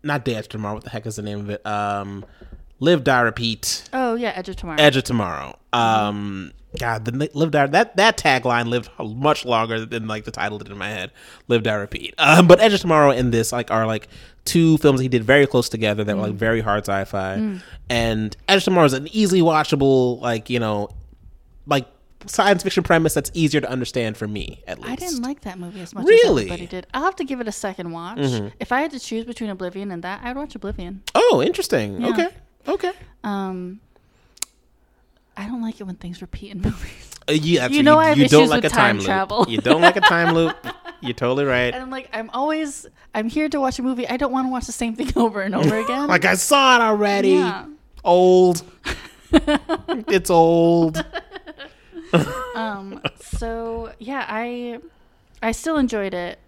not 0.02 0.24
Day 0.24 0.36
After 0.36 0.50
Tomorrow. 0.50 0.74
What 0.74 0.84
the 0.84 0.90
heck 0.90 1.06
is 1.06 1.16
the 1.16 1.22
name 1.22 1.40
of 1.40 1.50
it? 1.50 1.66
Um, 1.66 2.24
Live 2.80 3.04
Die 3.04 3.20
Repeat. 3.20 3.88
Oh 3.92 4.14
yeah, 4.14 4.32
Edge 4.36 4.48
of 4.48 4.56
Tomorrow. 4.56 4.80
Edge 4.80 4.96
of 4.96 5.04
Tomorrow. 5.04 5.58
Um, 5.72 6.52
God, 6.78 7.04
the 7.04 7.30
Live 7.34 7.50
Die 7.50 7.66
that 7.66 7.96
that 7.96 8.16
tagline 8.18 8.68
lived 8.68 8.90
much 9.00 9.44
longer 9.44 9.84
than 9.84 10.06
like 10.06 10.24
the 10.24 10.30
title 10.30 10.58
did 10.58 10.68
in 10.70 10.78
my 10.78 10.88
head. 10.88 11.10
Live 11.48 11.62
Die 11.62 11.74
Repeat. 11.74 12.14
Um, 12.18 12.46
but 12.46 12.60
Edge 12.60 12.74
of 12.74 12.80
Tomorrow 12.80 13.10
and 13.10 13.32
this 13.32 13.52
like 13.52 13.70
are 13.70 13.86
like 13.86 14.08
two 14.44 14.78
films 14.78 15.00
he 15.00 15.08
did 15.08 15.24
very 15.24 15.46
close 15.46 15.68
together 15.68 16.04
that 16.04 16.16
were 16.16 16.22
like 16.28 16.34
very 16.34 16.60
hard 16.60 16.84
sci-fi. 16.86 17.60
And 17.90 18.36
Edge 18.48 18.58
of 18.58 18.64
Tomorrow 18.64 18.86
is 18.86 18.92
an 18.92 19.08
easily 19.12 19.40
watchable 19.40 20.20
like 20.20 20.48
you 20.50 20.60
know 20.60 20.88
like 21.66 21.86
science 22.26 22.62
fiction 22.64 22.82
premise 22.82 23.14
that's 23.14 23.30
easier 23.32 23.60
to 23.60 23.70
understand 23.70 24.16
for 24.16 24.26
me 24.28 24.62
at 24.66 24.78
least. 24.78 24.90
I 24.90 24.96
didn't 24.96 25.22
like 25.22 25.40
that 25.42 25.58
movie 25.58 25.80
as 25.80 25.94
much 25.94 26.04
Really? 26.06 26.44
as 26.44 26.50
everybody 26.50 26.66
did. 26.66 26.86
I'll 26.92 27.04
have 27.04 27.16
to 27.16 27.24
give 27.24 27.40
it 27.40 27.48
a 27.48 27.52
second 27.52 27.92
watch. 27.92 28.18
If 28.60 28.72
I 28.72 28.80
had 28.80 28.90
to 28.92 29.00
choose 29.00 29.24
between 29.24 29.50
Oblivion 29.50 29.90
and 29.90 30.02
that, 30.02 30.20
I'd 30.22 30.36
watch 30.36 30.54
Oblivion. 30.54 31.02
Oh, 31.14 31.42
interesting. 31.44 32.00
Yeah. 32.00 32.08
Okay. 32.10 32.28
Okay. 32.68 32.92
Um, 33.24 33.80
I 35.36 35.46
don't 35.46 35.62
like 35.62 35.80
it 35.80 35.84
when 35.84 35.96
things 35.96 36.20
repeat 36.20 36.52
in 36.52 36.60
movies. 36.62 37.10
Uh, 37.28 37.32
yeah, 37.32 37.68
You 37.68 37.82
know 37.82 37.98
I 37.98 38.08
have 38.08 38.18
you 38.18 38.28
don't 38.28 38.42
issues 38.42 38.50
like 38.50 38.62
with 38.62 38.72
a 38.72 38.76
time, 38.76 38.96
time 38.98 39.04
travel. 39.04 39.38
loop. 39.40 39.48
You 39.50 39.58
don't 39.58 39.80
like 39.82 39.96
a 39.96 40.00
time 40.00 40.34
loop. 40.34 40.56
You're 41.00 41.12
totally 41.14 41.44
right. 41.44 41.72
And 41.72 41.76
I'm 41.82 41.90
like, 41.90 42.08
I'm 42.12 42.28
always, 42.30 42.86
I'm 43.14 43.28
here 43.28 43.48
to 43.50 43.60
watch 43.60 43.78
a 43.78 43.82
movie. 43.82 44.08
I 44.08 44.16
don't 44.16 44.32
want 44.32 44.46
to 44.46 44.50
watch 44.50 44.66
the 44.66 44.72
same 44.72 44.94
thing 44.96 45.12
over 45.16 45.42
and 45.42 45.54
over 45.54 45.78
again. 45.78 46.08
Like 46.08 46.24
I 46.24 46.34
saw 46.34 46.76
it 46.76 46.80
already. 46.80 47.30
Yeah. 47.30 47.66
Old. 48.04 48.62
it's 49.32 50.30
old. 50.30 51.04
Um, 52.54 53.00
so 53.20 53.92
yeah, 53.98 54.24
I 54.28 54.78
I 55.42 55.52
still 55.52 55.76
enjoyed 55.76 56.14
it. 56.14 56.38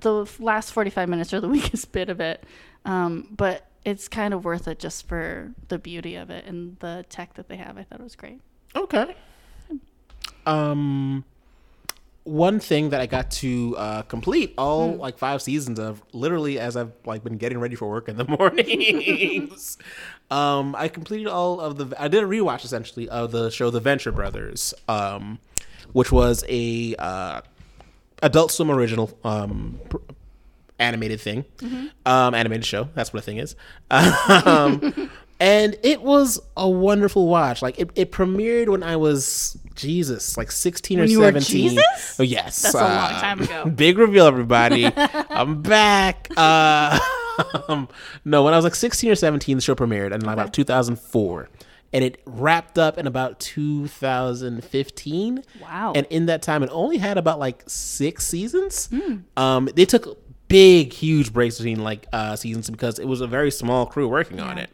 The 0.00 0.26
last 0.40 0.72
45 0.72 1.08
minutes 1.08 1.32
are 1.32 1.40
the 1.40 1.48
weakest 1.48 1.92
bit 1.92 2.08
of 2.10 2.20
it. 2.20 2.42
Um, 2.84 3.28
but 3.36 3.64
it's 3.86 4.06
kind 4.08 4.34
of 4.34 4.44
worth 4.44 4.68
it 4.68 4.78
just 4.78 5.08
for 5.08 5.52
the 5.68 5.78
beauty 5.78 6.14
of 6.16 6.28
it 6.28 6.44
and 6.44 6.76
the 6.80 7.06
tech 7.08 7.32
that 7.34 7.48
they 7.48 7.56
have. 7.56 7.78
I 7.78 7.84
thought 7.84 8.00
it 8.00 8.04
was 8.04 8.16
great. 8.16 8.40
Okay. 8.74 9.14
Um 10.44 11.24
one 12.24 12.58
thing 12.58 12.90
that 12.90 13.00
I 13.00 13.06
got 13.06 13.30
to 13.42 13.76
uh, 13.78 14.02
complete 14.02 14.52
all 14.58 14.94
Hmm. 14.94 15.00
like 15.00 15.16
five 15.16 15.40
seasons 15.40 15.78
of, 15.78 16.02
literally 16.12 16.58
as 16.58 16.76
I've 16.76 16.90
like 17.04 17.22
been 17.22 17.36
getting 17.38 17.58
ready 17.60 17.76
for 17.76 17.88
work 17.88 18.08
in 18.08 18.16
the 18.16 18.24
mornings. 18.38 19.78
um, 20.28 20.74
I 20.76 20.88
completed 20.88 21.28
all 21.28 21.60
of 21.60 21.76
the. 21.78 21.94
I 22.02 22.08
did 22.08 22.24
a 22.24 22.26
rewatch 22.26 22.64
essentially 22.64 23.08
of 23.08 23.30
the 23.30 23.48
show 23.50 23.70
The 23.70 23.78
Venture 23.78 24.10
Brothers, 24.10 24.74
um, 24.88 25.38
which 25.92 26.10
was 26.10 26.42
a 26.48 26.96
uh, 26.98 27.42
Adult 28.24 28.50
Swim 28.50 28.72
original 28.72 29.16
um, 29.22 29.78
pr- 29.88 29.98
animated 30.78 31.20
thing, 31.20 31.44
um, 32.04 32.34
animated 32.34 32.64
show. 32.64 32.88
That's 32.94 33.12
what 33.12 33.20
a 33.20 33.22
thing 33.22 33.38
is. 33.38 33.56
Um, 33.90 35.10
and 35.40 35.76
it 35.82 36.02
was 36.02 36.40
a 36.56 36.68
wonderful 36.68 37.28
watch. 37.28 37.62
Like 37.62 37.78
it, 37.78 37.90
it 37.94 38.12
premiered 38.12 38.68
when 38.68 38.82
I 38.82 38.96
was 38.96 39.56
Jesus, 39.74 40.36
like 40.36 40.50
sixteen 40.50 40.98
or 40.98 41.02
When 41.02 41.10
you 41.10 41.20
were 41.20 41.26
seventeen. 41.26 41.70
Jesus? 41.70 42.16
Oh 42.18 42.22
yes, 42.22 42.62
That's 42.62 42.74
a 42.74 42.78
long 42.78 43.10
time 43.12 43.40
ago. 43.40 43.66
Big 43.74 43.98
reveal, 43.98 44.26
everybody. 44.26 44.90
I'm 44.96 45.62
back. 45.62 46.28
Uh, 46.36 46.98
um, 47.68 47.88
no, 48.24 48.42
when 48.42 48.54
I 48.54 48.56
was 48.56 48.64
like 48.64 48.74
16 48.74 49.10
or 49.10 49.14
17, 49.14 49.58
the 49.58 49.60
show 49.60 49.74
premiered 49.74 50.12
in 50.12 50.22
like 50.22 50.34
about 50.34 50.54
2004. 50.54 51.48
And 51.92 52.04
it 52.04 52.20
wrapped 52.26 52.78
up 52.78 52.98
in 52.98 53.06
about 53.06 53.38
2015. 53.40 55.44
Wow. 55.62 55.92
And 55.94 56.06
in 56.10 56.26
that 56.26 56.42
time, 56.42 56.62
it 56.62 56.68
only 56.72 56.98
had 56.98 57.16
about 57.16 57.38
like 57.38 57.62
six 57.66 58.26
seasons. 58.26 58.88
Hmm. 58.88 59.18
Um, 59.36 59.68
they 59.74 59.84
took 59.84 60.25
big, 60.48 60.92
huge 60.92 61.32
breaks 61.32 61.58
between 61.58 61.82
like 61.82 62.06
uh, 62.12 62.36
seasons 62.36 62.70
because 62.70 62.98
it 62.98 63.06
was 63.06 63.20
a 63.20 63.26
very 63.26 63.50
small 63.50 63.86
crew 63.86 64.08
working 64.08 64.40
on 64.40 64.58
it. 64.58 64.70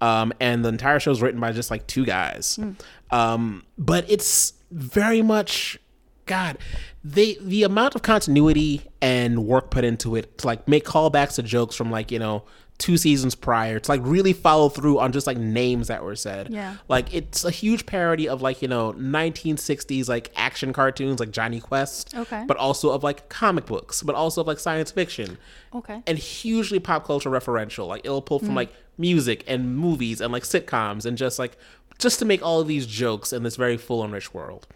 Um, 0.00 0.32
and 0.40 0.64
the 0.64 0.68
entire 0.68 1.00
show 1.00 1.10
was 1.10 1.22
written 1.22 1.40
by 1.40 1.52
just 1.52 1.70
like 1.70 1.86
two 1.86 2.04
guys. 2.04 2.56
Hmm. 2.56 2.72
Um, 3.10 3.64
but 3.78 4.04
it's 4.10 4.54
very 4.70 5.22
much 5.22 5.78
God, 6.26 6.58
they 7.02 7.36
the 7.40 7.64
amount 7.64 7.94
of 7.94 8.02
continuity 8.02 8.86
and 9.00 9.46
work 9.46 9.70
put 9.70 9.84
into 9.84 10.16
it 10.16 10.38
to 10.38 10.46
like 10.46 10.66
make 10.66 10.84
callbacks 10.84 11.34
to 11.34 11.42
jokes 11.42 11.76
from 11.76 11.90
like 11.90 12.10
you 12.10 12.18
know 12.18 12.44
two 12.78 12.96
seasons 12.96 13.34
prior 13.34 13.78
to 13.78 13.90
like 13.90 14.00
really 14.02 14.32
follow 14.32 14.68
through 14.68 14.98
on 14.98 15.12
just 15.12 15.26
like 15.26 15.36
names 15.36 15.88
that 15.88 16.02
were 16.02 16.16
said. 16.16 16.50
Yeah. 16.50 16.76
like 16.88 17.14
it's 17.14 17.44
a 17.44 17.50
huge 17.50 17.86
parody 17.86 18.28
of 18.28 18.42
like 18.42 18.62
you 18.62 18.68
know 18.68 18.92
1960s 18.94 20.08
like 20.08 20.32
action 20.34 20.72
cartoons 20.72 21.20
like 21.20 21.30
Jonny 21.30 21.60
Quest. 21.60 22.14
Okay. 22.14 22.44
but 22.46 22.56
also 22.56 22.90
of 22.90 23.04
like 23.04 23.28
comic 23.28 23.66
books, 23.66 24.02
but 24.02 24.14
also 24.14 24.40
of 24.40 24.46
like 24.46 24.58
science 24.58 24.90
fiction 24.90 25.38
Okay. 25.74 26.02
and 26.06 26.18
hugely 26.18 26.80
pop 26.80 27.04
culture 27.04 27.30
referential. 27.30 27.86
Like 27.86 28.04
it'll 28.04 28.22
pull 28.22 28.40
from 28.40 28.50
mm. 28.50 28.56
like 28.56 28.72
music 28.98 29.44
and 29.46 29.76
movies 29.76 30.20
and 30.20 30.32
like 30.32 30.42
sitcoms 30.42 31.04
and 31.06 31.16
just 31.16 31.38
like 31.38 31.56
just 31.98 32.18
to 32.18 32.24
make 32.24 32.42
all 32.42 32.60
of 32.60 32.66
these 32.66 32.86
jokes 32.86 33.32
in 33.32 33.44
this 33.44 33.56
very 33.56 33.76
full 33.76 34.02
and 34.02 34.12
rich 34.12 34.34
world. 34.34 34.66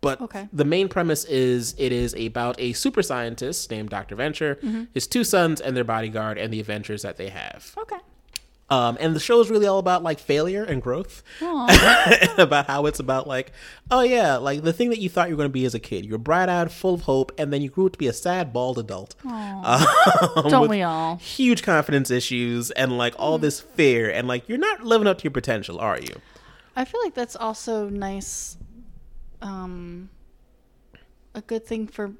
But 0.00 0.20
Okay. 0.20 0.48
the 0.52 0.64
main 0.64 0.88
premise 0.88 1.24
is 1.24 1.74
it 1.78 1.90
is 1.92 2.14
about 2.14 2.54
a 2.60 2.72
super 2.72 3.02
scientist 3.02 3.70
named 3.70 3.90
Dr. 3.90 4.14
Venture, 4.14 4.58
his 4.94 5.06
two 5.06 5.24
sons, 5.24 5.60
and 5.60 5.76
their 5.76 5.84
bodyguard, 5.84 6.38
and 6.38 6.52
the 6.52 6.60
adventures 6.60 7.02
that 7.02 7.16
they 7.16 7.30
have. 7.30 7.74
Okay. 7.76 7.96
Um, 8.70 8.98
and 9.00 9.16
the 9.16 9.20
show 9.20 9.40
is 9.40 9.48
really 9.48 9.66
all 9.66 9.78
about 9.78 10.02
like 10.02 10.18
failure 10.18 10.62
and 10.62 10.82
growth, 10.82 11.22
and 11.40 12.38
about 12.38 12.66
how 12.66 12.84
it's 12.84 13.00
about 13.00 13.26
like, 13.26 13.50
oh 13.90 14.02
yeah, 14.02 14.36
like 14.36 14.62
the 14.62 14.74
thing 14.74 14.90
that 14.90 14.98
you 14.98 15.08
thought 15.08 15.28
you 15.30 15.34
were 15.34 15.38
going 15.38 15.48
to 15.48 15.52
be 15.52 15.64
as 15.64 15.74
a 15.74 15.78
kid. 15.80 16.04
You 16.04 16.12
were 16.12 16.18
bright-eyed, 16.18 16.70
full 16.70 16.92
of 16.94 17.00
hope, 17.02 17.32
and 17.38 17.50
then 17.50 17.62
you 17.62 17.70
grew 17.70 17.86
up 17.86 17.92
to 17.92 17.98
be 17.98 18.08
a 18.08 18.12
sad, 18.12 18.52
bald 18.52 18.78
adult. 18.78 19.14
Um, 19.24 20.50
Don't 20.50 20.68
we 20.68 20.82
all? 20.82 21.16
Huge 21.16 21.62
confidence 21.62 22.10
issues 22.10 22.70
and 22.72 22.96
like 22.98 23.14
all 23.18 23.38
this 23.38 23.58
fear, 23.60 24.10
and 24.10 24.28
like 24.28 24.48
you're 24.48 24.58
not 24.58 24.84
living 24.84 25.08
up 25.08 25.18
to 25.18 25.24
your 25.24 25.30
potential, 25.32 25.78
are 25.80 25.98
you? 25.98 26.20
I 26.76 26.84
feel 26.84 27.00
like 27.02 27.14
that's 27.14 27.34
also 27.36 27.88
nice. 27.88 28.56
Um, 29.42 30.10
a 31.34 31.40
good 31.40 31.66
thing 31.66 31.86
for 31.86 32.12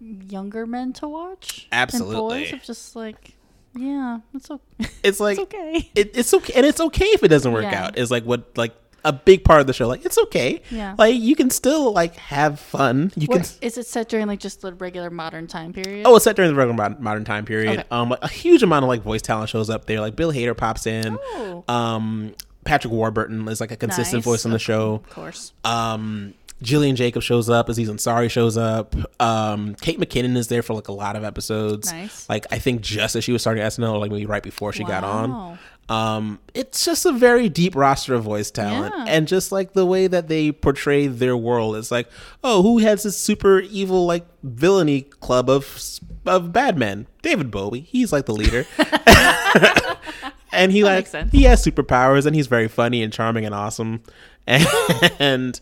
younger 0.00 0.66
men 0.66 0.92
to 0.94 1.08
watch. 1.08 1.68
Absolutely. 1.72 2.14
And 2.42 2.50
boys 2.50 2.52
of 2.52 2.62
just 2.64 2.96
like, 2.96 3.34
yeah, 3.74 4.20
it's 4.34 4.50
okay. 4.50 4.88
It's 5.02 5.20
like 5.20 5.38
it's 5.38 5.42
okay. 5.54 5.90
it, 5.94 6.16
it's 6.16 6.34
okay, 6.34 6.52
and 6.56 6.66
it's 6.66 6.80
okay 6.80 7.04
if 7.06 7.22
it 7.22 7.28
doesn't 7.28 7.52
work 7.52 7.62
Yeah. 7.64 7.84
out. 7.86 7.98
Is 7.98 8.10
like 8.10 8.24
what 8.24 8.56
like 8.56 8.74
a 9.04 9.12
big 9.12 9.44
part 9.44 9.60
of 9.60 9.66
the 9.68 9.72
show. 9.72 9.86
Like 9.86 10.04
it's 10.04 10.18
okay. 10.18 10.62
Yeah. 10.70 10.96
Like 10.98 11.14
you 11.14 11.36
can 11.36 11.50
still 11.50 11.92
like 11.92 12.16
have 12.16 12.58
fun. 12.58 13.12
You 13.16 13.28
can. 13.28 13.42
Is 13.60 13.78
it 13.78 13.86
set 13.86 14.08
during 14.08 14.26
like 14.26 14.40
just 14.40 14.62
the 14.62 14.72
regular 14.74 15.10
modern 15.10 15.46
time 15.46 15.72
period? 15.72 16.06
Oh, 16.06 16.16
it's 16.16 16.24
set 16.24 16.34
during 16.36 16.50
the 16.50 16.56
regular 16.56 16.74
mod- 16.76 17.00
modern 17.00 17.24
time 17.24 17.44
period. 17.44 17.78
Okay. 17.80 17.88
Um, 17.90 18.08
like, 18.10 18.22
a 18.22 18.28
huge 18.28 18.62
amount 18.64 18.84
of 18.84 18.88
like 18.88 19.02
voice 19.02 19.22
talent 19.22 19.48
shows 19.50 19.70
up 19.70 19.84
there. 19.84 20.00
Like 20.00 20.16
Bill 20.16 20.32
Hader 20.32 20.56
pops 20.56 20.86
in. 20.86 21.16
Oh. 21.20 21.64
Um, 21.68 22.34
Patrick 22.64 22.92
Warburton 22.92 23.46
is 23.46 23.60
like 23.60 23.70
a 23.70 23.76
consistent 23.76 24.16
Nice. 24.18 24.24
voice 24.24 24.44
on 24.46 24.50
the 24.50 24.58
show. 24.58 24.94
Of 24.94 25.10
course. 25.10 25.52
Um, 25.64 26.34
Jillian 26.62 26.94
Jacob 26.94 27.22
shows 27.22 27.50
up. 27.50 27.68
Aziz 27.68 27.88
Ansari 27.90 28.30
shows 28.30 28.56
up. 28.56 28.94
Um, 29.20 29.74
Kate 29.76 30.00
McKinnon 30.00 30.36
is 30.36 30.48
there 30.48 30.62
for 30.62 30.74
like 30.74 30.88
a 30.88 30.92
lot 30.92 31.14
of 31.16 31.22
episodes. 31.24 31.92
Nice. 31.92 32.28
Like 32.28 32.46
I 32.50 32.58
think 32.58 32.80
just 32.80 33.14
as 33.16 33.24
she 33.24 33.32
was 33.32 33.42
starting 33.42 33.62
SNL, 33.62 34.00
like 34.00 34.10
maybe 34.10 34.26
right 34.26 34.42
before 34.42 34.72
she 34.72 34.82
got 34.84 35.04
on. 35.04 35.58
Um, 35.88 36.40
it's 36.52 36.84
just 36.84 37.06
a 37.06 37.12
very 37.12 37.48
deep 37.48 37.76
roster 37.76 38.14
of 38.14 38.24
voice 38.24 38.50
talent, 38.50 38.92
Yeah. 38.96 39.04
and 39.06 39.28
just 39.28 39.52
like 39.52 39.72
the 39.74 39.86
way 39.86 40.08
that 40.08 40.26
they 40.26 40.50
portray 40.50 41.06
their 41.06 41.36
world, 41.36 41.76
it's 41.76 41.92
like, 41.92 42.08
oh, 42.42 42.60
who 42.62 42.78
has 42.78 43.04
this 43.04 43.16
super 43.16 43.60
evil 43.60 44.04
like 44.04 44.26
villainy 44.42 45.02
club 45.02 45.48
of 45.48 45.78
of 46.26 46.52
bad 46.52 46.76
men? 46.76 47.06
David 47.22 47.52
Bowie, 47.52 47.80
he's 47.82 48.12
like 48.12 48.26
the 48.26 48.32
leader, 48.34 48.66
and 50.52 50.72
he 50.72 50.82
like 50.84 50.98
makes 50.98 51.10
sense. 51.10 51.30
he 51.30 51.44
has 51.44 51.64
superpowers, 51.64 52.26
and 52.26 52.34
he's 52.34 52.46
very 52.48 52.66
funny 52.68 53.02
and 53.04 53.12
charming 53.12 53.44
and 53.44 53.54
awesome, 53.54 54.02
and 55.18 55.60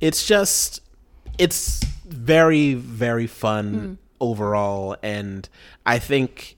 it's 0.00 0.26
just 0.26 0.80
it's 1.38 1.82
very 2.06 2.74
very 2.74 3.26
fun 3.26 3.74
Hmm. 3.74 3.94
overall, 4.20 4.96
and 5.02 5.48
I 5.84 5.98
think 5.98 6.56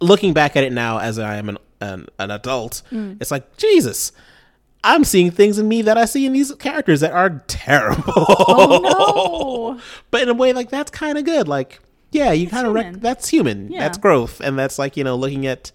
looking 0.00 0.32
back 0.32 0.56
at 0.56 0.64
it 0.64 0.72
now 0.72 0.98
as 0.98 1.18
I 1.18 1.36
am 1.36 1.48
an 1.48 1.58
an, 1.80 2.06
an 2.18 2.30
adult, 2.30 2.82
Hmm. 2.90 3.14
it's 3.20 3.30
like 3.30 3.56
Jesus. 3.56 4.12
I'm 4.84 5.04
seeing 5.04 5.30
things 5.30 5.58
in 5.60 5.68
me 5.68 5.82
that 5.82 5.96
I 5.96 6.06
see 6.06 6.26
in 6.26 6.32
these 6.32 6.52
characters 6.56 7.00
that 7.00 7.12
are 7.12 7.42
terrible. 7.46 8.12
Oh 8.16 9.74
no. 9.76 9.80
but 10.10 10.22
in 10.22 10.28
a 10.28 10.34
way, 10.34 10.52
like 10.52 10.70
that's 10.70 10.90
kind 10.90 11.18
of 11.18 11.24
good. 11.24 11.46
Like, 11.46 11.78
yeah, 12.10 12.32
you 12.32 12.48
kind 12.48 12.66
of 12.66 12.74
rec- 12.74 12.94
that's 13.00 13.28
human. 13.28 13.70
Yeah. 13.70 13.78
That's 13.80 13.96
growth, 13.98 14.40
and 14.40 14.58
that's 14.58 14.78
like 14.78 14.96
you 14.96 15.04
know 15.04 15.14
looking 15.16 15.46
at. 15.46 15.70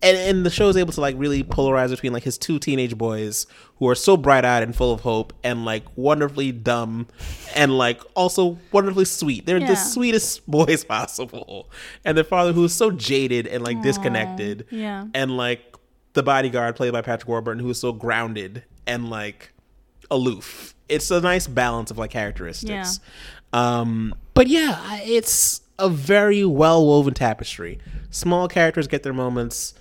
And, 0.00 0.16
and 0.16 0.46
the 0.46 0.50
show 0.50 0.68
is 0.68 0.76
able 0.76 0.92
to 0.92 1.00
like 1.00 1.16
really 1.18 1.42
polarize 1.42 1.90
between 1.90 2.12
like 2.12 2.22
his 2.22 2.38
two 2.38 2.60
teenage 2.60 2.96
boys 2.96 3.48
who 3.78 3.88
are 3.88 3.96
so 3.96 4.16
bright 4.16 4.44
eyed 4.44 4.62
and 4.62 4.74
full 4.74 4.92
of 4.92 5.00
hope 5.00 5.32
and 5.42 5.64
like 5.64 5.82
wonderfully 5.96 6.52
dumb 6.52 7.08
and 7.56 7.76
like 7.76 8.00
also 8.14 8.58
wonderfully 8.70 9.04
sweet. 9.06 9.44
They're 9.44 9.58
Yeah. 9.58 9.66
the 9.66 9.74
sweetest 9.74 10.48
boys 10.50 10.84
possible. 10.84 11.68
And 12.04 12.16
their 12.16 12.22
father 12.24 12.52
who 12.52 12.62
is 12.64 12.72
so 12.72 12.92
jaded 12.92 13.48
and 13.48 13.64
like 13.64 13.82
disconnected. 13.82 14.66
yeah. 14.70 15.06
And 15.14 15.36
like 15.36 15.74
the 16.12 16.22
bodyguard 16.22 16.76
played 16.76 16.92
by 16.92 17.02
Patrick 17.02 17.28
Warburton 17.28 17.60
who 17.62 17.70
is 17.70 17.80
so 17.80 17.92
grounded 17.92 18.62
and 18.86 19.10
like 19.10 19.50
aloof. 20.12 20.76
It's 20.88 21.10
a 21.10 21.20
nice 21.20 21.48
balance 21.48 21.90
of 21.90 21.98
like 21.98 22.10
characteristics. 22.12 23.00
Um, 23.52 24.14
but 24.34 24.46
yeah, 24.46 25.00
it's 25.02 25.60
a 25.78 25.88
very 25.88 26.44
well 26.44 26.86
woven 26.86 27.14
tapestry. 27.14 27.78
Small 28.10 28.46
characters 28.46 28.86
get 28.86 29.02
their 29.02 29.12
moments 29.12 29.74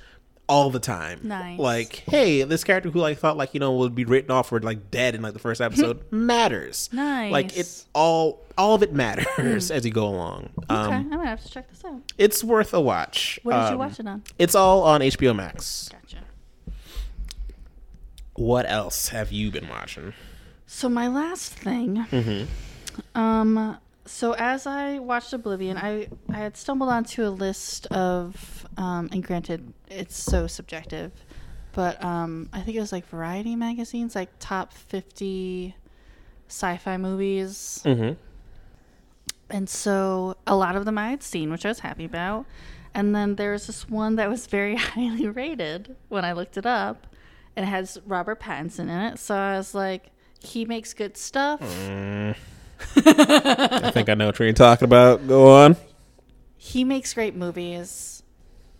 all 0.49 0.69
the 0.69 0.79
time. 0.79 1.19
Nice. 1.23 1.59
Like, 1.59 2.03
hey, 2.07 2.43
this 2.43 2.63
character 2.63 2.89
who 2.89 2.99
like 2.99 3.17
thought 3.17 3.35
like 3.37 3.53
you 3.53 3.59
know 3.59 3.73
would 3.75 3.93
be 3.95 4.05
written 4.05 4.31
off 4.31 4.51
or 4.51 4.59
like 4.61 4.89
dead 4.91 5.13
in 5.15 5.21
like 5.21 5.33
the 5.33 5.39
first 5.39 5.59
episode 5.61 6.03
matters. 6.11 6.89
Like 6.93 7.51
it 7.53 7.57
Nice. 7.57 7.85
all 7.93 8.45
all 8.57 8.73
of 8.75 8.81
it 8.83 8.93
matters 8.93 9.69
as 9.71 9.85
you 9.85 9.91
go 9.91 10.07
along. 10.07 10.49
Okay, 10.63 10.73
Um, 10.75 10.91
I'm 10.93 11.09
gonna 11.09 11.25
have 11.27 11.43
to 11.43 11.49
check 11.49 11.69
this 11.69 11.83
out. 11.85 12.01
it's 12.17 12.43
worth 12.43 12.73
a 12.73 12.81
watch. 12.81 13.39
What 13.43 13.53
did 13.53 13.59
you 13.67 13.73
Um, 13.73 13.77
watch 13.79 13.99
it 13.99 14.07
on? 14.07 14.23
It's 14.39 14.55
all 14.55 14.83
on 14.83 15.01
HBO 15.01 15.35
Max. 15.35 15.89
Gotcha. 15.91 16.17
What 18.35 18.69
else 18.69 19.09
have 19.09 19.31
you 19.31 19.51
been 19.51 19.67
watching? 19.67 20.13
So 20.65 20.89
my 20.89 21.07
last 21.07 21.53
thing, 21.53 22.05
Mm-hmm. 22.11 23.17
um, 23.19 23.77
so 24.07 24.33
as 24.33 24.65
I 24.65 24.99
watched 24.99 25.31
Oblivion, 25.33 25.77
I 25.77 26.07
I 26.29 26.37
had 26.37 26.57
stumbled 26.57 26.89
onto 26.89 27.23
a 27.25 27.29
list 27.29 27.85
of, 27.87 28.65
um, 28.77 29.09
and 29.11 29.23
granted, 29.23 29.73
it's 29.89 30.17
so 30.17 30.47
subjective, 30.47 31.11
but 31.73 32.03
um, 32.03 32.49
I 32.51 32.61
think 32.61 32.75
it 32.77 32.79
was 32.79 32.91
like 32.91 33.07
Variety 33.07 33.55
magazines, 33.55 34.15
like 34.15 34.29
top 34.39 34.73
fifty 34.73 35.75
sci-fi 36.49 36.97
movies, 36.97 37.81
Mm-hmm. 37.85 38.13
and 39.49 39.69
so 39.69 40.35
a 40.47 40.55
lot 40.55 40.75
of 40.75 40.85
them 40.85 40.97
I 40.97 41.09
had 41.09 41.21
seen, 41.23 41.51
which 41.51 41.65
I 41.65 41.69
was 41.69 41.79
happy 41.79 42.05
about. 42.05 42.45
And 42.93 43.13
then 43.15 43.35
there 43.35 43.51
was 43.51 43.67
this 43.67 43.87
one 43.87 44.15
that 44.15 44.27
was 44.29 44.47
very 44.47 44.75
highly 44.93 45.27
rated 45.27 45.95
when 46.09 46.25
I 46.25 46.31
looked 46.33 46.57
it 46.57 46.65
up. 46.65 47.05
and 47.55 47.63
It 47.65 47.69
has 47.69 47.99
Robert 48.07 48.39
Pattinson 48.39 48.83
in 48.89 48.89
it. 48.89 49.19
So 49.19 49.35
I 49.35 49.57
was 49.57 49.75
like, 49.75 50.09
he 50.39 50.65
makes 50.65 50.93
good 50.95 51.15
stuff. 51.17 51.61
I 52.95 53.91
think 53.91 54.09
I 54.09 54.13
know 54.13 54.27
what 54.27 54.39
you're 54.39 54.53
talking 54.53 54.85
about. 54.85 55.27
Go 55.27 55.49
on. 55.49 55.75
He 56.57 56.83
makes 56.83 57.13
great 57.13 57.35
movies. 57.35 58.23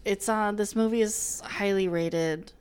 It's 0.06 0.30
on, 0.30 0.56
this 0.56 0.76
movie 0.76 1.02
is 1.02 1.42
highly 1.44 1.88
rated 1.88 2.52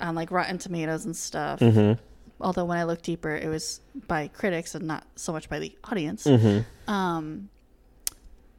on 0.00 0.14
like 0.14 0.30
Rotten 0.30 0.58
Tomatoes 0.58 1.04
and 1.04 1.16
stuff. 1.16 1.60
Mm-hmm. 1.60 2.00
Although 2.40 2.66
when 2.66 2.78
I 2.78 2.84
looked 2.84 3.04
deeper, 3.04 3.34
it 3.34 3.48
was 3.48 3.80
by 4.06 4.28
critics 4.28 4.74
and 4.74 4.86
not 4.86 5.06
so 5.16 5.32
much 5.32 5.48
by 5.48 5.58
the 5.58 5.74
audience. 5.84 6.24
Mm-hmm. 6.24 6.90
Um, 6.90 7.48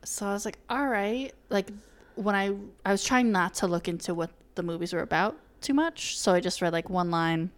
so 0.04 0.26
I 0.26 0.34
was 0.34 0.46
like, 0.46 0.58
all 0.70 0.88
right. 0.88 1.32
Like 1.50 1.70
when 2.16 2.34
I 2.36 2.56
I 2.86 2.92
was 2.92 3.04
trying 3.04 3.32
not 3.32 3.54
to 3.56 3.68
look 3.68 3.88
into 3.88 4.14
what 4.14 4.32
the 4.56 4.64
movies 4.64 4.94
were 4.94 5.02
about 5.02 5.38
too 5.62 5.76
much, 5.76 6.18
so 6.18 6.34
I 6.34 6.40
just 6.40 6.62
read 6.62 6.74
like 6.74 6.90
one 6.90 7.12
line, 7.12 7.52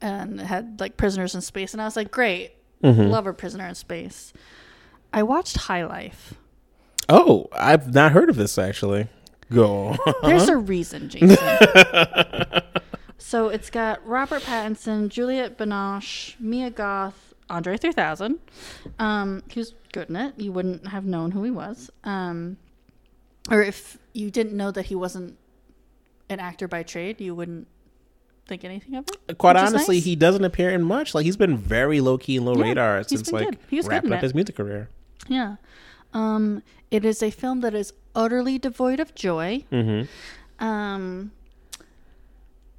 and 0.00 0.40
it 0.40 0.44
had 0.44 0.80
like 0.80 0.98
prisoners 0.98 1.34
in 1.34 1.40
space, 1.40 1.72
and 1.72 1.80
I 1.80 1.86
was 1.86 1.96
like, 1.96 2.10
great, 2.10 2.52
Mm-hmm. 2.84 3.10
love 3.10 3.26
a 3.26 3.32
prisoner 3.32 3.66
in 3.66 3.74
space. 3.74 4.32
I 5.12 5.22
watched 5.22 5.56
High 5.56 5.84
Life. 5.84 6.34
Oh, 7.08 7.48
I've 7.52 7.94
not 7.94 8.12
heard 8.12 8.28
of 8.28 8.36
this 8.36 8.58
actually. 8.58 9.08
Go. 9.50 9.96
There's 10.22 10.48
a 10.48 10.56
reason, 10.72 11.08
Jason. 11.08 11.36
so 13.18 13.48
it's 13.48 13.70
got 13.70 14.06
Robert 14.06 14.42
Pattinson, 14.42 15.08
Juliette 15.08 15.56
Binoche, 15.58 16.38
Mia 16.40 16.70
Goth, 16.70 17.34
Andre 17.50 17.76
3000, 17.76 18.38
um, 18.98 19.42
who's 19.52 19.74
good 19.92 20.08
in 20.08 20.16
it. 20.16 20.34
You 20.38 20.52
wouldn't 20.52 20.88
have 20.88 21.04
known 21.04 21.30
who 21.30 21.42
he 21.42 21.50
was. 21.50 21.90
Um, 22.04 22.56
or 23.50 23.62
if 23.62 23.98
you 24.12 24.30
didn't 24.30 24.56
know 24.56 24.70
that 24.70 24.86
he 24.86 24.94
wasn't 24.94 25.36
an 26.30 26.40
actor 26.40 26.66
by 26.66 26.82
trade, 26.82 27.20
you 27.20 27.34
wouldn't 27.34 27.68
think 28.46 28.64
anything 28.64 28.94
of 28.94 29.06
it. 29.28 29.38
Quite 29.38 29.56
honestly, 29.56 29.96
nice. 29.96 30.04
he 30.04 30.16
doesn't 30.16 30.44
appear 30.44 30.70
in 30.70 30.82
much. 30.82 31.14
Like 31.14 31.24
he's 31.24 31.36
been 31.36 31.56
very 31.56 32.00
low 32.00 32.18
key 32.18 32.36
and 32.36 32.46
low 32.46 32.54
Yeah, 32.54 32.64
radar 32.64 33.02
since 33.04 33.32
like 33.32 33.50
good. 33.50 33.58
He 33.68 33.76
was 33.76 33.86
wrapping 33.86 34.12
up 34.12 34.22
his 34.22 34.34
music 34.34 34.56
career. 34.56 34.88
Yeah. 35.28 35.56
Um, 36.12 36.62
it 36.90 37.04
is 37.04 37.22
a 37.22 37.30
film 37.30 37.60
that 37.60 37.74
is 37.74 37.92
utterly 38.14 38.58
devoid 38.58 39.00
of 39.00 39.14
joy. 39.14 39.64
Mm-hmm. 39.72 40.64
Um, 40.64 41.32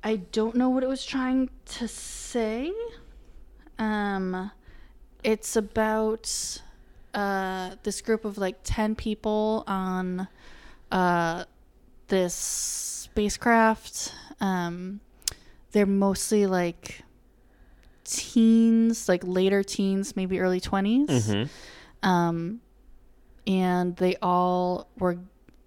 I 0.04 0.18
don't 0.18 0.56
know 0.56 0.70
what 0.70 0.84
it 0.84 0.88
was 0.88 1.06
trying 1.06 1.50
to 1.66 1.88
say. 1.88 2.72
Um, 3.78 4.52
it's 5.24 5.56
about 5.56 6.62
uh, 7.14 7.72
this 7.84 8.02
group 8.02 8.24
of 8.24 8.38
like 8.38 8.58
10 8.64 8.96
people 8.96 9.64
on 9.68 10.28
uh, 10.92 11.46
this 12.08 12.36
spacecraft. 12.36 14.14
Um, 14.40 15.02
they're 15.76 15.86
mostly 15.86 16.48
like 16.48 17.02
teens, 18.06 19.10
like 19.10 19.22
later 19.26 19.62
teens, 19.62 20.16
maybe 20.16 20.40
early 20.40 20.62
20s. 20.62 21.08
Mm-hmm. 21.08 22.08
Um, 22.08 22.62
and 23.46 23.94
they 23.98 24.16
all 24.22 24.88
were 24.98 25.18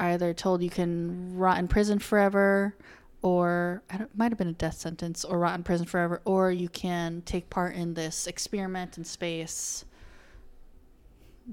either 0.01 0.33
told 0.33 0.63
you 0.63 0.71
can 0.71 1.37
rot 1.37 1.59
in 1.59 1.69
prison 1.69 1.99
forever 1.99 2.75
or 3.21 3.83
it 3.93 4.09
might 4.17 4.33
have 4.33 4.39
been 4.39 4.49
a 4.49 4.53
death 4.53 4.79
sentence, 4.79 5.25
or 5.25 5.41
rot 5.41 5.57
in 5.57 5.63
prison 5.65 5.85
forever, 5.85 6.23
or 6.25 6.53
you 6.53 6.69
can 6.69 7.21
take 7.27 7.51
part 7.51 7.75
in 7.75 7.93
this 7.93 8.27
experiment 8.29 8.97
in 8.97 9.05
space. 9.05 9.85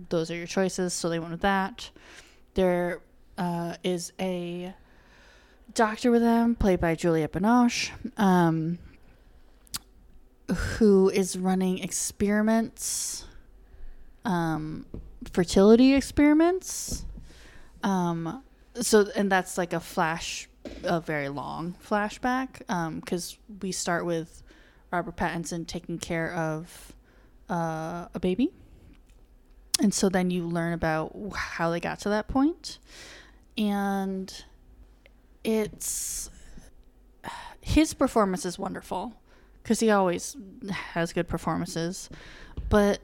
Those 0.09 0.31
are 0.31 0.35
your 0.35 0.47
choices. 0.47 0.93
So 0.93 1.09
they 1.09 1.19
went 1.19 1.31
with 1.31 1.41
that. 1.41 1.89
There 2.53 3.01
uh, 3.37 3.75
is 3.83 4.13
a 4.19 4.73
doctor 5.75 6.09
with 6.09 6.21
them, 6.21 6.55
played 6.55 6.79
by 6.79 6.95
Juliette 6.95 7.33
Binoche, 7.33 7.91
um, 8.17 8.79
who 10.77 11.09
is 11.09 11.37
running 11.37 11.79
experiments, 11.79 13.25
um, 14.23 14.85
fertility 15.31 15.93
experiments. 15.93 17.05
Um, 17.83 18.43
so, 18.81 19.07
and 19.15 19.31
that's 19.31 19.57
like 19.57 19.73
a 19.73 19.79
flash, 19.79 20.49
a 20.83 20.99
very 20.99 21.29
long 21.29 21.75
flashback, 21.87 22.59
because 22.99 23.37
we 23.61 23.71
start 23.71 24.05
with 24.05 24.41
Robert 24.91 25.17
Pattinson 25.17 25.67
taking 25.67 25.99
care 25.99 26.33
of 26.33 26.93
uh, 27.49 28.07
a 28.13 28.19
baby. 28.19 28.51
And 29.81 29.93
so 29.93 30.07
then 30.07 30.31
you 30.31 30.47
learn 30.47 30.73
about 30.73 31.13
how 31.35 31.69
they 31.69 31.81
got 31.81 31.99
to 31.99 32.09
that 32.09 32.27
point. 32.29 32.79
And 33.57 34.33
it's 35.45 36.29
his 37.61 37.93
performance 37.93 38.45
is 38.45 38.57
wonderful 38.59 39.13
because 39.63 39.79
he 39.79 39.89
always 39.91 40.35
has 40.69 41.13
good 41.13 41.27
performances, 41.27 42.09
but 42.69 42.99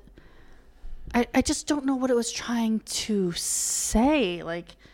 I, 1.14 1.28
I 1.34 1.42
just 1.42 1.68
don't 1.68 1.86
know 1.86 1.96
what 1.96 2.10
it 2.12 2.16
was 2.16 2.32
trying 2.32 2.80
to 2.82 3.32
say. 3.34 4.44
Like, 4.44 4.76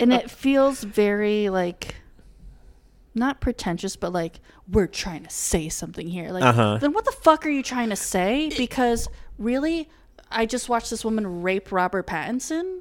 and 0.00 0.12
it 0.12 0.30
feels 0.30 0.82
very 0.82 1.48
like 1.48 1.96
not 3.14 3.40
pretentious, 3.40 3.96
but 3.96 4.12
like 4.12 4.40
we're 4.70 4.86
trying 4.86 5.22
to 5.24 5.30
say 5.30 5.68
something 5.68 6.06
here. 6.08 6.30
Like, 6.30 6.42
Uh-huh. 6.44 6.78
then 6.80 6.92
what 6.92 7.04
the 7.04 7.12
fuck 7.12 7.46
are 7.46 7.50
you 7.50 7.62
trying 7.62 7.90
to 7.90 7.96
say? 7.96 8.50
Because 8.56 9.08
really, 9.38 9.88
I 10.30 10.46
just 10.46 10.68
watched 10.68 10.90
this 10.90 11.04
woman 11.04 11.42
rape 11.42 11.70
Robert 11.72 12.06
Pattinson 12.06 12.80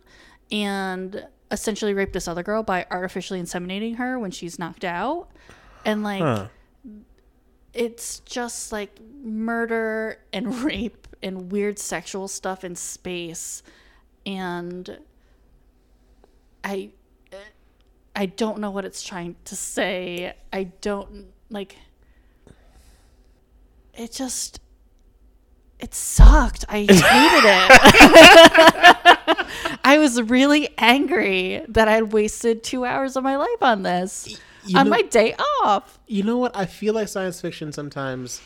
and 0.52 1.26
essentially 1.52 1.94
rape 1.94 2.14
this 2.14 2.28
other 2.28 2.44
girl 2.44 2.64
by 2.64 2.86
artificially 2.90 3.42
inseminating 3.42 3.98
her 3.98 4.18
when 4.18 4.32
she's 4.32 4.58
knocked 4.58 4.84
out. 4.86 5.30
And 5.86 6.04
like, 6.04 6.22
Huh. 6.22 6.48
it's 7.74 8.20
just 8.22 8.72
like 8.72 9.00
murder 9.24 10.18
and 10.34 10.56
rape 10.64 11.08
and 11.22 11.52
weird 11.52 11.78
sexual 11.78 12.28
stuff 12.28 12.64
in 12.64 12.76
space 12.76 13.62
and 14.26 14.98
i 16.64 16.90
i 18.16 18.26
don't 18.26 18.58
know 18.60 18.72
what 18.72 18.86
it's 18.86 19.04
trying 19.04 19.36
to 19.46 19.56
say 19.56 20.34
i 20.52 20.64
don't 20.64 21.28
like 21.50 21.76
it 23.94 24.12
just 24.12 24.60
it 25.82 25.94
sucked 25.96 26.64
i 26.70 26.80
hated 26.90 27.44
it 27.46 27.72
i 29.84 29.98
was 29.98 30.22
really 30.22 30.70
angry 30.78 31.62
that 31.68 31.88
i'd 31.88 32.14
wasted 32.14 32.64
two 32.64 32.86
hours 32.86 33.16
of 33.16 33.24
my 33.24 33.36
life 33.38 33.62
on 33.62 33.84
this 33.84 34.38
You 34.66 34.78
on 34.78 34.86
know- 34.86 34.92
my 34.92 35.02
day 35.02 35.36
off 35.64 36.00
You 36.08 36.24
know 36.24 36.38
what? 36.38 36.56
I 36.56 36.66
feel 36.66 36.94
like 36.94 37.08
science 37.08 37.42
fiction 37.42 37.72
sometimes 37.72 38.42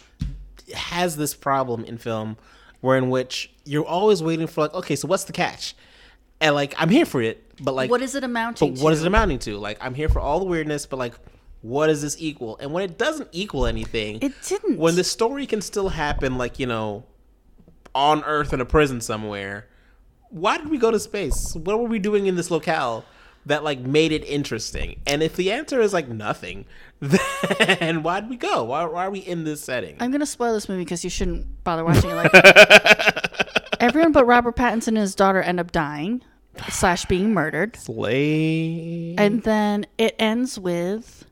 has 0.74 1.18
this 1.18 1.34
problem 1.34 1.84
in 1.86 1.98
film 1.98 2.38
where 2.82 2.98
in 2.98 3.10
which 3.10 3.52
you're 3.66 3.86
always 3.86 4.22
waiting 4.24 4.48
for 4.48 4.62
like, 4.62 4.74
okay, 4.76 4.96
so 4.96 5.08
what's 5.08 5.24
the 5.26 5.34
catch? 5.34 5.76
And 6.40 6.54
like 6.56 6.74
I'm 6.78 6.90
here 6.90 7.06
for 7.06 7.22
it, 7.22 7.44
but 7.64 7.74
like 7.76 7.90
what 7.90 8.02
is 8.02 8.16
it 8.16 8.24
amounting 8.24 8.70
but 8.74 8.78
to 8.78 8.84
what 8.84 8.94
is 8.94 9.02
it 9.04 9.08
amounting 9.08 9.40
to? 9.40 9.58
Like 9.58 9.78
I'm 9.82 9.94
here 9.94 10.08
for 10.10 10.20
all 10.20 10.40
the 10.40 10.46
weirdness, 10.46 10.86
but 10.86 10.98
like 10.98 11.14
what 11.62 11.88
does 11.88 12.02
this 12.02 12.16
equal? 12.20 12.58
And 12.60 12.72
when 12.74 12.84
it 12.84 12.98
doesn't 12.98 13.30
equal 13.32 13.66
anything, 13.66 14.20
It 14.22 14.34
didn't. 14.48 14.78
when 14.78 14.96
the 14.96 15.04
story 15.04 15.46
can 15.48 15.62
still 15.62 15.90
happen 15.90 16.38
like, 16.38 16.60
you 16.60 16.68
know, 16.68 17.04
on 17.96 18.24
Earth 18.26 18.54
in 18.54 18.62
a 18.62 18.66
prison 18.66 19.02
somewhere, 19.02 19.68
why 20.30 20.58
did 20.58 20.70
we 20.70 20.78
go 20.78 20.92
to 20.92 21.00
space? 21.00 21.56
What 21.56 21.80
were 21.80 21.88
we 21.88 21.98
doing 21.98 22.28
in 22.28 22.36
this 22.36 22.52
locale 22.52 23.06
that 23.46 23.64
like 23.64 23.80
made 23.80 24.12
it 24.12 24.24
interesting? 24.26 25.02
And 25.08 25.24
if 25.24 25.36
the 25.36 25.52
answer 25.52 25.80
is 25.82 25.94
like 25.94 26.08
nothing, 26.10 26.66
then 27.00 28.04
why 28.04 28.20
did 28.20 28.30
we 28.30 28.36
go? 28.36 28.66
Why, 28.66 28.86
why 28.86 29.06
are 29.06 29.12
we 29.12 29.20
in 29.20 29.46
this 29.46 29.62
setting? 29.62 29.96
I'm 30.00 30.12
gonna 30.12 30.26
spoil 30.26 30.54
this 30.54 30.68
movie 30.70 30.84
because 30.84 31.04
you 31.04 31.10
shouldn't 31.10 31.64
bother 31.64 31.84
watching 31.86 32.10
it. 32.12 32.16
Like 32.16 32.32
everyone 33.80 34.12
but 34.12 34.26
Robert 34.26 34.56
Pattinson 34.56 34.90
and 34.90 34.98
his 34.98 35.16
daughter 35.16 35.42
end 35.42 35.60
up 35.60 35.72
dying 35.72 36.22
slash 36.70 37.06
being 37.06 37.34
murdered, 37.34 37.76
Slay. 37.76 39.16
and 39.18 39.44
then 39.44 39.86
it 39.98 40.16
ends 40.20 40.58
with 40.60 41.26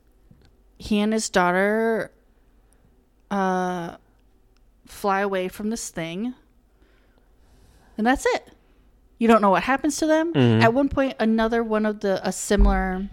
he 0.78 1.00
and 1.00 1.14
his 1.14 1.30
daughter 1.30 2.12
uh, 3.32 3.96
fly 4.86 5.22
away 5.22 5.48
from 5.48 5.70
this 5.70 5.90
thing, 5.90 6.36
and 7.98 8.06
that's 8.06 8.26
it. 8.26 8.50
You 9.20 9.28
don't 9.28 9.42
know 9.42 9.52
what 9.52 9.64
happens 9.64 9.98
to 9.98 10.06
them. 10.06 10.36
At 10.36 10.74
one 10.74 10.90
point, 10.90 11.16
another 11.20 11.64
one 11.64 11.86
of 11.86 12.02
the 12.02 12.26
a 12.28 12.32
similar 12.32 13.08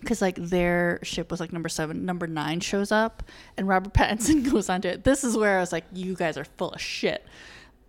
because 0.00 0.20
like 0.20 0.36
their 0.36 0.98
ship 1.02 1.30
was 1.30 1.40
like 1.40 1.52
number 1.52 1.68
seven, 1.68 2.04
number 2.04 2.26
nine 2.26 2.60
shows 2.60 2.92
up, 2.92 3.22
and 3.56 3.66
Robert 3.66 3.92
Pattinson 3.94 4.50
goes 4.50 4.68
onto 4.68 4.88
it. 4.88 5.04
This 5.04 5.24
is 5.24 5.36
where 5.36 5.56
I 5.58 5.60
was 5.60 5.72
like, 5.72 5.84
"You 5.92 6.14
guys 6.14 6.36
are 6.36 6.44
full 6.44 6.72
of 6.72 6.80
shit." 6.80 7.24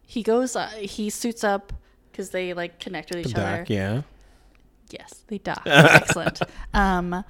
He 0.07 0.21
goes, 0.21 0.55
uh, 0.55 0.67
he 0.69 1.09
suits 1.09 1.43
up 1.43 1.73
because 2.11 2.29
they 2.29 2.53
like 2.53 2.79
connect 2.79 3.09
with 3.13 3.25
each 3.25 3.35
other. 3.35 3.57
Doc, 3.59 3.69
yeah. 3.69 4.01
Yes, 4.91 5.23
they 5.27 5.39
dock. 5.39 5.63
Excellent. 5.65 6.41
Um, 6.73 7.23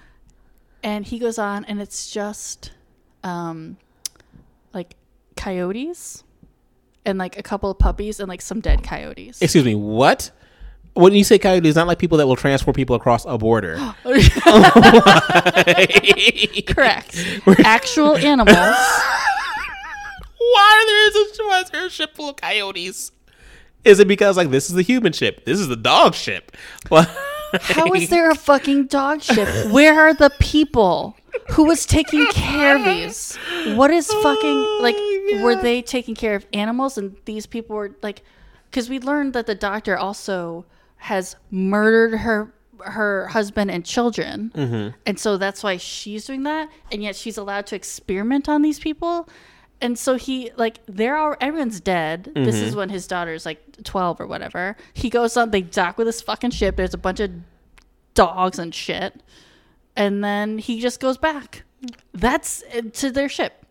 and 0.84 1.06
he 1.06 1.18
goes 1.18 1.40
on, 1.40 1.66
and 1.66 1.82
it's 1.82 2.12
just 2.12 2.72
um, 3.24 3.78
like 4.74 4.96
coyotes 5.38 6.25
and 7.06 7.18
like 7.18 7.38
a 7.38 7.44
couple 7.44 7.70
of 7.70 7.80
puppies 7.80 8.20
and 8.20 8.28
like 8.28 8.42
some 8.42 8.60
dead 8.60 8.84
coyotes. 8.84 9.42
Excuse 9.42 9.66
me, 9.66 9.76
what? 9.76 10.32
When 10.94 11.14
you 11.14 11.24
say 11.24 11.38
coyotes, 11.38 11.70
it's 11.70 11.76
not 11.76 11.88
like 11.88 12.00
people 12.00 12.18
that 12.20 12.28
will 12.28 12.36
transport 12.38 12.76
people 12.76 12.96
across 12.96 13.26
a 13.26 13.38
border. 13.38 13.76
Correct. 16.68 17.40
Actual 17.66 18.16
animals. 18.16 18.58
why 20.56 20.84
there 20.88 21.08
is 21.08 21.16
a 21.16 21.86
a 21.86 21.90
ship 21.90 22.16
full 22.16 22.30
of 22.30 22.38
coyotes? 22.38 23.12
Is 23.84 24.00
it 24.00 24.08
because 24.08 24.38
like 24.38 24.50
this 24.50 24.70
is 24.70 24.76
the 24.76 24.82
human 24.82 25.14
ship, 25.14 25.46
this 25.46 25.60
is 25.60 25.68
the 25.68 25.76
dog 25.76 26.16
ship? 26.16 26.56
How 27.62 27.94
is 27.94 28.10
there 28.10 28.30
a 28.32 28.36
fucking 28.36 28.88
dog 28.88 29.22
ship? 29.22 29.48
Where 29.72 30.00
are 30.00 30.14
the 30.14 30.32
people? 30.40 31.16
Who 31.52 31.66
was 31.66 31.86
taking 31.86 32.26
care 32.28 32.78
of 32.78 32.84
these? 32.86 33.36
What 33.76 33.92
is 33.92 34.10
oh 34.12 34.22
fucking 34.22 34.82
like? 34.82 35.44
Were 35.44 35.56
they 35.62 35.82
taking 35.82 36.16
care 36.16 36.36
of 36.36 36.46
animals 36.54 36.98
and 36.98 37.16
these 37.26 37.46
people 37.46 37.76
were 37.76 37.96
like? 38.02 38.24
Because 38.70 38.90
we 38.90 39.00
learned 39.00 39.34
that 39.34 39.46
the 39.46 39.56
doctor 39.56 39.98
also 39.98 40.66
has 40.98 41.36
murdered 41.52 42.18
her 42.18 42.54
her 42.80 43.28
husband 43.28 43.72
and 43.72 43.86
children, 43.86 44.52
mm-hmm. 44.54 44.98
and 45.06 45.20
so 45.20 45.38
that's 45.38 45.64
why 45.64 45.78
she's 45.78 46.26
doing 46.26 46.44
that. 46.44 46.70
And 46.92 47.02
yet 47.02 47.16
she's 47.16 47.38
allowed 47.38 47.68
to 47.68 47.76
experiment 47.76 48.50
on 48.50 48.62
these 48.62 48.80
people. 48.80 49.30
And 49.82 50.00
so 50.00 50.16
he 50.16 50.52
like 50.56 50.80
they're 50.88 51.18
all 51.18 51.36
everyone's 51.42 51.80
dead. 51.80 52.32
This 52.34 52.56
is 52.56 52.70
mm-hmm. 52.70 52.80
when 52.80 52.90
his 52.90 53.08
daughter's 53.08 53.46
like 53.46 53.84
twelve 53.84 54.20
or 54.20 54.28
whatever. 54.28 54.78
He 54.94 55.10
goes 55.10 55.38
on. 55.38 55.52
They 55.52 55.62
dock 55.62 55.98
with 55.98 56.08
his 56.08 56.22
fucking 56.22 56.52
ship. 56.52 56.76
There's 56.76 56.94
a 56.94 56.98
bunch 56.98 57.20
of 57.20 57.32
dogs 58.14 58.58
and 58.58 58.74
shit. 58.74 59.22
And 59.96 60.24
then 60.24 60.58
he 60.58 60.80
just 60.80 61.00
goes 61.00 61.18
back. 61.18 61.64
That's 62.14 62.64
uh, 62.76 62.82
to 62.94 63.12
their 63.12 63.30
ship. 63.30 63.66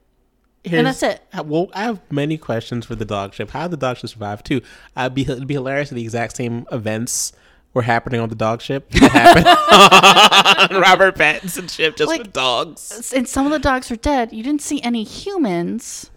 And 0.64 0.87
that's 0.87 1.03
it. 1.03 1.20
Well, 1.45 1.68
I 1.75 1.83
have 1.83 2.01
many 2.11 2.39
questions 2.39 2.87
for 2.87 2.95
the 2.95 3.05
dog 3.05 3.35
ship. 3.35 3.51
How 3.51 3.62
did 3.62 3.72
the 3.72 3.77
dog 3.87 3.99
ship 3.99 4.09
survive 4.09 4.43
too? 4.43 4.62
I'd 4.97 5.14
be 5.14 5.22
it'd 5.22 5.47
be 5.47 5.55
hilarious 5.55 5.91
if 5.93 5.97
the 5.97 6.03
exact 6.03 6.37
same 6.37 6.64
events 6.72 7.33
were 7.75 7.83
happening 7.83 8.20
on 8.20 8.31
the 8.31 8.35
dog 8.35 8.62
ship 8.62 8.91
happened 8.95 9.47
on 9.47 10.81
Robert 10.81 11.16
Pattinson's 11.16 11.75
ship, 11.75 11.97
just 11.97 12.09
Like- 12.09 12.22
with 12.22 12.33
dogs. 12.33 13.12
And 13.12 13.29
some 13.29 13.45
of 13.45 13.53
the 13.53 13.59
dogs 13.59 13.91
are 13.91 13.97
dead. 13.97 14.33
You 14.33 14.43
didn't 14.43 14.62
see 14.62 14.81
any 14.81 15.03
humans, 15.05 16.11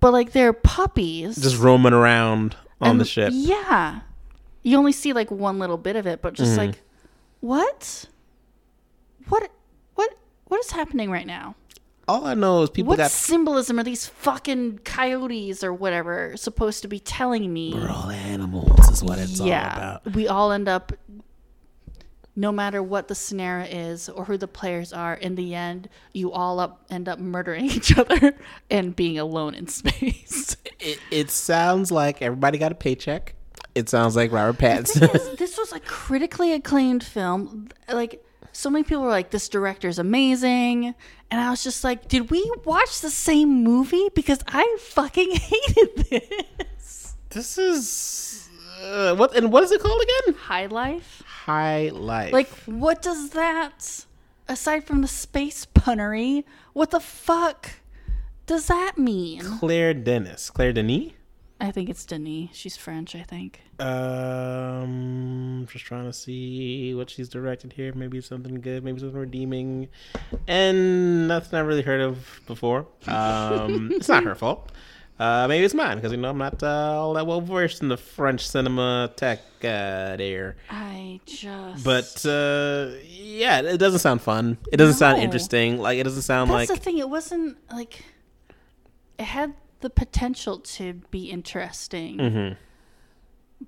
but 0.00 0.12
like 0.12 0.32
they're 0.32 0.54
puppies. 0.54 1.36
Just 1.36 1.58
roaming 1.58 1.92
around 1.92 2.56
on 2.80 2.92
And 2.92 3.00
the 3.00 3.04
ship. 3.04 3.32
Yeah. 3.34 4.00
You 4.62 4.78
only 4.78 4.92
see 4.92 5.12
like 5.12 5.30
one 5.30 5.58
little 5.58 5.76
bit 5.78 5.96
of 5.96 6.06
it, 6.06 6.22
but 6.22 6.32
just 6.32 6.52
Mm-hmm. 6.52 6.68
like 6.68 6.82
what? 7.40 8.06
What 9.28 9.50
what 9.94 10.14
what 10.46 10.60
is 10.60 10.70
happening 10.70 11.10
right 11.10 11.26
now? 11.26 11.54
All 12.06 12.24
I 12.24 12.32
know 12.34 12.62
is 12.62 12.70
people 12.70 12.88
What 12.90 12.96
got 12.96 13.10
symbolism 13.10 13.78
are 13.78 13.84
these 13.84 14.06
fucking 14.06 14.80
coyotes 14.84 15.62
or 15.62 15.74
whatever 15.74 16.36
supposed 16.38 16.80
to 16.82 16.88
be 16.88 16.98
telling 16.98 17.52
me? 17.52 17.74
we're 17.74 17.90
all 17.90 18.10
animals 18.10 18.88
is 18.88 19.02
what 19.04 19.18
it's 19.18 19.38
all 19.40 19.46
about. 19.48 20.14
we 20.14 20.26
all 20.26 20.50
end 20.52 20.68
up 20.68 20.92
no 22.34 22.50
matter 22.52 22.82
what 22.82 23.08
the 23.08 23.14
scenario 23.14 23.66
is 23.66 24.08
or 24.08 24.24
who 24.24 24.36
the 24.38 24.46
players 24.48 24.92
are 24.92 25.14
in 25.14 25.34
the 25.34 25.54
end 25.54 25.88
you 26.14 26.32
all 26.32 26.60
up 26.60 26.86
end 26.88 27.08
up 27.08 27.18
murdering 27.18 27.64
each 27.76 27.98
other 27.98 28.32
and 28.70 28.96
being 28.96 29.18
alone 29.18 29.54
in 29.54 29.66
space 29.66 30.56
It, 30.80 31.00
it 31.10 31.30
sounds 31.30 31.90
like 31.90 32.22
everybody 32.22 32.56
got 32.56 32.70
a 32.70 32.76
paycheck. 32.76 33.34
It 33.74 33.88
sounds 33.88 34.14
like 34.14 34.30
Robert 34.30 34.60
Pattinson. 34.60 35.12
is, 35.12 35.36
this 35.36 35.58
was 35.58 35.72
a 35.72 35.80
critically 35.80 36.52
acclaimed 36.52 37.02
film 37.02 37.68
like 37.92 38.24
so 38.58 38.68
many 38.68 38.82
people 38.82 39.04
were 39.04 39.08
like, 39.08 39.30
"This 39.30 39.48
director 39.48 39.86
is 39.86 40.00
amazing," 40.00 40.96
and 41.30 41.40
I 41.40 41.48
was 41.50 41.62
just 41.62 41.84
like, 41.84 42.08
"Did 42.08 42.28
we 42.28 42.42
watch 42.64 43.00
the 43.00 43.10
same 43.10 43.62
movie? 43.62 44.08
Because 44.16 44.40
I 44.48 44.64
fucking 44.80 45.30
hated 45.50 46.10
this." 46.10 47.14
This 47.30 47.56
is 47.56 48.48
uh, 48.82 49.14
what 49.14 49.36
and 49.36 49.52
what 49.52 49.62
is 49.62 49.70
it 49.70 49.80
called 49.80 50.02
again? 50.02 50.34
High 50.34 50.66
Life. 50.66 51.22
High 51.24 51.90
Life. 51.90 52.32
Like, 52.32 52.50
what 52.66 53.00
does 53.00 53.30
that? 53.30 54.04
Aside 54.48 54.82
from 54.84 55.02
the 55.02 55.08
space 55.08 55.66
punnery, 55.66 56.42
what 56.72 56.90
the 56.90 57.00
fuck 57.00 57.70
does 58.46 58.66
that 58.66 58.98
mean? 58.98 59.42
Claire 59.60 59.94
Denis. 59.94 60.50
Claire 60.50 60.72
Denis. 60.72 61.12
I 61.60 61.72
think 61.72 61.88
it's 61.88 62.04
Denis. 62.04 62.50
She's 62.52 62.76
French, 62.76 63.16
I 63.16 63.22
think. 63.22 63.60
Um, 63.80 65.66
just 65.70 65.84
trying 65.84 66.04
to 66.04 66.12
see 66.12 66.94
what 66.94 67.10
she's 67.10 67.28
directed 67.28 67.72
here. 67.72 67.92
Maybe 67.94 68.20
something 68.20 68.60
good, 68.60 68.84
maybe 68.84 69.00
something 69.00 69.18
redeeming, 69.18 69.88
and 70.46 71.26
nothing 71.26 71.58
I've 71.58 71.66
really 71.66 71.82
heard 71.82 72.00
of 72.00 72.40
before. 72.46 72.86
Um, 73.08 73.90
it's 73.94 74.08
not 74.08 74.22
her 74.22 74.36
fault. 74.36 74.70
Uh, 75.18 75.48
maybe 75.48 75.64
it's 75.64 75.74
mine 75.74 75.96
because 75.96 76.12
you 76.12 76.18
know 76.18 76.30
I'm 76.30 76.38
not 76.38 76.62
uh, 76.62 76.96
all 76.96 77.14
that 77.14 77.26
well 77.26 77.40
versed 77.40 77.82
in 77.82 77.88
the 77.88 77.96
French 77.96 78.46
cinema 78.46 79.12
tech 79.16 79.40
uh, 79.64 80.14
there. 80.16 80.56
I 80.70 81.18
just. 81.26 81.82
But 81.82 82.24
uh, 82.24 82.94
yeah, 83.04 83.62
it 83.62 83.78
doesn't 83.78 83.98
sound 83.98 84.22
fun. 84.22 84.58
It 84.70 84.76
doesn't 84.76 84.94
sound 84.94 85.20
interesting. 85.20 85.78
Like 85.78 85.98
it 85.98 86.04
doesn't 86.04 86.22
sound 86.22 86.50
That's 86.50 86.70
like 86.70 86.78
the 86.78 86.84
thing. 86.84 86.98
It 86.98 87.10
wasn't 87.10 87.56
like. 87.72 88.04
It 89.18 89.24
had 89.24 89.54
the 89.80 89.90
potential 89.90 90.58
to 90.58 90.94
be 91.10 91.30
interesting, 91.30 92.16
Mhm. 92.18 92.56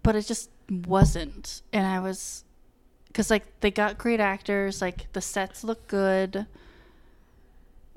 but 0.02 0.14
it 0.16 0.26
just 0.26 0.50
wasn't. 0.68 1.62
And 1.72 1.86
I 1.86 2.00
was. 2.00 2.44
Because, 3.08 3.28
like, 3.28 3.58
they 3.60 3.72
got 3.72 3.98
great 3.98 4.20
actors, 4.20 4.80
like, 4.80 5.12
the 5.14 5.20
sets 5.20 5.64
look 5.64 5.88
good. 5.88 6.46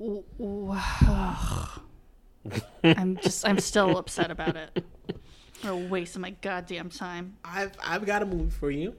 I'm 2.82 3.16
just, 3.22 3.46
I'm 3.46 3.58
still 3.60 3.96
upset 3.96 4.30
about 4.30 4.56
it. 4.56 4.84
What 5.62 5.70
a 5.70 5.76
waste 5.76 6.16
of 6.16 6.20
my 6.22 6.30
goddamn 6.42 6.90
time. 6.90 7.36
I've 7.44 7.72
I've 7.82 8.04
got 8.04 8.22
a 8.22 8.26
movie 8.26 8.50
for 8.50 8.70
you 8.70 8.94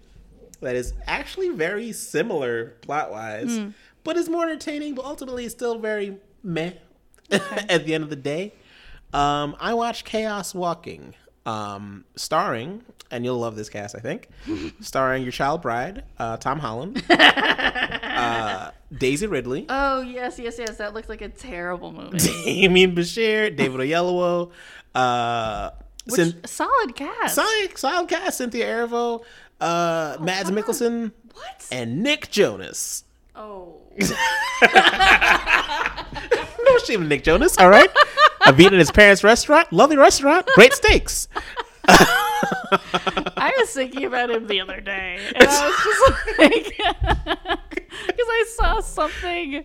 that 0.61 0.75
is 0.75 0.93
actually 1.05 1.49
very 1.49 1.91
similar 1.91 2.77
plot 2.81 3.11
wise, 3.11 3.57
Hmm. 3.57 3.69
but 4.03 4.17
is 4.17 4.29
more 4.29 4.43
entertaining, 4.43 4.95
but 4.95 5.05
ultimately 5.05 5.45
is 5.45 5.51
still 5.51 5.77
very 5.77 6.17
meh 6.43 6.71
at 7.29 7.85
the 7.85 7.93
end 7.93 8.03
of 8.03 8.09
the 8.09 8.15
day. 8.15 8.53
Um, 9.13 9.55
I 9.59 9.73
watched 9.73 10.05
Chaos 10.05 10.53
Walking, 10.53 11.13
um, 11.45 12.03
starring, 12.15 12.83
and 13.11 13.23
you'll 13.23 13.37
love 13.39 13.55
this 13.55 13.69
cast, 13.69 13.95
I 13.95 13.99
think, 13.99 14.27
starring 14.81 15.23
your 15.23 15.31
child 15.31 15.61
bride, 15.61 16.03
uh, 16.19 16.37
Tom 16.37 16.59
Holland, 16.59 17.01
uh, 17.09 18.71
Daisy 18.97 19.27
Ridley, 19.27 19.65
Oh, 19.69 20.01
yes, 20.01 20.37
yes, 20.39 20.57
yes. 20.59 20.77
That 20.77 20.93
looks 20.93 21.07
like 21.09 21.21
a 21.21 21.29
terrible 21.29 21.91
movie. 21.93 22.17
Demián 22.17 22.93
Bichir, 22.95 23.55
David 23.55 23.79
Oyelowo, 23.79 24.51
uh, 24.93 25.69
Which, 26.09 26.19
Cyn- 26.19 26.47
solid 26.47 26.95
cast. 26.95 27.35
solid, 27.35 27.77
solid 27.77 28.09
cast, 28.09 28.37
Cynthia 28.39 28.65
Erivo, 28.65 29.23
uh, 29.61 30.17
Mads. 30.19 30.51
Mikkelsen, 30.51 31.11
What? 31.33 31.67
and 31.71 32.01
Nick 32.03 32.29
Jonas. 32.31 33.03
Oh. 33.35 33.75
No 36.65 36.77
shame 36.79 37.07
Nick 37.07 37.23
Jonas, 37.23 37.57
all 37.57 37.69
right? 37.69 37.89
I've 38.45 38.57
been 38.57 38.73
at 38.73 38.79
his 38.79 38.91
parents' 38.91 39.23
restaurant. 39.23 39.71
Lovely 39.73 39.97
restaurant. 39.97 40.45
Great 40.55 40.73
steaks. 40.73 41.27
I 41.87 43.53
was 43.57 43.69
thinking 43.71 44.05
about 44.05 44.29
him 44.29 44.47
the 44.47 44.61
other 44.61 44.81
day, 44.81 45.19
and 45.35 45.47
I 45.47 45.67
was 45.67 45.77
just 45.83 46.39
like, 46.39 46.77
because 48.07 48.27
I 48.29 48.45
saw 48.55 48.79
something 48.81 49.63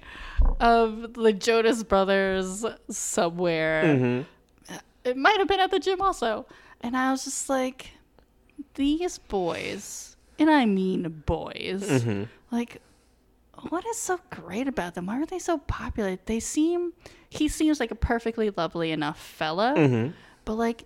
of 0.60 1.14
the 1.14 1.32
Jonas 1.32 1.82
Brothers 1.82 2.64
somewhere. 2.90 3.82
Mm-hmm. 3.84 4.74
It 5.04 5.16
might 5.16 5.38
have 5.38 5.48
been 5.48 5.60
at 5.60 5.70
the 5.70 5.78
gym 5.78 6.00
also, 6.00 6.46
and 6.82 6.96
I 6.96 7.10
was 7.10 7.24
just 7.24 7.48
like, 7.48 7.90
these 8.74 9.18
boys, 9.18 10.16
and 10.38 10.50
I 10.50 10.66
mean 10.66 11.22
boys, 11.26 11.82
Mm-hmm. 11.88 12.24
like. 12.50 12.80
What 13.68 13.84
is 13.84 13.98
so 13.98 14.18
great 14.30 14.68
about 14.68 14.94
them? 14.94 15.04
Why 15.04 15.20
are 15.20 15.26
they 15.26 15.38
so 15.38 15.58
popular? 15.58 16.16
They 16.24 16.40
seem, 16.40 16.94
he 17.30 17.48
seems 17.48 17.80
like 17.80 17.90
a 17.90 17.94
perfectly 17.94 18.50
lovely 18.50 18.90
enough 18.92 19.18
fella, 19.20 19.74
Mm-hmm. 19.76 20.10
but 20.44 20.54
like, 20.54 20.84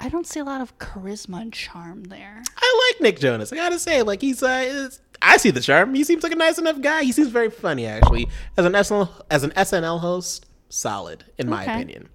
I 0.00 0.08
don't 0.08 0.26
see 0.26 0.40
a 0.40 0.44
lot 0.44 0.60
of 0.60 0.76
charisma 0.78 1.40
and 1.42 1.52
charm 1.52 2.04
there. 2.04 2.42
I 2.56 2.90
like 2.92 3.00
Nick 3.00 3.20
Jonas. 3.20 3.52
I 3.52 3.56
gotta 3.56 3.78
say, 3.78 4.02
like 4.02 4.20
he's 4.20 4.42
uh, 4.42 4.90
I 5.22 5.36
see 5.36 5.50
the 5.50 5.60
charm. 5.60 5.94
He 5.94 6.02
seems 6.04 6.22
like 6.24 6.32
a 6.32 6.36
nice 6.36 6.58
enough 6.58 6.80
guy. 6.80 7.04
He 7.04 7.12
seems 7.12 7.28
very 7.28 7.48
funny, 7.48 7.86
actually. 7.86 8.28
As 8.56 8.66
an 8.66 8.72
SNL, 8.72 9.08
as 9.30 9.44
an 9.44 9.50
SNL 9.52 10.00
host, 10.00 10.46
solid 10.68 11.24
in 11.38 11.48
my 11.48 11.62
Okay. 11.62 11.72
opinion. 11.74 12.08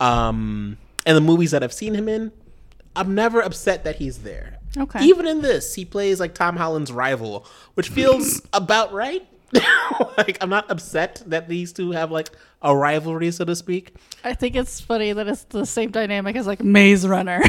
Um, 0.00 0.78
and 1.06 1.16
the 1.16 1.20
movies 1.20 1.50
that 1.50 1.62
I've 1.62 1.72
seen 1.74 1.94
him 1.94 2.08
in, 2.08 2.32
I'm 2.96 3.14
never 3.14 3.40
upset 3.40 3.84
that 3.84 3.96
he's 3.96 4.18
there. 4.18 4.56
Okay. 4.76 5.04
Even 5.04 5.26
in 5.26 5.42
this, 5.42 5.74
he 5.74 5.84
plays 5.84 6.20
like 6.20 6.34
Tom 6.34 6.56
Holland's 6.56 6.90
rival, 6.92 7.46
which 7.74 7.88
feels 7.90 8.40
about 8.52 8.92
right. 8.92 9.26
like 10.16 10.38
I'm 10.40 10.50
not 10.50 10.70
upset 10.70 11.22
that 11.26 11.48
these 11.48 11.72
two 11.72 11.90
have 11.92 12.10
like 12.10 12.30
a 12.62 12.76
rivalry, 12.76 13.30
so 13.30 13.44
to 13.44 13.56
speak. 13.56 13.94
I 14.22 14.34
think 14.34 14.54
it's 14.54 14.80
funny 14.80 15.12
that 15.12 15.26
it's 15.28 15.44
the 15.44 15.64
same 15.66 15.90
dynamic 15.90 16.36
as 16.36 16.46
like 16.46 16.62
Maze 16.62 17.06
Runner. 17.06 17.40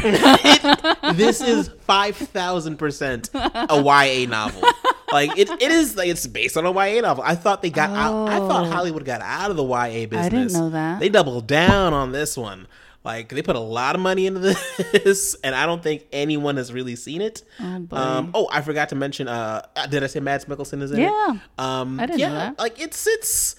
this 1.14 1.40
is 1.40 1.68
five 1.86 2.16
thousand 2.16 2.76
percent 2.78 3.30
a 3.34 3.82
YA 3.82 4.28
novel. 4.28 4.62
Like 5.12 5.36
it, 5.38 5.50
it 5.50 5.70
is 5.70 5.96
like 5.96 6.08
it's 6.08 6.26
based 6.26 6.56
on 6.56 6.64
a 6.66 6.72
YA 6.72 7.00
novel. 7.02 7.22
I 7.26 7.34
thought 7.34 7.62
they 7.62 7.70
got 7.70 7.90
out. 7.90 8.28
I 8.28 8.38
thought 8.38 8.66
Oh. 8.66 8.70
Hollywood 8.70 9.04
got 9.04 9.20
out 9.20 9.50
of 9.50 9.56
the 9.56 9.64
YA 9.64 10.06
business. 10.06 10.26
I 10.26 10.28
didn't 10.28 10.52
know 10.52 10.70
that. 10.70 11.00
They 11.00 11.08
doubled 11.08 11.46
down 11.46 11.92
on 11.92 12.12
this 12.12 12.36
one. 12.36 12.66
Like 13.04 13.30
they 13.30 13.42
put 13.42 13.56
a 13.56 13.60
lot 13.60 13.96
of 13.96 14.00
money 14.00 14.26
into 14.26 14.38
this, 14.92 15.34
and 15.42 15.54
I 15.54 15.66
don't 15.66 15.82
think 15.82 16.06
anyone 16.12 16.56
has 16.56 16.72
really 16.72 16.94
seen 16.94 17.20
it. 17.20 17.42
Oh, 17.60 17.86
um, 17.90 18.30
oh, 18.32 18.48
I 18.52 18.62
forgot 18.62 18.90
to 18.90 18.94
mention. 18.94 19.26
Uh, 19.26 19.66
did 19.90 20.04
I 20.04 20.06
say 20.06 20.20
Mads 20.20 20.44
Mikkelsen 20.44 20.82
is 20.82 20.92
in 20.92 21.00
it? 21.00 21.02
Yeah. 21.02 21.36
Um, 21.58 21.98
I 21.98 22.06
didn't 22.06 22.20
yeah, 22.20 22.28
know 22.28 22.34
that. 22.34 22.58
Like 22.60 22.80
it's 22.80 23.06
it's 23.08 23.56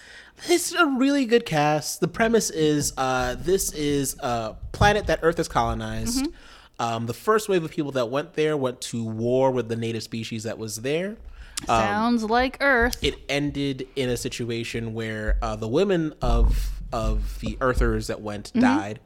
it's 0.48 0.74
a 0.74 0.86
really 0.86 1.26
good 1.26 1.46
cast. 1.46 2.00
The 2.00 2.08
premise 2.08 2.50
is 2.52 2.94
uh, 2.98 3.36
this 3.38 3.74
is 3.74 4.16
a 4.20 4.56
planet 4.72 5.08
that 5.08 5.20
Earth 5.24 5.38
has 5.38 5.50
colonized. 5.50 6.20
Mm-hmm. 6.24 6.32
Um, 6.80 7.06
the 7.06 7.14
first 7.14 7.50
wave 7.50 7.64
of 7.64 7.72
people 7.72 7.91
that 7.91 8.10
went 8.10 8.34
there 8.34 8.56
went 8.58 8.80
to 8.82 9.04
war 9.04 9.52
with 9.52 9.68
the 9.68 9.76
native 9.76 10.04
species 10.04 10.44
that 10.44 10.58
was 10.58 10.78
there. 10.78 11.18
Sounds 11.66 12.24
like 12.24 12.58
Earth. 12.62 12.98
It 13.02 13.16
ended 13.30 13.88
in 13.96 14.10
a 14.10 14.18
situation 14.18 14.94
where 14.94 15.38
uh, 15.41 15.56
the 15.56 15.68
women 15.68 16.14
of 16.22 16.72
of 16.91 17.39
the 17.39 17.58
Earthers 17.62 18.08
that 18.08 18.22
went 18.22 18.52
Mm-hmm. 18.54 18.60
died, 18.62 19.00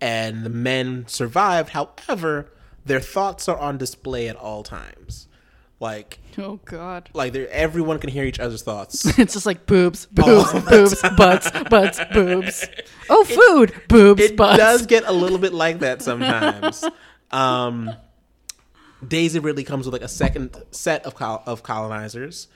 and 0.00 0.44
the 0.44 0.50
men 0.50 1.04
survived. 1.08 1.70
However, 1.70 2.50
their 2.84 3.00
thoughts 3.00 3.48
are 3.48 3.58
on 3.58 3.78
display 3.78 4.28
at 4.28 4.36
all 4.36 4.62
times. 4.62 5.26
Like 5.78 6.18
oh 6.38 6.60
God. 6.66 7.08
like 7.14 7.32
they're- 7.32 7.48
everyone 7.50 7.98
can 7.98 8.10
hear 8.10 8.24
each 8.24 8.38
other's 8.40 8.62
thoughts. 8.62 9.06
It's 9.18 9.32
just 9.34 9.46
like 9.46 9.64
boobs, 9.66 10.06
All 10.22 10.26
boobs, 10.26 10.52
the 10.52 10.60
boobs, 10.60 11.16
butts, 11.16 11.50
butts, 11.70 12.00
boobs. 12.12 12.68
Oh, 13.08 13.24
food, 13.24 13.74
boobs, 13.88 14.20
it 14.22 14.36
butts. 14.36 14.58
does 14.58 14.86
get 14.86 15.04
a 15.06 15.12
little 15.12 15.38
bit 15.38 15.54
like 15.54 15.78
that 15.80 16.02
sometimes. 16.02 16.84
um, 17.30 17.90
Daisy 19.06 19.38
Ridley 19.38 19.64
comes 19.64 19.86
with 19.86 19.94
like 19.94 20.02
a 20.02 20.08
second 20.08 20.54
set 20.70 21.06
of 21.06 21.14
col- 21.14 21.42
of 21.46 21.62
colonizers, 21.62 22.48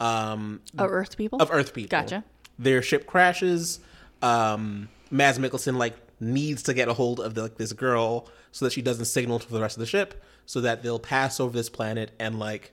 um, 0.00 0.60
Oh, 0.76 0.84
Earth 0.86 1.16
people. 1.16 1.40
of 1.40 1.50
Earth 1.52 1.72
people. 1.72 1.90
Gotcha. 1.96 2.24
Their 2.58 2.82
ship 2.82 3.06
crashes. 3.06 3.78
Um, 4.20 4.88
Mads 5.10 5.38
Mikkelsen 5.38 5.76
like 5.76 5.94
needs 6.22 6.62
to 6.64 6.74
get 6.74 6.88
a 6.88 6.94
hold 6.94 7.20
of 7.20 7.34
the, 7.34 7.42
like 7.42 7.56
this 7.56 7.72
girl 7.72 8.28
so 8.52 8.64
that 8.64 8.72
she 8.72 8.80
doesn't 8.82 9.06
signal 9.06 9.38
to 9.38 9.50
the 9.52 9.60
rest 9.60 9.76
of 9.76 9.80
the 9.80 9.86
ship, 9.86 10.22
so 10.46 10.60
that 10.60 10.82
they'll 10.82 10.98
pass 10.98 11.40
over 11.40 11.52
this 11.56 11.68
planet 11.68 12.12
and 12.18 12.38
like 12.38 12.72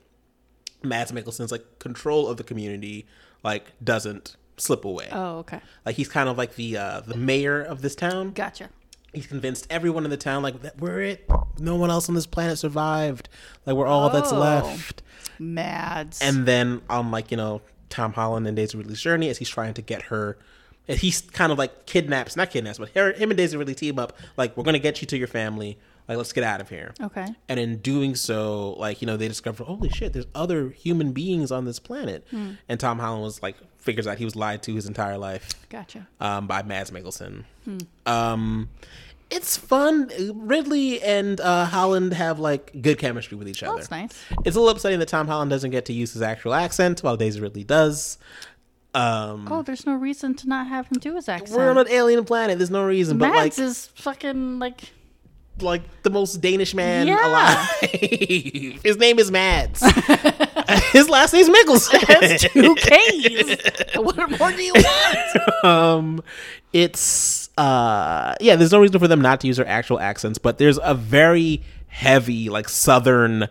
Mads 0.84 1.12
Mikkelsen's 1.12 1.52
like 1.52 1.80
control 1.80 2.28
of 2.28 2.38
the 2.38 2.44
community 2.44 3.06
like 3.44 3.72
doesn't 3.84 4.36
slip 4.58 4.86
away. 4.86 5.08
Oh, 5.12 5.40
okay. 5.40 5.60
Like 5.86 5.96
he's 5.96 6.08
kind 6.10 6.30
of 6.30 6.38
like 6.38 6.56
the 6.56 6.78
uh, 6.78 7.02
the 7.02 7.16
mayor 7.18 7.62
of 7.62 7.82
this 7.82 7.96
town. 7.96 8.32
Gotcha. 8.32 8.70
He's 9.14 9.26
convinced 9.26 9.66
everyone 9.72 10.04
in 10.06 10.12
the 10.12 10.18
town 10.18 10.44
like 10.44 10.62
that 10.62 10.80
we're 10.80 11.02
it. 11.02 11.30
No 11.58 11.76
one 11.76 11.90
else 11.90 12.08
on 12.10 12.16
this 12.16 12.28
planet 12.28 12.60
survived. 12.60 13.28
Like 13.66 13.76
we're 13.76 13.88
all 13.88 14.10
that's 14.10 14.32
Oh. 14.32 14.38
left. 14.40 15.02
Mads. 15.40 16.22
And 16.22 16.46
then 16.46 16.82
on 16.90 17.10
like 17.12 17.32
you 17.32 17.38
know 17.38 17.62
Tom 17.90 18.14
Holland 18.14 18.46
and 18.48 18.56
Daisy 18.56 18.78
Ridley's 18.78 19.02
journey 19.02 19.30
as 19.30 19.38
he's 19.40 19.50
trying 19.50 19.74
to 19.76 19.82
get 19.82 20.04
her. 20.04 20.38
And 20.90 20.98
He's 21.00 21.22
kind 21.22 21.52
of 21.54 21.58
like 21.58 21.86
kidnaps, 21.86 22.36
not 22.36 22.50
kidnaps, 22.52 22.78
but 22.80 22.90
her, 22.90 23.14
him 23.14 23.32
and 23.32 23.38
Daisy 23.38 23.56
really 23.56 23.76
team 23.76 23.98
up. 24.00 24.18
Like 24.36 24.58
we're 24.58 24.64
gonna 24.66 24.80
get 24.80 25.00
you 25.02 25.08
to 25.08 25.18
your 25.18 25.28
family. 25.28 25.78
Like 26.10 26.18
let's 26.18 26.34
get 26.34 26.44
out 26.44 26.60
of 26.60 26.68
here. 26.70 26.94
okay. 27.02 27.28
And 27.48 27.60
in 27.60 27.78
doing 27.78 28.16
so, 28.16 28.72
like 28.74 29.00
you 29.02 29.06
know, 29.06 29.16
they 29.16 29.28
discover, 29.28 29.64
holy 29.64 29.90
shit, 29.90 30.12
there's 30.12 30.26
other 30.34 30.70
human 30.72 31.12
beings 31.14 31.52
on 31.52 31.66
this 31.66 31.78
planet. 31.80 32.28
And 32.68 32.80
Tom 32.80 32.98
Holland 33.00 33.22
was 33.24 33.42
like, 33.44 33.56
figures 33.78 34.08
out 34.08 34.18
he 34.18 34.26
was 34.26 34.36
lied 34.36 34.64
to 34.64 34.74
his 34.74 34.88
entire 34.88 35.18
life 35.20 35.48
Gotcha. 35.70 36.08
um, 36.20 36.48
by 36.48 36.64
Mads 36.64 36.90
Mikkelsen. 36.92 37.44
Um, 38.08 38.70
it's 39.30 39.56
fun. 39.58 40.10
Ridley 40.34 41.00
and 41.04 41.40
uh, 41.40 41.66
Holland 41.66 42.14
have 42.14 42.40
like 42.40 42.82
good 42.82 42.98
chemistry 42.98 43.38
with 43.38 43.48
each 43.48 43.62
Oh, 43.62 43.68
other. 43.70 43.78
that's 43.78 43.92
nice. 43.92 44.12
It's 44.44 44.56
a 44.56 44.60
little 44.60 44.70
upsetting 44.76 44.98
that 45.00 45.08
Tom 45.10 45.28
Holland 45.28 45.52
doesn't 45.52 45.70
get 45.70 45.86
to 45.86 45.94
use 45.94 46.14
his 46.14 46.24
actual 46.24 46.56
accent, 46.56 47.02
while 47.02 47.16
Daisy 47.18 47.40
Ridley 47.40 47.64
does. 47.64 48.18
Um, 48.96 49.48
Oh, 49.52 49.62
there's 49.62 49.86
no 49.86 49.94
reason 49.94 50.34
to 50.36 50.48
not 50.50 50.68
have 50.68 50.88
him 50.88 50.98
do 51.00 51.16
his 51.16 51.30
accent. 51.30 51.52
we're 51.58 51.70
on 51.70 51.78
an 51.78 51.88
alien 51.90 52.24
planet. 52.26 52.58
There's 52.58 52.72
no 52.72 52.84
reason, 52.86 53.18
but 53.18 53.30
like, 53.30 53.36
Mads 53.58 53.60
is 53.60 53.86
fucking 53.96 54.60
like 54.60 54.82
like 55.62 55.82
the 56.04 56.10
most 56.10 56.40
Danish 56.42 56.74
man 56.74 57.06
Yeah. 57.08 57.28
alive. 57.28 57.68
his 58.84 58.98
name 58.98 59.20
is 59.20 59.30
Mads. 59.30 59.82
his 60.92 61.10
last 61.10 61.34
name's 61.34 61.50
Mikkelsen. 61.50 62.02
has 62.08 62.42
two 62.42 62.76
K's. 62.76 63.58
what 63.96 64.40
more 64.40 64.52
do 64.52 64.64
you 64.64 64.74
want? 64.74 65.66
um 65.66 66.24
it's 66.72 67.50
uh 67.58 68.34
yeah 68.40 68.56
there's 68.56 68.72
no 68.72 68.80
reason 68.80 68.98
for 69.00 69.08
them 69.08 69.22
not 69.22 69.42
to 69.42 69.48
use 69.48 69.58
their 69.58 69.68
actual 69.68 70.00
accents 70.00 70.38
but 70.38 70.58
there's 70.60 70.80
a 70.84 70.94
very 70.94 71.62
heavy 71.88 72.48
like 72.50 72.70
southern 72.70 73.48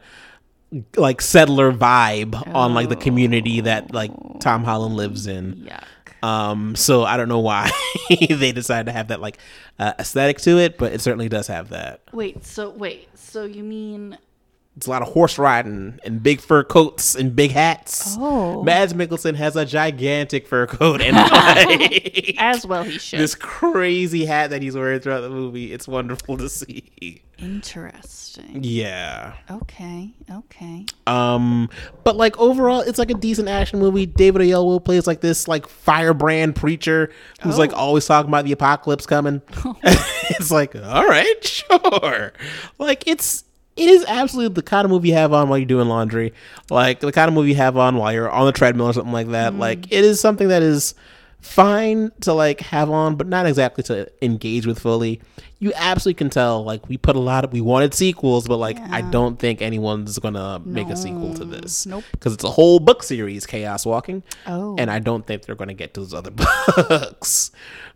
like 0.97 1.21
settler 1.21 1.73
vibe 1.73 2.35
on 2.55 2.75
like 2.75 2.89
the 2.89 2.97
community 2.97 3.61
that 3.63 3.93
like 3.95 4.11
tom 4.41 4.65
holland 4.65 4.97
lives 4.97 5.27
in. 5.27 5.55
Yuck. 5.69 6.23
um 6.23 6.75
so 6.77 7.05
i 7.05 7.17
don't 7.17 7.29
know 7.29 7.39
why 7.39 7.71
they 8.11 8.53
decided 8.53 8.87
to 8.87 8.93
have 8.93 9.09
that 9.09 9.21
like 9.21 9.39
uh, 9.79 9.93
aesthetic 9.99 10.39
to 10.39 10.59
it 10.59 10.77
but 10.77 10.93
it 10.93 11.01
certainly 11.01 11.29
does 11.29 11.47
have 11.47 11.71
that. 11.71 12.01
Wait, 12.13 12.45
so 12.45 12.71
wait, 12.71 13.09
so 13.17 13.45
you 13.45 13.63
mean 13.63 14.19
it's 14.79 14.87
a 14.87 14.91
lot 14.91 15.03
of 15.03 15.09
horse 15.09 15.39
riding 15.39 15.99
and 16.05 16.23
big 16.23 16.41
fur 16.41 16.63
coats 16.65 17.15
and 17.17 17.35
big 17.37 17.51
hats 17.51 18.17
Oh. 18.19 18.63
mads 18.63 18.95
mikkelsen 18.95 19.35
has 19.35 19.57
a 19.57 19.67
gigantic 19.67 20.47
fur 20.47 20.67
coat 20.69 21.01
and 21.03 21.17
like, 21.17 22.35
as 22.39 22.65
well 22.65 22.85
he 22.85 22.97
should. 22.99 23.19
this 23.19 23.35
crazy 23.35 24.25
hat 24.25 24.51
that 24.51 24.63
he's 24.63 24.75
wearing 24.77 25.01
throughout 25.01 25.21
the 25.23 25.31
movie. 25.31 25.73
It's 25.73 25.89
wonderful 25.89 26.37
to 26.39 26.49
see. 26.49 27.23
Interesting. 27.39 28.61
Yeah. 28.63 29.35
Okay, 29.51 30.11
okay. 30.31 30.87
Um, 31.07 31.69
but 32.05 32.17
like 32.17 32.39
overall, 32.39 32.81
it's 32.81 32.99
like 32.99 33.11
a 33.11 33.15
decent 33.15 33.49
action 33.49 33.79
movie. 33.79 34.07
David 34.07 34.43
Oyelowo 34.43 34.85
plays 34.85 35.07
like 35.07 35.21
this 35.21 35.49
like 35.49 35.69
firebrand 35.69 36.55
preacher 36.57 37.11
who's 37.43 37.59
like 37.59 37.73
Oh. 37.73 37.77
always 37.77 38.07
talking 38.07 38.29
about 38.29 38.45
the 38.45 38.53
apocalypse 38.53 39.07
coming. 39.07 39.43
it's 39.83 40.51
like, 40.51 40.75
all 40.77 41.07
right, 41.07 41.45
sure. 41.45 42.33
Like 42.79 43.07
it's 43.07 43.45
it 43.79 43.89
is 43.89 44.05
absolutely 44.09 44.55
the 44.55 44.63
kind 44.63 44.85
of 44.85 44.91
movie 44.91 45.09
you 45.09 45.15
have 45.15 45.33
on 45.33 45.49
while 45.49 45.59
you're 45.59 45.67
doing 45.67 45.89
laundry. 45.89 46.35
Like 46.69 47.01
the 47.01 47.13
kind 47.13 47.29
of 47.29 47.35
movie 47.35 47.51
you 47.51 47.55
have 47.57 47.77
on 47.77 47.97
while 47.97 48.13
you're 48.13 48.31
on 48.31 48.47
the 48.47 48.53
treadmill 48.53 48.87
or 48.87 48.93
something 48.93 49.13
like 49.13 49.29
that. 49.29 49.53
Mm. 49.53 49.59
Like 49.59 49.93
it 49.93 50.05
is 50.05 50.21
something 50.21 50.49
that 50.49 50.63
is 50.63 50.95
fine 51.41 52.11
to 52.23 52.33
like 52.33 52.61
have 52.61 52.91
on, 52.91 53.17
but 53.17 53.27
not 53.27 53.47
exactly 53.47 53.83
to 53.85 54.11
engage 54.23 54.67
with 54.67 54.79
fully. 54.79 55.21
You 55.61 55.73
absolutely 55.75 56.19
can 56.19 56.31
tell 56.31 56.63
like 56.65 56.89
we 56.89 56.97
put 56.97 57.17
a 57.17 57.21
lot 57.21 57.45
of 57.45 57.53
we 57.53 57.61
wanted 57.61 57.93
sequels, 57.95 58.47
but 58.47 58.59
like 58.59 58.79
I 58.79 59.01
don't 59.01 59.39
think 59.39 59.61
anyone's 59.61 60.17
gonna 60.19 60.61
make 60.65 60.89
a 60.89 60.97
sequel 60.97 61.35
to 61.35 61.45
this. 61.45 61.85
Nope. 61.87 62.05
Because 62.13 62.35
it's 62.35 62.45
a 62.45 62.51
whole 62.51 62.79
book 62.79 63.03
series, 63.03 63.45
Chaos 63.45 63.85
Walking. 63.85 64.23
Oh. 64.47 64.77
And 64.79 64.89
I 64.91 65.01
don't 65.01 65.27
think 65.27 65.43
they're 65.43 65.57
gonna 65.57 65.75
get 65.75 65.95
to 65.95 66.01
those 66.01 66.15
other 66.15 66.31
books. 66.89 67.51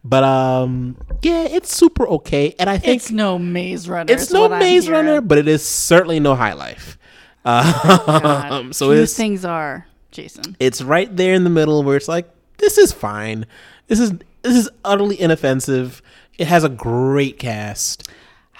But 0.04 0.24
um 0.24 0.96
yeah, 1.22 1.44
it's 1.44 1.76
super 1.76 2.06
okay. 2.08 2.54
And 2.58 2.68
I 2.68 2.78
think 2.78 2.96
It's 2.96 3.10
no 3.12 3.38
Maze 3.38 3.88
Runner. 3.88 4.12
it's 4.12 4.32
no 4.32 4.48
Maze. 4.48 4.88
Runner, 4.88 5.20
but 5.20 5.38
it 5.38 5.46
is 5.46 5.64
certainly 5.64 6.18
no 6.18 6.34
High 6.34 6.54
Life. 6.54 6.98
Um, 7.44 8.72
so 8.72 8.90
Few 8.92 9.06
things 9.06 9.44
are 9.44 9.86
Jason. 10.10 10.56
it's 10.60 10.82
right 10.82 11.14
there 11.16 11.34
in 11.34 11.44
the 11.44 11.50
middle 11.50 11.82
where 11.82 11.96
it's 11.96 12.08
like 12.08 12.28
this 12.62 12.78
is 12.78 12.92
fine. 12.92 13.44
This 13.88 14.00
is 14.00 14.12
this 14.42 14.56
is 14.56 14.70
utterly 14.84 15.20
inoffensive. 15.20 16.00
It 16.38 16.46
has 16.46 16.64
a 16.64 16.68
great 16.68 17.38
cast. 17.38 18.08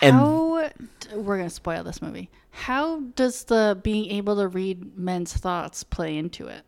And 0.03 0.17
How 0.17 0.71
we're 1.15 1.39
gonna 1.39 1.51
spoil 1.51 1.85
this 1.85 2.03
movie. 2.03 2.29
How 2.51 3.01
does 3.17 3.45
the 3.45 3.79
being 3.83 4.11
able 4.11 4.37
to 4.37 4.47
read 4.47 4.99
men's 4.99 5.33
thoughts 5.33 5.85
play 5.85 6.19
into 6.19 6.49
it? 6.49 6.65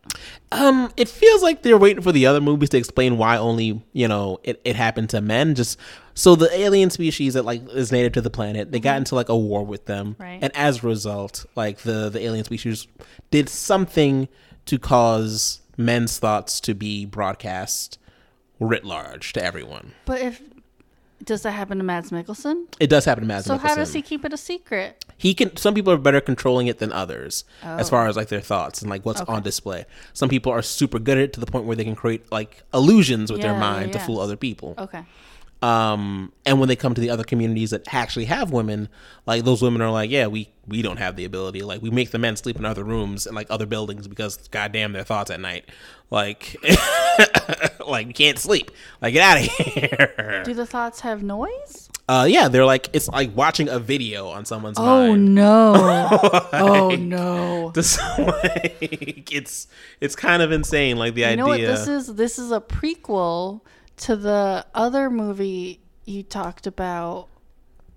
um 0.51 0.91
it 0.97 1.09
feels 1.09 1.43
like 1.43 1.61
they're 1.61 1.77
waiting 1.77 2.01
for 2.01 2.11
the 2.11 2.25
other 2.25 2.41
movies 2.41 2.69
to 2.69 2.77
explain 2.77 3.17
why 3.17 3.37
only, 3.37 3.83
you 3.93 4.07
know, 4.07 4.39
it, 4.43 4.61
it 4.63 4.75
happened 4.75 5.09
to 5.09 5.21
men. 5.21 5.55
Just 5.55 5.77
so 6.13 6.35
the 6.35 6.49
alien 6.57 6.89
species 6.89 7.33
that 7.33 7.43
like 7.43 7.67
is 7.69 7.91
native 7.91 8.13
to 8.13 8.21
the 8.21 8.29
planet, 8.29 8.71
they 8.71 8.79
got 8.79 8.97
into 8.97 9.13
like 9.13 9.29
a 9.29 9.37
war 9.37 9.63
with 9.65 9.85
them. 9.85 10.13
Mm-hmm. 10.13 10.23
Right. 10.23 10.39
And 10.41 10.55
as 10.55 10.83
a 10.83 10.87
result, 10.87 11.45
like 11.55 11.79
the 11.79 12.09
the 12.09 12.21
alien 12.21 12.45
species 12.45 12.87
did 13.29 13.49
something 13.49 14.29
to 14.65 14.79
cause 14.79 15.61
men's 15.77 16.17
thoughts 16.19 16.59
to 16.61 16.73
be 16.73 17.05
broadcast 17.05 17.97
writ 18.59 18.83
large 18.85 19.33
to 19.33 19.43
everyone. 19.43 19.93
But 20.05 20.21
if 20.21 20.41
does 21.23 21.41
that 21.43 21.51
happen 21.51 21.77
to 21.77 21.83
Mads 21.83 22.11
Mikkelsen? 22.11 22.65
It 22.79 22.87
does 22.87 23.05
happen 23.05 23.23
to 23.23 23.27
Mads 23.27 23.45
So 23.45 23.57
how 23.57 23.69
Mikkelsen. 23.69 23.75
does 23.77 23.93
he 23.93 24.01
keep 24.01 24.25
it 24.25 24.33
a 24.33 24.37
secret? 24.37 25.03
he 25.17 25.33
can 25.33 25.55
some 25.55 25.73
people 25.73 25.93
are 25.93 25.97
better 25.97 26.19
controlling 26.19 26.67
it 26.67 26.79
than 26.79 26.91
others 26.91 27.45
as 27.63 27.89
far 27.89 28.05
oh. 28.05 28.09
as 28.09 28.17
like 28.17 28.27
their 28.27 28.41
thoughts 28.41 28.81
and 28.81 28.89
like 28.89 29.05
what's 29.05 29.21
on 29.21 29.41
display 29.41 29.85
some 30.11 30.27
people 30.27 30.51
are 30.51 30.61
super 30.61 30.99
good 30.99 31.17
at 31.17 31.23
it 31.23 31.33
to 31.33 31.39
the 31.39 31.45
point 31.45 31.65
where 31.65 31.75
they 31.77 31.85
can 31.85 31.95
create 31.95 32.29
like 32.33 32.63
illusions 32.73 33.31
with 33.31 33.41
their 33.41 33.53
Yeah, 33.53 33.59
mind 33.59 33.93
to 33.93 33.99
fool 33.99 34.19
other 34.19 34.35
people 34.35 34.75
Okay. 34.77 35.03
Um 35.65 36.31
and 36.45 36.59
when 36.59 36.67
they 36.69 36.75
come 36.75 36.93
to 36.93 37.01
the 37.01 37.09
other 37.09 37.23
communities 37.23 37.71
that 37.71 37.91
actually 37.91 38.25
have 38.25 38.51
women 38.51 38.87
like 39.25 39.43
those 39.45 39.61
women 39.63 39.81
are 39.81 39.89
like 39.89 40.11
yeah 40.11 40.27
we 40.27 40.47
we 40.67 40.81
don't 40.83 40.97
have 40.97 41.15
the 41.15 41.25
ability 41.25 41.61
like 41.63 41.81
we 41.81 41.89
make 41.89 42.11
the 42.11 42.19
men 42.19 42.35
sleep 42.35 42.57
in 42.57 42.65
other 42.65 42.83
rooms 42.83 43.25
and 43.25 43.35
like 43.35 43.47
other 43.49 43.65
buildings 43.65 44.07
because 44.07 44.37
goddamn 44.49 44.91
their 44.93 45.03
thoughts 45.03 45.31
at 45.31 45.39
night 45.39 45.65
like 46.11 46.55
like 47.87 48.13
can't 48.13 48.37
sleep 48.37 48.69
like 49.01 49.13
get 49.13 49.23
out 49.23 49.37
of 49.43 49.43
here 49.65 50.43
Do 50.45 50.53
the 50.53 50.65
thoughts 50.67 50.99
have 51.01 51.23
noise? 51.23 51.89
uh 52.07 52.27
yeah 52.29 52.47
they're 52.47 52.65
like 52.65 52.87
it's 52.93 53.07
like 53.07 53.35
watching 53.35 53.67
a 53.67 53.79
video 53.79 54.27
on 54.27 54.45
someone's 54.45 54.77
Oh 54.77 55.07
mind 55.07 55.33
no. 55.33 55.73
oh 56.53 56.89
no. 56.95 57.71
This, 57.73 57.97
like, 58.19 59.33
it's 59.33 59.67
it's 59.99 60.15
kind 60.15 60.43
of 60.43 60.51
insane. 60.51 60.97
Like 60.97 61.15
the 61.15 61.21
You 61.21 61.27
idea. 61.27 61.37
know 61.37 61.47
what 61.47 61.59
this 61.59 61.87
is? 61.87 62.13
This 62.15 62.37
is 62.37 62.51
a 62.51 62.61
prequel 62.61 63.61
to 63.97 64.15
the 64.15 64.65
other 64.73 65.09
movie 65.09 65.79
you 66.05 66.21
talked 66.23 66.67
about 66.67 67.27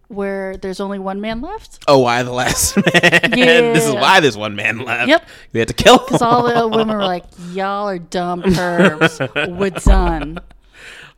where 0.09 0.57
there's 0.57 0.81
only 0.81 0.99
one 0.99 1.21
man 1.21 1.43
left. 1.43 1.85
oh, 1.87 1.99
why 1.99 2.23
the 2.23 2.33
last 2.33 2.77
man? 2.95 3.31
this 3.31 3.85
is 3.87 3.93
Yeah. 3.93 4.01
why 4.01 4.21
there's 4.21 4.37
one 4.39 4.57
man 4.57 4.79
left. 4.79 5.09
Yep. 5.09 5.29
we 5.53 5.59
had 5.61 5.69
to 5.69 5.75
kill. 5.75 5.99
Because 5.99 6.23
all 6.23 6.45
the 6.45 6.67
women 6.69 6.97
were 6.97 7.05
like, 7.05 7.25
"Y'all 7.53 7.89
are 7.89 7.99
dumb 7.99 8.43
pervs. 8.43 9.57
We're 9.59 9.71
done." 9.71 10.39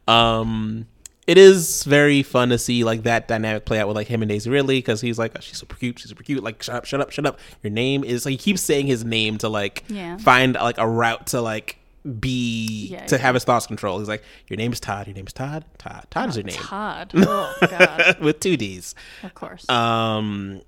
Um, 0.08 0.86
it 1.26 1.38
is 1.38 1.84
very 1.84 2.22
fun 2.24 2.48
to 2.48 2.58
see 2.58 2.82
like 2.82 3.04
that 3.04 3.28
dynamic 3.28 3.64
play 3.64 3.78
out 3.78 3.86
with 3.86 3.96
like 3.96 4.08
him 4.08 4.22
and 4.22 4.28
Daisy 4.28 4.50
Ridley 4.50 4.78
because 4.78 5.00
he's 5.00 5.18
like, 5.18 5.32
oh, 5.36 5.40
she's 5.40 5.58
super 5.58 5.76
cute, 5.76 5.98
she's 6.00 6.08
super 6.08 6.24
cute. 6.24 6.42
Like, 6.42 6.60
shut 6.62 6.74
up, 6.74 6.84
shut 6.84 7.00
up, 7.00 7.12
shut 7.12 7.26
up. 7.26 7.38
Your 7.62 7.70
name 7.70 8.02
is 8.02 8.24
like 8.24 8.32
he 8.32 8.38
keeps 8.38 8.60
saying 8.62 8.88
his 8.88 9.04
name 9.04 9.38
to 9.38 9.48
like 9.48 9.84
Yeah. 9.88 10.16
find 10.16 10.54
like 10.54 10.78
a 10.78 10.88
route 10.88 11.28
to 11.28 11.40
like 11.40 11.76
be 12.18 12.88
Yeah, 12.90 13.04
to 13.06 13.16
yeah. 13.16 13.22
have 13.22 13.34
his 13.34 13.44
thoughts 13.44 13.66
controlled. 13.66 14.00
He's 14.00 14.08
like, 14.08 14.22
your 14.48 14.56
name 14.56 14.72
is 14.72 14.80
Todd. 14.80 15.06
Your 15.06 15.14
name 15.14 15.26
is 15.26 15.32
Todd. 15.32 15.64
Todd. 15.78 16.06
Todd 16.10 16.28
is 16.30 16.36
your 16.36 16.44
name 16.44 16.56
Todd. 16.56 17.12
Oh 17.16 17.54
God. 17.60 18.18
with 18.20 18.40
two 18.40 18.56
D's. 18.56 18.94
Of 19.22 19.34
course. 19.34 19.68
um 19.68 20.62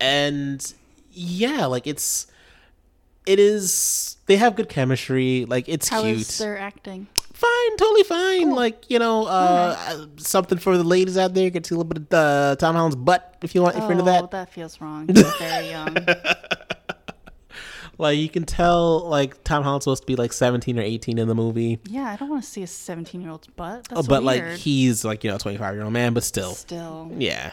and 0.00 0.72
yeah 1.10 1.66
like 1.66 1.86
it's 1.88 2.28
it 3.26 3.40
is 3.40 4.16
they 4.26 4.36
have 4.36 4.54
good 4.54 4.68
chemistry 4.68 5.44
like 5.48 5.68
it's 5.68 5.88
How 5.88 6.02
cute 6.02 6.18
is 6.18 6.38
their 6.38 6.56
acting? 6.58 7.08
fine 7.32 7.76
totally 7.76 8.04
fine 8.04 8.50
like 8.52 8.88
you 8.90 8.98
know 8.98 9.24
uh 9.26 9.76
uh, 9.88 10.06
something 10.16 10.58
for 10.58 10.76
the 10.76 10.82
ladies 10.84 11.16
out 11.18 11.34
there 11.34 11.44
you 11.44 11.50
can 11.52 11.62
see 11.64 11.74
a 11.74 11.78
little 11.78 11.88
bit 11.88 11.98
of 12.02 12.12
uh, 12.12 12.56
tom 12.56 12.74
holland's 12.74 12.96
butt 12.96 13.36
if 13.42 13.54
you 13.54 13.62
want 13.62 13.76
if 13.76 13.82
you're 13.82 13.92
into 13.92 14.04
that 14.04 14.24
Oh, 14.24 14.28
that 14.32 14.52
feels 14.52 14.80
wrong. 14.80 15.06
They're 15.06 15.24
very 15.38 15.70
young. 15.70 15.96
like 17.98 18.16
you 18.18 18.28
can 18.28 18.44
tell 18.44 19.00
like 19.08 19.42
tom 19.44 19.62
holland's 19.64 19.84
supposed 19.84 20.02
to 20.04 20.06
be 20.06 20.16
like 20.16 20.32
17 20.32 20.78
or 20.78 20.82
18 20.82 21.18
in 21.18 21.28
the 21.28 21.34
movie 21.34 21.78
Yeah, 21.84 22.10
I 22.10 22.16
don't 22.16 22.30
want 22.30 22.42
to 22.44 22.48
see 22.48 22.62
a 22.62 22.66
17 22.66 23.20
year 23.20 23.30
old's 23.30 23.48
butt. 23.48 23.86
That's 23.88 24.00
Oh, 24.00 24.02
but 24.08 24.22
weird. 24.22 24.48
like 24.50 24.58
he's 24.58 25.04
like 25.04 25.24
you 25.24 25.30
know 25.30 25.36
a 25.36 25.38
25 25.40 25.74
year 25.74 25.84
old 25.84 25.92
man 25.92 26.14
but 26.14 26.22
still 26.24 26.52
Still. 26.54 27.10
Yeah. 27.18 27.52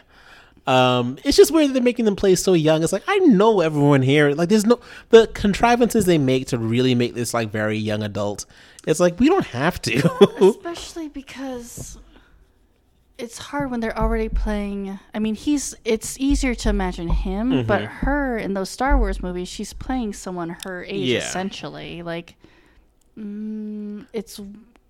Um, 0.68 1.20
it's 1.24 1.38
just 1.38 1.52
weird 1.52 1.70
that 1.70 1.74
they're 1.74 1.84
making 1.84 2.06
them 2.06 2.16
play 2.16 2.34
so 2.34 2.54
young. 2.54 2.82
It's 2.84 2.91
like 2.91 3.04
I 3.08 3.20
know 3.20 3.62
everyone 3.62 4.02
here. 4.02 4.32
Like 4.32 4.50
there's 4.50 4.66
no 4.66 4.80
the 5.10 5.28
contrivances 5.28 6.06
they 6.06 6.18
make 6.18 6.48
to 6.48 6.58
really 6.58 6.96
make 6.96 7.14
this 7.14 7.36
like 7.36 7.52
very 7.52 7.78
young 7.78 8.02
adult. 8.02 8.46
It's 8.88 9.00
like 9.00 9.20
we 9.20 9.28
don't 9.30 9.46
have 9.46 9.80
to. 9.84 10.28
Especially 10.41 11.08
because 11.10 12.00
it's 13.18 13.38
hard 13.38 13.72
when 13.72 13.80
they're 13.80 13.97
already 13.97 14.30
playing. 14.30 14.99
I 15.13 15.20
mean, 15.20 15.36
he's. 15.36 15.74
It's 15.86 16.20
easier 16.20 16.53
to 16.55 16.70
imagine 16.70 17.07
him, 17.07 17.66
but 17.66 17.82
Mm-hmm. 17.82 18.05
her 18.05 18.38
in 18.38 18.53
those 18.53 18.70
Star 18.70 18.97
Wars 18.97 19.22
movies, 19.24 19.47
she's 19.47 19.74
playing 19.74 20.13
someone 20.13 20.57
her 20.66 20.84
age 20.84 21.07
Yeah. 21.09 21.20
essentially. 21.20 22.01
Like, 22.03 22.36
mm, 23.18 24.05
it's 24.13 24.39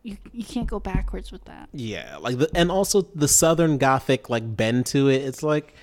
you. 0.04 0.18
You 0.34 0.44
can't 0.44 0.68
go 0.68 0.80
backwards 0.80 1.32
with 1.32 1.46
that. 1.46 1.70
yeah, 1.74 2.18
like 2.18 2.38
the 2.38 2.50
and 2.56 2.72
also 2.72 3.02
the 3.16 3.28
southern 3.28 3.78
gothic 3.78 4.30
like 4.30 4.56
bend 4.56 4.86
to 4.88 5.08
it. 5.10 5.22
It's 5.24 5.44
like 5.44 5.74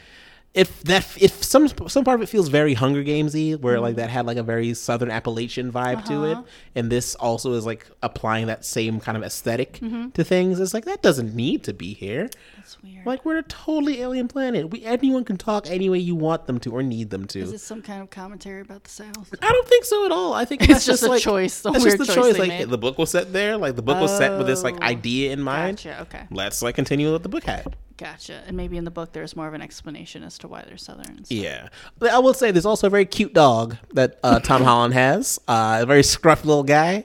if 0.54 0.82
that 0.84 1.06
if 1.20 1.42
some 1.42 1.68
some 1.88 2.04
part 2.04 2.20
of 2.20 2.22
it 2.22 2.28
feels 2.28 2.48
very 2.48 2.74
Hunger 2.74 3.02
Gamesy, 3.02 3.58
where 3.58 3.80
like 3.80 3.96
that 3.96 4.08
mm-hmm. 4.08 4.12
had 4.12 4.26
like 4.26 4.36
a 4.36 4.42
very 4.42 4.74
Southern 4.74 5.10
Appalachian 5.10 5.72
vibe 5.72 6.04
to 6.06 6.24
it, 6.24 6.32
uh-huh. 6.32 6.42
and 6.74 6.92
this 6.92 7.14
also 7.14 7.54
is 7.54 7.64
like 7.64 7.86
applying 8.02 8.48
that 8.48 8.64
same 8.64 9.00
kind 9.00 9.16
of 9.16 9.22
esthetic 9.22 9.74
mm-hmm. 9.74 10.10
to 10.10 10.22
things. 10.22 10.60
It's 10.60 10.74
like 10.74 10.84
that 10.84 11.00
doesn't 11.00 11.34
need 11.34 11.64
to 11.64 11.72
be 11.72 11.94
here. 11.94 12.28
That's 12.56 12.82
weird. 12.82 13.06
Like 13.06 13.24
we're 13.24 13.38
a 13.38 13.42
totally 13.44 14.02
alien 14.02 14.28
planet. 14.28 14.70
We 14.70 14.84
anyone 14.84 15.24
can 15.24 15.38
talk 15.38 15.70
any 15.70 15.88
way 15.88 15.98
you 15.98 16.14
want 16.14 16.46
them 16.46 16.60
to 16.60 16.72
or 16.72 16.82
need 16.82 17.08
them 17.08 17.26
to. 17.28 17.40
Is 17.40 17.52
it 17.54 17.60
some 17.60 17.80
kind 17.80 18.02
of 18.02 18.10
commentary 18.10 18.60
about 18.60 18.84
the 18.84 18.90
South? 18.90 19.34
I 19.40 19.52
don't 19.52 19.68
think 19.68 19.86
so 19.86 20.04
at 20.04 20.12
all. 20.12 20.34
I 20.34 20.44
think 20.44 20.62
It's 20.72 20.72
that's 20.72 20.86
just 20.86 21.00
just, 21.00 21.08
a 21.08 21.08
like, 21.08 21.22
choice, 21.22 21.62
That's 21.62 21.82
just 21.82 21.98
the 21.98 22.06
choice. 22.06 22.38
Like 22.38 22.48
made. 22.48 22.68
the 22.68 22.78
book 22.78 22.98
was 22.98 23.10
set 23.10 23.32
there. 23.32 23.56
Like 23.56 23.76
the 23.76 23.82
book 23.82 24.00
was 24.00 24.16
set 24.16 24.36
with 24.36 24.46
this 24.46 24.62
like 24.62 24.76
Oh, 24.82 24.84
idea 24.84 25.32
in 25.32 25.40
mind. 25.40 25.78
Gotcha. 25.78 26.02
Okay. 26.02 26.26
Let's 26.30 26.62
like 26.62 26.74
continue 26.74 27.10
what 27.12 27.22
the 27.22 27.28
book 27.28 27.44
had. 27.44 27.76
Gotcha. 28.02 28.42
And 28.48 28.56
maybe 28.56 28.76
in 28.76 28.84
the 28.84 28.90
book 28.90 29.12
there's 29.12 29.36
more 29.36 29.46
of 29.46 29.54
an 29.54 29.62
explanation 29.62 30.24
as 30.24 30.36
to 30.38 30.48
why 30.48 30.64
they're 30.66 30.76
Southerns. 30.76 31.30
Yeah, 31.30 31.68
but 32.00 32.10
I 32.10 32.18
will 32.18 32.34
say 32.34 32.50
there's 32.50 32.66
also 32.66 32.88
a 32.88 32.90
very 32.90 33.06
cute 33.06 33.32
dog 33.32 33.76
that 33.92 34.18
uh, 34.24 34.40
Tom 34.40 34.64
Holland 34.64 34.94
has. 34.94 35.38
Uh, 35.46 35.78
a 35.82 35.86
very 35.86 36.02
scruffy 36.02 36.46
little 36.46 36.64
guy, 36.64 37.04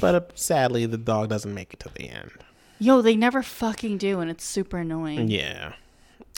but 0.00 0.14
uh, 0.14 0.20
sadly 0.34 0.86
the 0.86 0.96
dog 0.96 1.28
doesn't 1.28 1.52
make 1.52 1.74
it 1.74 1.80
to 1.80 1.90
the 1.90 2.08
end. 2.08 2.30
Yo, 2.78 3.02
they 3.02 3.14
never 3.14 3.42
fucking 3.42 3.98
do, 3.98 4.20
and 4.20 4.30
it's 4.30 4.44
super 4.44 4.78
annoying. 4.78 5.28
Yeah, 5.28 5.74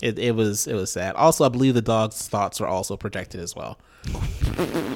it, 0.03 0.19
it 0.19 0.35
was 0.35 0.67
it 0.67 0.75
was 0.75 0.91
sad. 0.91 1.15
Also, 1.15 1.45
I 1.45 1.49
believe 1.49 1.75
the 1.75 1.83
dog's 1.83 2.27
thoughts 2.27 2.59
were 2.59 2.67
also 2.67 2.97
projected 2.97 3.41
as 3.41 3.55
well. 3.55 3.79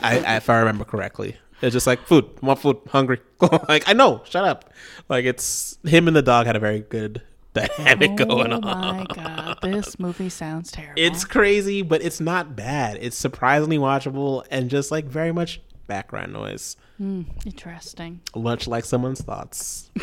I, 0.03 0.25
I 0.27 0.37
if 0.39 0.51
I 0.51 0.59
remember 0.59 0.85
correctly, 0.85 1.37
it's 1.63 1.73
just 1.73 1.87
like 1.87 2.05
food, 2.07 2.29
want 2.43 2.59
food, 2.59 2.79
hungry. 2.89 3.21
like 3.69 3.89
I 3.89 3.93
know, 3.93 4.23
shut 4.25 4.45
up. 4.45 4.73
Like 5.09 5.25
it's 5.25 5.79
him 5.85 6.09
and 6.09 6.17
the 6.17 6.23
dog 6.23 6.47
had 6.47 6.57
a 6.57 6.61
very 6.61 6.81
good 6.81 7.23
dynamic 7.79 8.17
going 8.17 8.53
on. 8.53 8.65
oh 8.65 8.93
my 8.99 9.07
god, 9.15 9.59
this 9.63 9.99
movie 9.99 10.29
sounds 10.29 10.71
terrible. 10.73 10.95
It's 10.97 11.25
crazy, 11.25 11.83
but 11.83 12.03
it's 12.03 12.21
not 12.21 12.55
bad. 12.57 12.99
It's 13.01 13.17
surprisingly 13.17 13.79
watchable 13.79 14.45
and 14.51 14.69
just 14.69 14.91
like 14.91 15.05
very 15.07 15.33
much 15.33 15.61
background 15.87 16.33
noise, 16.33 16.77
interesting. 16.99 18.21
much 18.35 18.67
like 18.67 18.85
someone's 18.85 19.21
thoughts. 19.23 19.91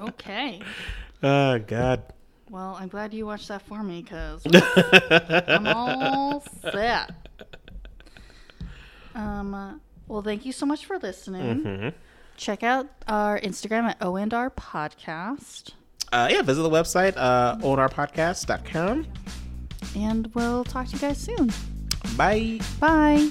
Okay. 0.00 0.60
Oh 1.22 1.58
God. 1.60 2.02
Well, 2.50 2.76
I'm 2.78 2.88
glad 2.88 3.14
you 3.14 3.24
watched 3.24 3.48
that 3.48 3.62
for 3.62 3.82
me 3.82 4.02
because 4.02 4.42
I'm 5.48 5.66
all 5.66 6.44
set. 6.70 7.10
Um. 9.14 9.80
Well, 10.06 10.20
thank 10.20 10.44
you 10.44 10.52
so 10.52 10.66
much 10.66 10.84
for 10.84 10.98
listening. 10.98 11.94
Check 12.36 12.62
out 12.62 12.88
our 13.08 13.38
Instagram 13.40 13.84
at 13.84 13.96
O 14.00 14.16
and 14.16 14.32
R 14.34 14.50
Podcast, 14.50 15.72
Uh, 16.12 16.28
yeah, 16.30 16.42
visit 16.42 16.62
the 16.62 16.70
website, 16.70 17.14
uh, 17.16 17.56
ownarpodcast.com. 17.56 19.06
and 19.96 20.30
we'll 20.34 20.64
talk 20.64 20.86
to 20.88 20.92
you 20.94 20.98
guys 20.98 21.18
soon. 21.18 21.52
Bye. 22.16 22.60
Bye. 22.80 23.30